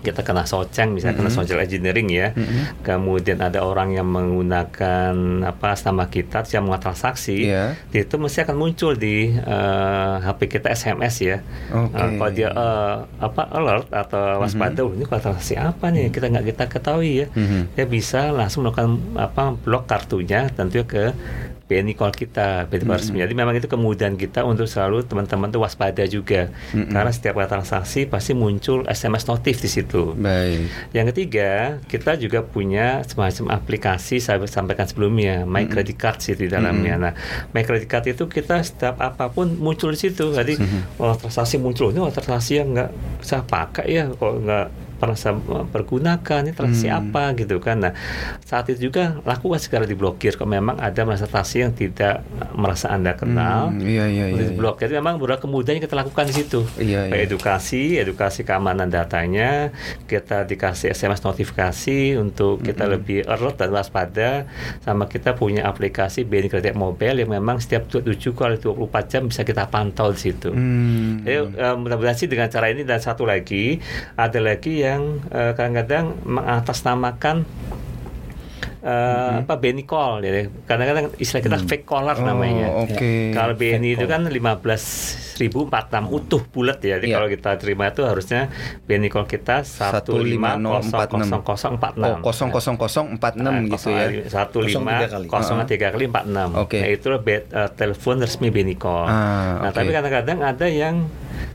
kita 0.00 0.20
kena 0.20 0.44
soceng 0.44 0.92
misalnya 0.92 1.16
kena 1.16 1.30
social 1.30 1.58
engineering 1.58 2.08
ya. 2.08 2.32
Kemudian 2.80 3.38
ada 3.38 3.60
orang 3.60 3.92
yang 3.92 4.08
menggunakan 4.08 5.14
apa 5.42 5.76
nama 5.80 6.04
kita 6.06 6.42
yang 6.48 6.64
melakukan 6.64 6.78
transaksi 6.90 7.46
Iya. 7.46 7.76
itu 7.92 8.14
mesti 8.16 8.42
akan 8.42 8.56
muncul 8.56 8.92
di 8.94 9.30
eh, 9.30 10.14
HP 10.20 10.40
kita 10.50 10.68
SMS 10.70 11.14
ya. 11.20 11.36
Oke. 11.70 11.94
Eh, 11.94 12.08
kalau 12.16 12.30
dia 12.30 12.48
eh, 12.48 12.96
apa 13.18 13.42
alert 13.50 13.88
atau 13.90 14.40
waspada 14.40 14.80
"Oh, 14.80 14.90
ini 14.90 15.04
kalau 15.04 15.20
transaksi 15.22 15.54
apa 15.54 15.88
nih? 15.88 16.08
Kita 16.08 16.26
nggak 16.26 16.46
kita 16.48 16.64
ketahui 16.66 17.12
ya. 17.20 17.26
Mhm. 17.30 17.60
dia 17.72 17.86
bisa 17.86 18.30
langsung 18.30 18.64
melakukan 18.64 18.88
apa 19.14 19.54
blok 19.54 19.84
kartunya 19.84 20.48
tentunya 20.50 20.84
ke 20.84 21.12
BNI 21.70 21.94
call 21.94 22.10
kita, 22.10 22.66
BNI 22.66 22.82
call 22.82 22.98
resmi. 22.98 23.22
Jadi 23.22 23.34
memang 23.38 23.54
itu 23.54 23.70
kemudahan 23.70 24.18
kita 24.18 24.42
untuk 24.42 24.66
selalu 24.66 25.06
teman-teman 25.06 25.54
tuh 25.54 25.62
waspada 25.62 26.02
juga, 26.10 26.50
karena 26.74 27.14
setiap 27.14 27.38
transaksi 27.46 28.10
pasti 28.10 28.34
muncul 28.34 28.82
SMS 28.90 29.30
notif 29.30 29.62
di 29.62 29.70
situ. 29.70 30.18
Baik. 30.18 30.66
Yang 30.90 31.06
ketiga, 31.14 31.78
kita 31.86 32.18
juga 32.18 32.42
punya 32.42 33.06
semacam 33.06 33.54
aplikasi 33.54 34.18
saya 34.18 34.42
sampaikan 34.50 34.90
sebelumnya, 34.90 35.46
My 35.46 35.70
Credit 35.70 35.94
Card 35.94 36.18
sih 36.18 36.34
di 36.34 36.50
dalamnya. 36.50 36.98
Nah, 36.98 37.12
My 37.54 37.62
Credit 37.62 37.86
Card 37.86 38.10
itu 38.10 38.26
kita 38.26 38.66
setiap 38.66 38.98
apa 38.98 39.30
pun 39.30 39.54
muncul 39.54 39.94
di 39.94 40.00
situ. 40.02 40.34
Jadi, 40.34 40.58
oh 40.98 41.14
transaksi 41.14 41.62
muncul 41.62 41.94
ini 41.94 42.02
oh, 42.02 42.10
transaksi 42.10 42.58
yang 42.58 42.74
nggak 42.74 42.90
saya 43.22 43.46
pakai 43.46 43.86
ya, 43.86 44.10
kok 44.10 44.34
nggak 44.42 44.89
pernah 45.00 45.16
saya 45.16 45.40
pergunakan 45.72 46.44
ini 46.44 46.52
transaksi 46.52 46.92
apa 46.92 47.32
gitu 47.32 47.56
kan. 47.56 47.88
Nah, 47.88 47.92
saat 48.44 48.68
itu 48.68 48.92
juga 48.92 49.16
lakukan 49.24 49.56
segera 49.56 49.88
diblokir 49.88 50.36
kalau 50.36 50.52
memang 50.52 50.76
ada 50.76 51.08
transaksi 51.08 51.64
yang 51.64 51.72
tidak 51.72 52.20
merasa 52.60 52.92
anda 52.92 53.16
kenal. 53.16 53.72
Hmm, 53.72 53.80
iya, 53.80 54.06
iya, 54.06 54.28
iya, 54.30 54.36
iya. 54.36 54.48
diblokir. 54.52 54.86
Jadi 54.86 55.00
memang 55.00 55.16
beberapa 55.16 55.42
kemudahan 55.48 55.80
yang 55.80 55.84
kita 55.88 55.96
lakukan 55.96 56.24
di 56.28 56.34
situ. 56.36 56.60
Iya, 56.76 57.08
iya. 57.08 57.24
Edukasi, 57.24 57.96
edukasi 57.96 58.44
keamanan 58.44 58.92
datanya, 58.92 59.72
kita 60.04 60.44
dikasih 60.44 60.92
SMS 60.92 61.24
notifikasi 61.24 62.20
untuk 62.20 62.60
kita 62.60 62.84
lebih 62.86 63.24
alert 63.24 63.56
dan 63.56 63.72
waspada, 63.72 64.44
sama 64.84 65.08
kita 65.08 65.32
punya 65.34 65.64
aplikasi 65.64 66.28
BNI 66.28 66.48
Kredit 66.52 66.76
Mobile 66.76 67.24
yang 67.24 67.30
memang 67.32 67.58
setiap 67.58 67.88
7 67.88 68.04
kali 68.36 68.60
24 68.60 69.10
jam 69.10 69.22
bisa 69.26 69.42
kita 69.42 69.66
pantau 69.72 70.12
di 70.12 70.20
situ. 70.20 70.52
Hmm. 70.52 71.24
Jadi 71.24 71.56
eh, 71.56 71.74
mudah-mudahan 71.74 72.16
sih 72.16 72.28
dengan 72.28 72.52
cara 72.52 72.68
ini 72.68 72.84
dan 72.84 73.00
satu 73.00 73.24
lagi 73.24 73.80
ada 74.14 74.38
lagi 74.38 74.84
yang 74.84 75.22
eh, 75.32 75.52
kadang-kadang 75.56 76.18
mengatasnamakan 76.26 77.46
eh, 78.80 79.32
apa 79.40 79.54
BNI 79.54 79.84
call 79.84 80.20
ya. 80.20 80.30
Kadang-kadang 80.64 81.12
istilah 81.16 81.42
kita 81.42 81.58
fake 81.60 81.84
caller 81.84 82.16
Oh, 82.16 82.24
namanya. 82.24 82.66
oke. 82.78 83.30
Kalau 83.30 83.54
BNI 83.54 83.90
itu 83.92 84.06
kan 84.06 84.24
15.046 84.24 85.40
utuh 86.10 86.42
bulat 86.46 86.80
ya. 86.80 86.96
Jadi 86.96 87.06
Iya. 87.06 87.16
kalau 87.16 87.28
kita 87.28 87.50
terima 87.56 87.84
itu 87.86 88.02
harusnya 88.02 88.48
BNI 88.84 89.08
call 89.08 89.26
kita 89.26 89.62
15046. 89.62 90.80
1500046. 90.90 92.20
Oh, 92.20 92.32
00046 92.32 93.68
gitu 93.68 93.88
ya. 93.90 94.06
Satu 94.26 94.58
lima 94.60 95.04
kali. 95.06 95.26
kosong 95.26 95.64
tiga 95.64 95.90
kali 95.90 96.04
empat 96.06 96.24
enam. 96.26 96.48
Oke. 96.56 96.78
Nah, 96.78 96.88
itu 96.88 97.08
be- 97.18 97.46
eh, 97.46 97.70
telepon 97.70 98.16
resmi 98.18 98.48
BNI 98.48 98.76
call. 98.76 99.06
Ah, 99.06 99.60
nah 99.60 99.70
tapi 99.70 99.90
kadang-kadang 99.90 100.38
ada 100.40 100.66
yang 100.66 101.08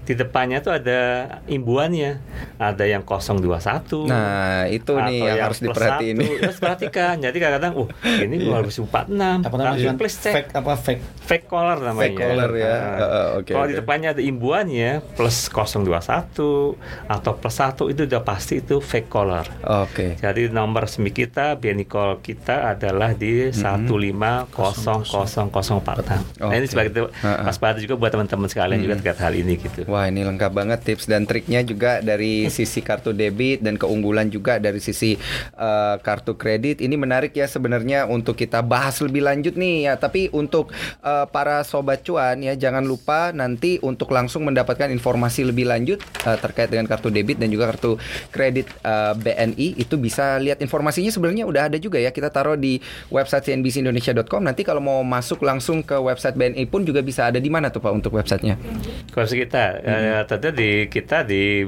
di 0.06 0.14
depannya 0.14 0.62
tuh 0.62 0.70
ada 0.72 1.26
imbuannya, 1.46 2.22
ada 2.62 2.86
yang 2.86 3.02
021. 3.02 4.06
Nah, 4.06 4.70
itu 4.70 4.94
nih 4.94 5.18
atau 5.18 5.26
yang 5.28 5.38
harus 5.42 5.60
diperhatiin. 5.60 6.16
satu. 6.16 6.34
Harus 6.42 6.60
perhatikan. 6.62 7.15
Jadi 7.18 7.38
kadang-kadang, 7.38 7.74
uh 7.78 7.90
ini 8.20 8.36
2046. 8.42 9.44
Apa 9.44 9.56
namanya? 9.56 9.94
Please 9.96 10.18
cek 10.18 10.34
Fake 10.34 10.50
apa 10.52 10.74
fake? 10.76 11.02
fake 11.26 11.46
caller 11.48 11.78
namanya. 11.82 12.06
Fake 12.06 12.16
caller 12.16 12.52
ya. 12.54 12.68
Nah, 12.68 12.96
Heeh, 12.96 13.28
oke, 13.40 13.50
kalau 13.50 13.64
oke. 13.64 13.70
di 13.70 13.76
depannya 13.76 14.10
ada 14.12 14.22
imbuannya 14.22 14.92
plus 15.14 15.48
021 15.48 16.76
atau 17.08 17.32
plus 17.34 17.56
1 17.56 17.90
itu 17.90 18.02
udah 18.06 18.22
pasti 18.22 18.54
itu 18.60 18.76
fake 18.78 19.08
caller. 19.08 19.46
Oke. 19.64 20.16
Jadi 20.16 20.50
nomor 20.50 20.86
resmi 20.86 21.10
kita, 21.10 21.56
BNI 21.56 21.86
call 21.86 22.20
kita 22.20 22.72
adalah 22.72 23.12
di 23.12 23.50
1500046. 23.50 26.40
Nah, 26.40 26.54
ini 26.54 26.66
sebagai 26.68 26.90
itu 26.92 27.04
Ha-ha. 27.22 27.48
waspada 27.48 27.78
juga 27.80 27.96
buat 27.96 28.12
teman-teman 28.12 28.46
sekalian 28.46 28.80
juga 28.80 28.94
terkait 29.00 29.20
hal 29.20 29.34
ini 29.34 29.54
gitu. 29.58 29.82
Wah 29.88 30.06
ini 30.06 30.22
lengkap 30.22 30.52
banget 30.52 30.80
tips 30.84 31.06
dan 31.06 31.26
triknya 31.26 31.62
juga 31.62 32.00
dari 32.00 32.48
sisi 32.48 32.80
kartu 32.80 33.12
debit 33.12 33.62
dan 33.62 33.76
keunggulan 33.76 34.30
juga 34.30 34.58
dari 34.58 34.78
sisi 34.78 35.16
eh, 35.56 35.96
kartu 36.00 36.36
kredit. 36.36 36.80
Ini 36.80 36.94
menarik 37.06 37.38
ya 37.38 37.46
sebenarnya 37.46 38.10
untuk 38.10 38.34
kita 38.34 38.66
bahas 38.66 38.98
lebih 39.00 39.22
lanjut 39.22 39.54
nih 39.54 39.86
ya. 39.86 39.94
Tapi 39.96 40.34
untuk 40.34 40.74
eh, 41.06 41.26
para 41.30 41.62
sobat 41.62 42.02
cuan 42.02 42.42
ya 42.42 42.58
jangan 42.58 42.82
lupa 42.82 43.30
nanti 43.30 43.78
untuk 43.86 44.10
langsung 44.10 44.44
mendapatkan 44.50 44.90
informasi 44.90 45.46
lebih 45.46 45.70
lanjut 45.70 46.02
eh, 46.02 46.38
terkait 46.42 46.74
dengan 46.74 46.90
kartu 46.90 47.14
debit 47.14 47.38
dan 47.38 47.54
juga 47.54 47.70
kartu 47.70 48.02
kredit 48.34 48.66
eh, 48.82 49.14
BNI 49.14 49.78
itu 49.78 49.96
bisa 50.02 50.42
lihat 50.42 50.58
informasinya 50.66 51.14
sebenarnya 51.14 51.46
udah 51.46 51.70
ada 51.70 51.78
juga 51.78 52.02
ya. 52.02 52.10
Kita 52.10 52.34
taruh 52.34 52.58
di 52.58 52.82
website 53.14 53.54
cnbcindonesia.com. 53.54 54.42
Nanti 54.42 54.66
kalau 54.66 54.82
mau 54.82 55.06
masuk 55.06 55.46
langsung 55.46 55.86
ke 55.86 55.94
website 55.96 56.34
BNI 56.34 56.66
pun 56.66 56.82
juga 56.82 57.06
bisa 57.06 57.30
ada 57.30 57.38
di 57.38 57.54
mana 57.54 57.70
tuh 57.70 57.80
Pak 57.86 57.94
untuk 57.94 58.18
websitenya? 58.18 58.58
Website 59.14 59.46
kita, 59.46 59.66
eh, 59.86 60.24
tentu 60.26 60.50
di 60.50 60.90
kita 60.90 61.22
di 61.22 61.62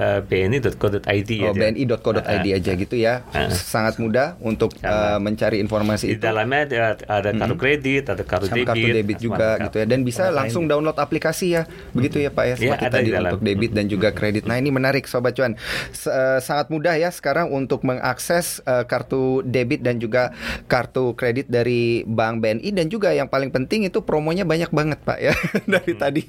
www.bni.co.id 0.00 1.30
Oh, 1.40 1.54
bni.co.id 1.54 2.26
Ah, 2.26 2.42
aja 2.42 2.72
gitu 2.76 2.96
ya. 2.98 3.22
Ah. 3.32 3.48
Sangat 3.70 3.94
mudah 3.96 4.34
untuk 4.40 4.74
uh, 4.80 5.16
mencari 5.16 5.56
informasi 5.58 6.04
Di 6.04 6.12
itu. 6.12 6.22
dalamnya 6.22 6.66
ada, 6.66 6.80
ada 7.06 7.30
kartu 7.30 7.54
kredit, 7.54 8.04
ada 8.08 8.22
kartu 8.22 8.44
sama 8.44 8.56
debit, 8.56 8.66
kartu 8.66 8.88
debit 8.92 9.18
juga 9.20 9.38
kartu- 9.54 9.62
gitu 9.64 9.76
ya. 9.78 9.86
dan 9.86 10.00
bisa 10.02 10.22
langsung 10.28 10.66
download 10.66 10.98
aplikasi 10.98 11.54
ya. 11.54 11.62
Begitu 11.90 12.18
ya 12.18 12.30
Pak 12.30 12.44
ya 12.44 12.48
Iya, 12.50 12.56
seperti 12.58 12.84
ada 12.84 12.92
tadi 12.92 13.04
di 13.04 13.12
dalam. 13.12 13.30
untuk 13.30 13.42
debit 13.42 13.70
dan 13.70 13.86
juga 13.86 14.08
kredit. 14.10 14.42
Nah 14.44 14.56
ini 14.56 14.68
menarik 14.68 15.06
sobat 15.06 15.32
cuan. 15.32 15.54
S- 15.90 16.04
eh, 16.04 16.38
sangat 16.40 16.66
mudah 16.68 16.94
ya 16.94 17.08
sekarang 17.08 17.46
untuk 17.48 17.80
mengakses 17.82 18.58
eh, 18.60 18.82
kartu 18.84 19.20
debit 19.42 19.80
dan 19.80 19.96
juga 19.96 20.34
kartu 20.66 21.14
kredit 21.14 21.46
dari 21.46 22.02
Bank 22.02 22.40
BNI 22.40 22.70
dan 22.72 22.86
juga 22.86 23.12
yang 23.12 23.26
paling 23.26 23.48
penting 23.48 23.84
itu 23.84 24.00
promonya 24.00 24.42
banyak 24.42 24.70
banget 24.70 24.98
Pak 25.00 25.18
ya 25.20 25.30
dari 25.72 25.94
tadi. 25.94 26.22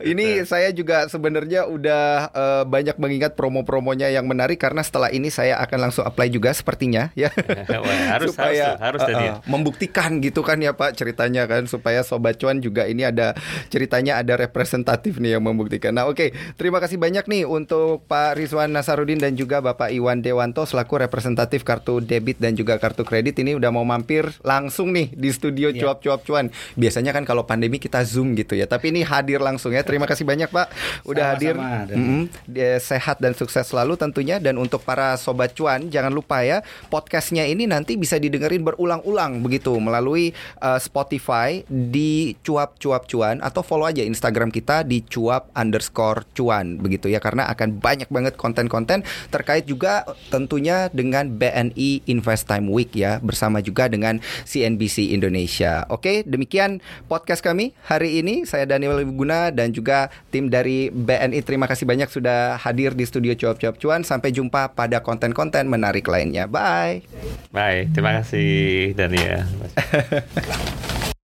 Ini 0.00 0.42
saya 0.42 0.70
juga 0.70 1.06
sebenarnya 1.06 1.64
udah 1.64 2.04
eh, 2.28 2.64
banyak 2.64 2.96
mengingat 2.96 3.32
promo-promonya 3.32 4.08
yang 4.08 4.24
menarik. 4.24 4.58
Karena 4.58 4.80
setelah 4.80 5.08
ini 5.08 5.28
saya 5.28 5.54
akan 5.58 5.78
langsung 5.80 6.02
apply 6.02 6.28
juga 6.28 6.50
sepertinya 6.88 7.04
ya 7.14 7.30
Wah, 7.84 8.00
harus, 8.16 8.32
supaya 8.32 8.66
harus, 8.80 8.80
harus 8.80 9.00
uh, 9.02 9.08
tadi 9.08 9.26
uh, 9.28 9.36
membuktikan 9.46 10.10
gitu 10.18 10.40
kan 10.40 10.58
ya 10.58 10.72
Pak 10.72 10.96
ceritanya 10.96 11.44
kan 11.44 11.68
supaya 11.68 12.00
sobat 12.02 12.40
cuan 12.40 12.58
juga 12.58 12.88
ini 12.88 13.04
ada 13.04 13.36
ceritanya 13.68 14.18
ada 14.18 14.34
representatif 14.34 15.20
nih 15.20 15.36
yang 15.36 15.44
membuktikan. 15.44 15.92
Nah, 15.92 16.08
oke, 16.08 16.32
terima 16.56 16.78
kasih 16.78 16.96
banyak 16.96 17.24
nih 17.26 17.44
untuk 17.44 18.04
Pak 18.06 18.38
Rizwan 18.38 18.72
Nasarudin 18.72 19.20
dan 19.20 19.34
juga 19.34 19.60
Bapak 19.60 19.92
Iwan 19.92 20.20
Dewanto 20.20 20.64
selaku 20.64 21.00
representatif 21.00 21.62
kartu 21.62 22.00
debit 22.00 22.40
dan 22.40 22.54
juga 22.54 22.78
kartu 22.78 23.04
kredit 23.04 23.36
ini 23.38 23.54
udah 23.54 23.70
mau 23.70 23.84
mampir 23.84 24.28
langsung 24.42 24.90
nih 24.90 25.12
di 25.12 25.30
studio 25.30 25.68
Iya. 25.68 25.84
cuap-cuap 25.84 26.24
cuan. 26.24 26.46
Biasanya 26.74 27.12
kan 27.12 27.22
kalau 27.22 27.44
pandemi 27.44 27.76
kita 27.76 28.00
Zoom 28.02 28.32
gitu 28.32 28.56
ya, 28.56 28.64
tapi 28.64 28.88
ini 28.88 29.04
hadir 29.04 29.38
langsung 29.38 29.74
ya. 29.74 29.84
Terima 29.84 30.08
kasih 30.08 30.24
banyak 30.24 30.48
Pak 30.48 30.66
udah 31.04 31.36
hadir. 31.36 31.54
Sama-sama, 31.54 31.84
Dan- 31.84 31.98
Mm-mm. 31.98 32.22
Dia 32.48 32.80
sehat 32.80 33.20
dan 33.20 33.36
sukses 33.36 33.68
selalu 33.68 34.00
tentunya 34.00 34.40
dan 34.40 34.56
untuk 34.56 34.80
para 34.80 35.18
sobat 35.18 35.52
cuan 35.52 35.88
jangan 35.88 36.08
lupa 36.08 36.40
ya 36.40 36.64
podcastnya 36.86 37.42
ini 37.44 37.66
nanti 37.66 37.98
bisa 37.98 38.16
didengerin 38.16 38.62
berulang-ulang 38.62 39.42
begitu 39.42 39.74
melalui 39.82 40.30
uh, 40.62 40.78
Spotify 40.78 41.66
di 41.66 42.38
cuap 42.46 42.78
cuap 42.78 43.10
cuan 43.10 43.42
atau 43.42 43.66
follow 43.66 43.90
aja 43.90 44.06
Instagram 44.06 44.54
kita 44.54 44.86
di 44.86 45.02
cuap 45.02 45.50
underscore 45.58 46.24
cuan 46.32 46.78
begitu 46.78 47.10
ya. 47.10 47.18
Karena 47.18 47.50
akan 47.50 47.82
banyak 47.82 48.08
banget 48.08 48.34
konten-konten 48.38 49.02
terkait 49.28 49.66
juga 49.66 50.06
tentunya 50.30 50.88
dengan 50.94 51.28
BNI 51.28 52.06
Invest 52.08 52.46
Time 52.46 52.70
Week 52.70 52.90
ya 52.94 53.18
bersama 53.18 53.58
juga 53.58 53.90
dengan 53.90 54.22
CNBC 54.46 55.12
Indonesia. 55.12 55.84
Oke 55.90 56.22
demikian 56.22 56.78
podcast 57.10 57.42
kami 57.42 57.74
hari 57.84 58.22
ini. 58.22 58.46
Saya 58.46 58.64
Daniel 58.68 59.02
Wiguna 59.02 59.50
dan 59.50 59.74
juga 59.74 60.12
tim 60.30 60.48
dari 60.52 60.88
BNI 60.92 61.40
terima 61.42 61.66
kasih 61.66 61.88
banyak 61.88 62.08
sudah 62.08 62.60
hadir 62.60 62.92
di 62.94 63.04
studio 63.08 63.32
cuap 63.34 63.56
cuap 63.58 63.76
cuan. 63.80 64.00
Sampai 64.04 64.30
jumpa 64.30 64.72
pada 64.76 65.00
konten-konten 65.00 65.66
menarik 65.66 66.06
lainnya. 66.06 66.46
Bye. 66.46 66.67
Baik, 67.48 67.96
terima 67.96 68.12
kasih 68.20 68.92
Dania. 68.92 69.48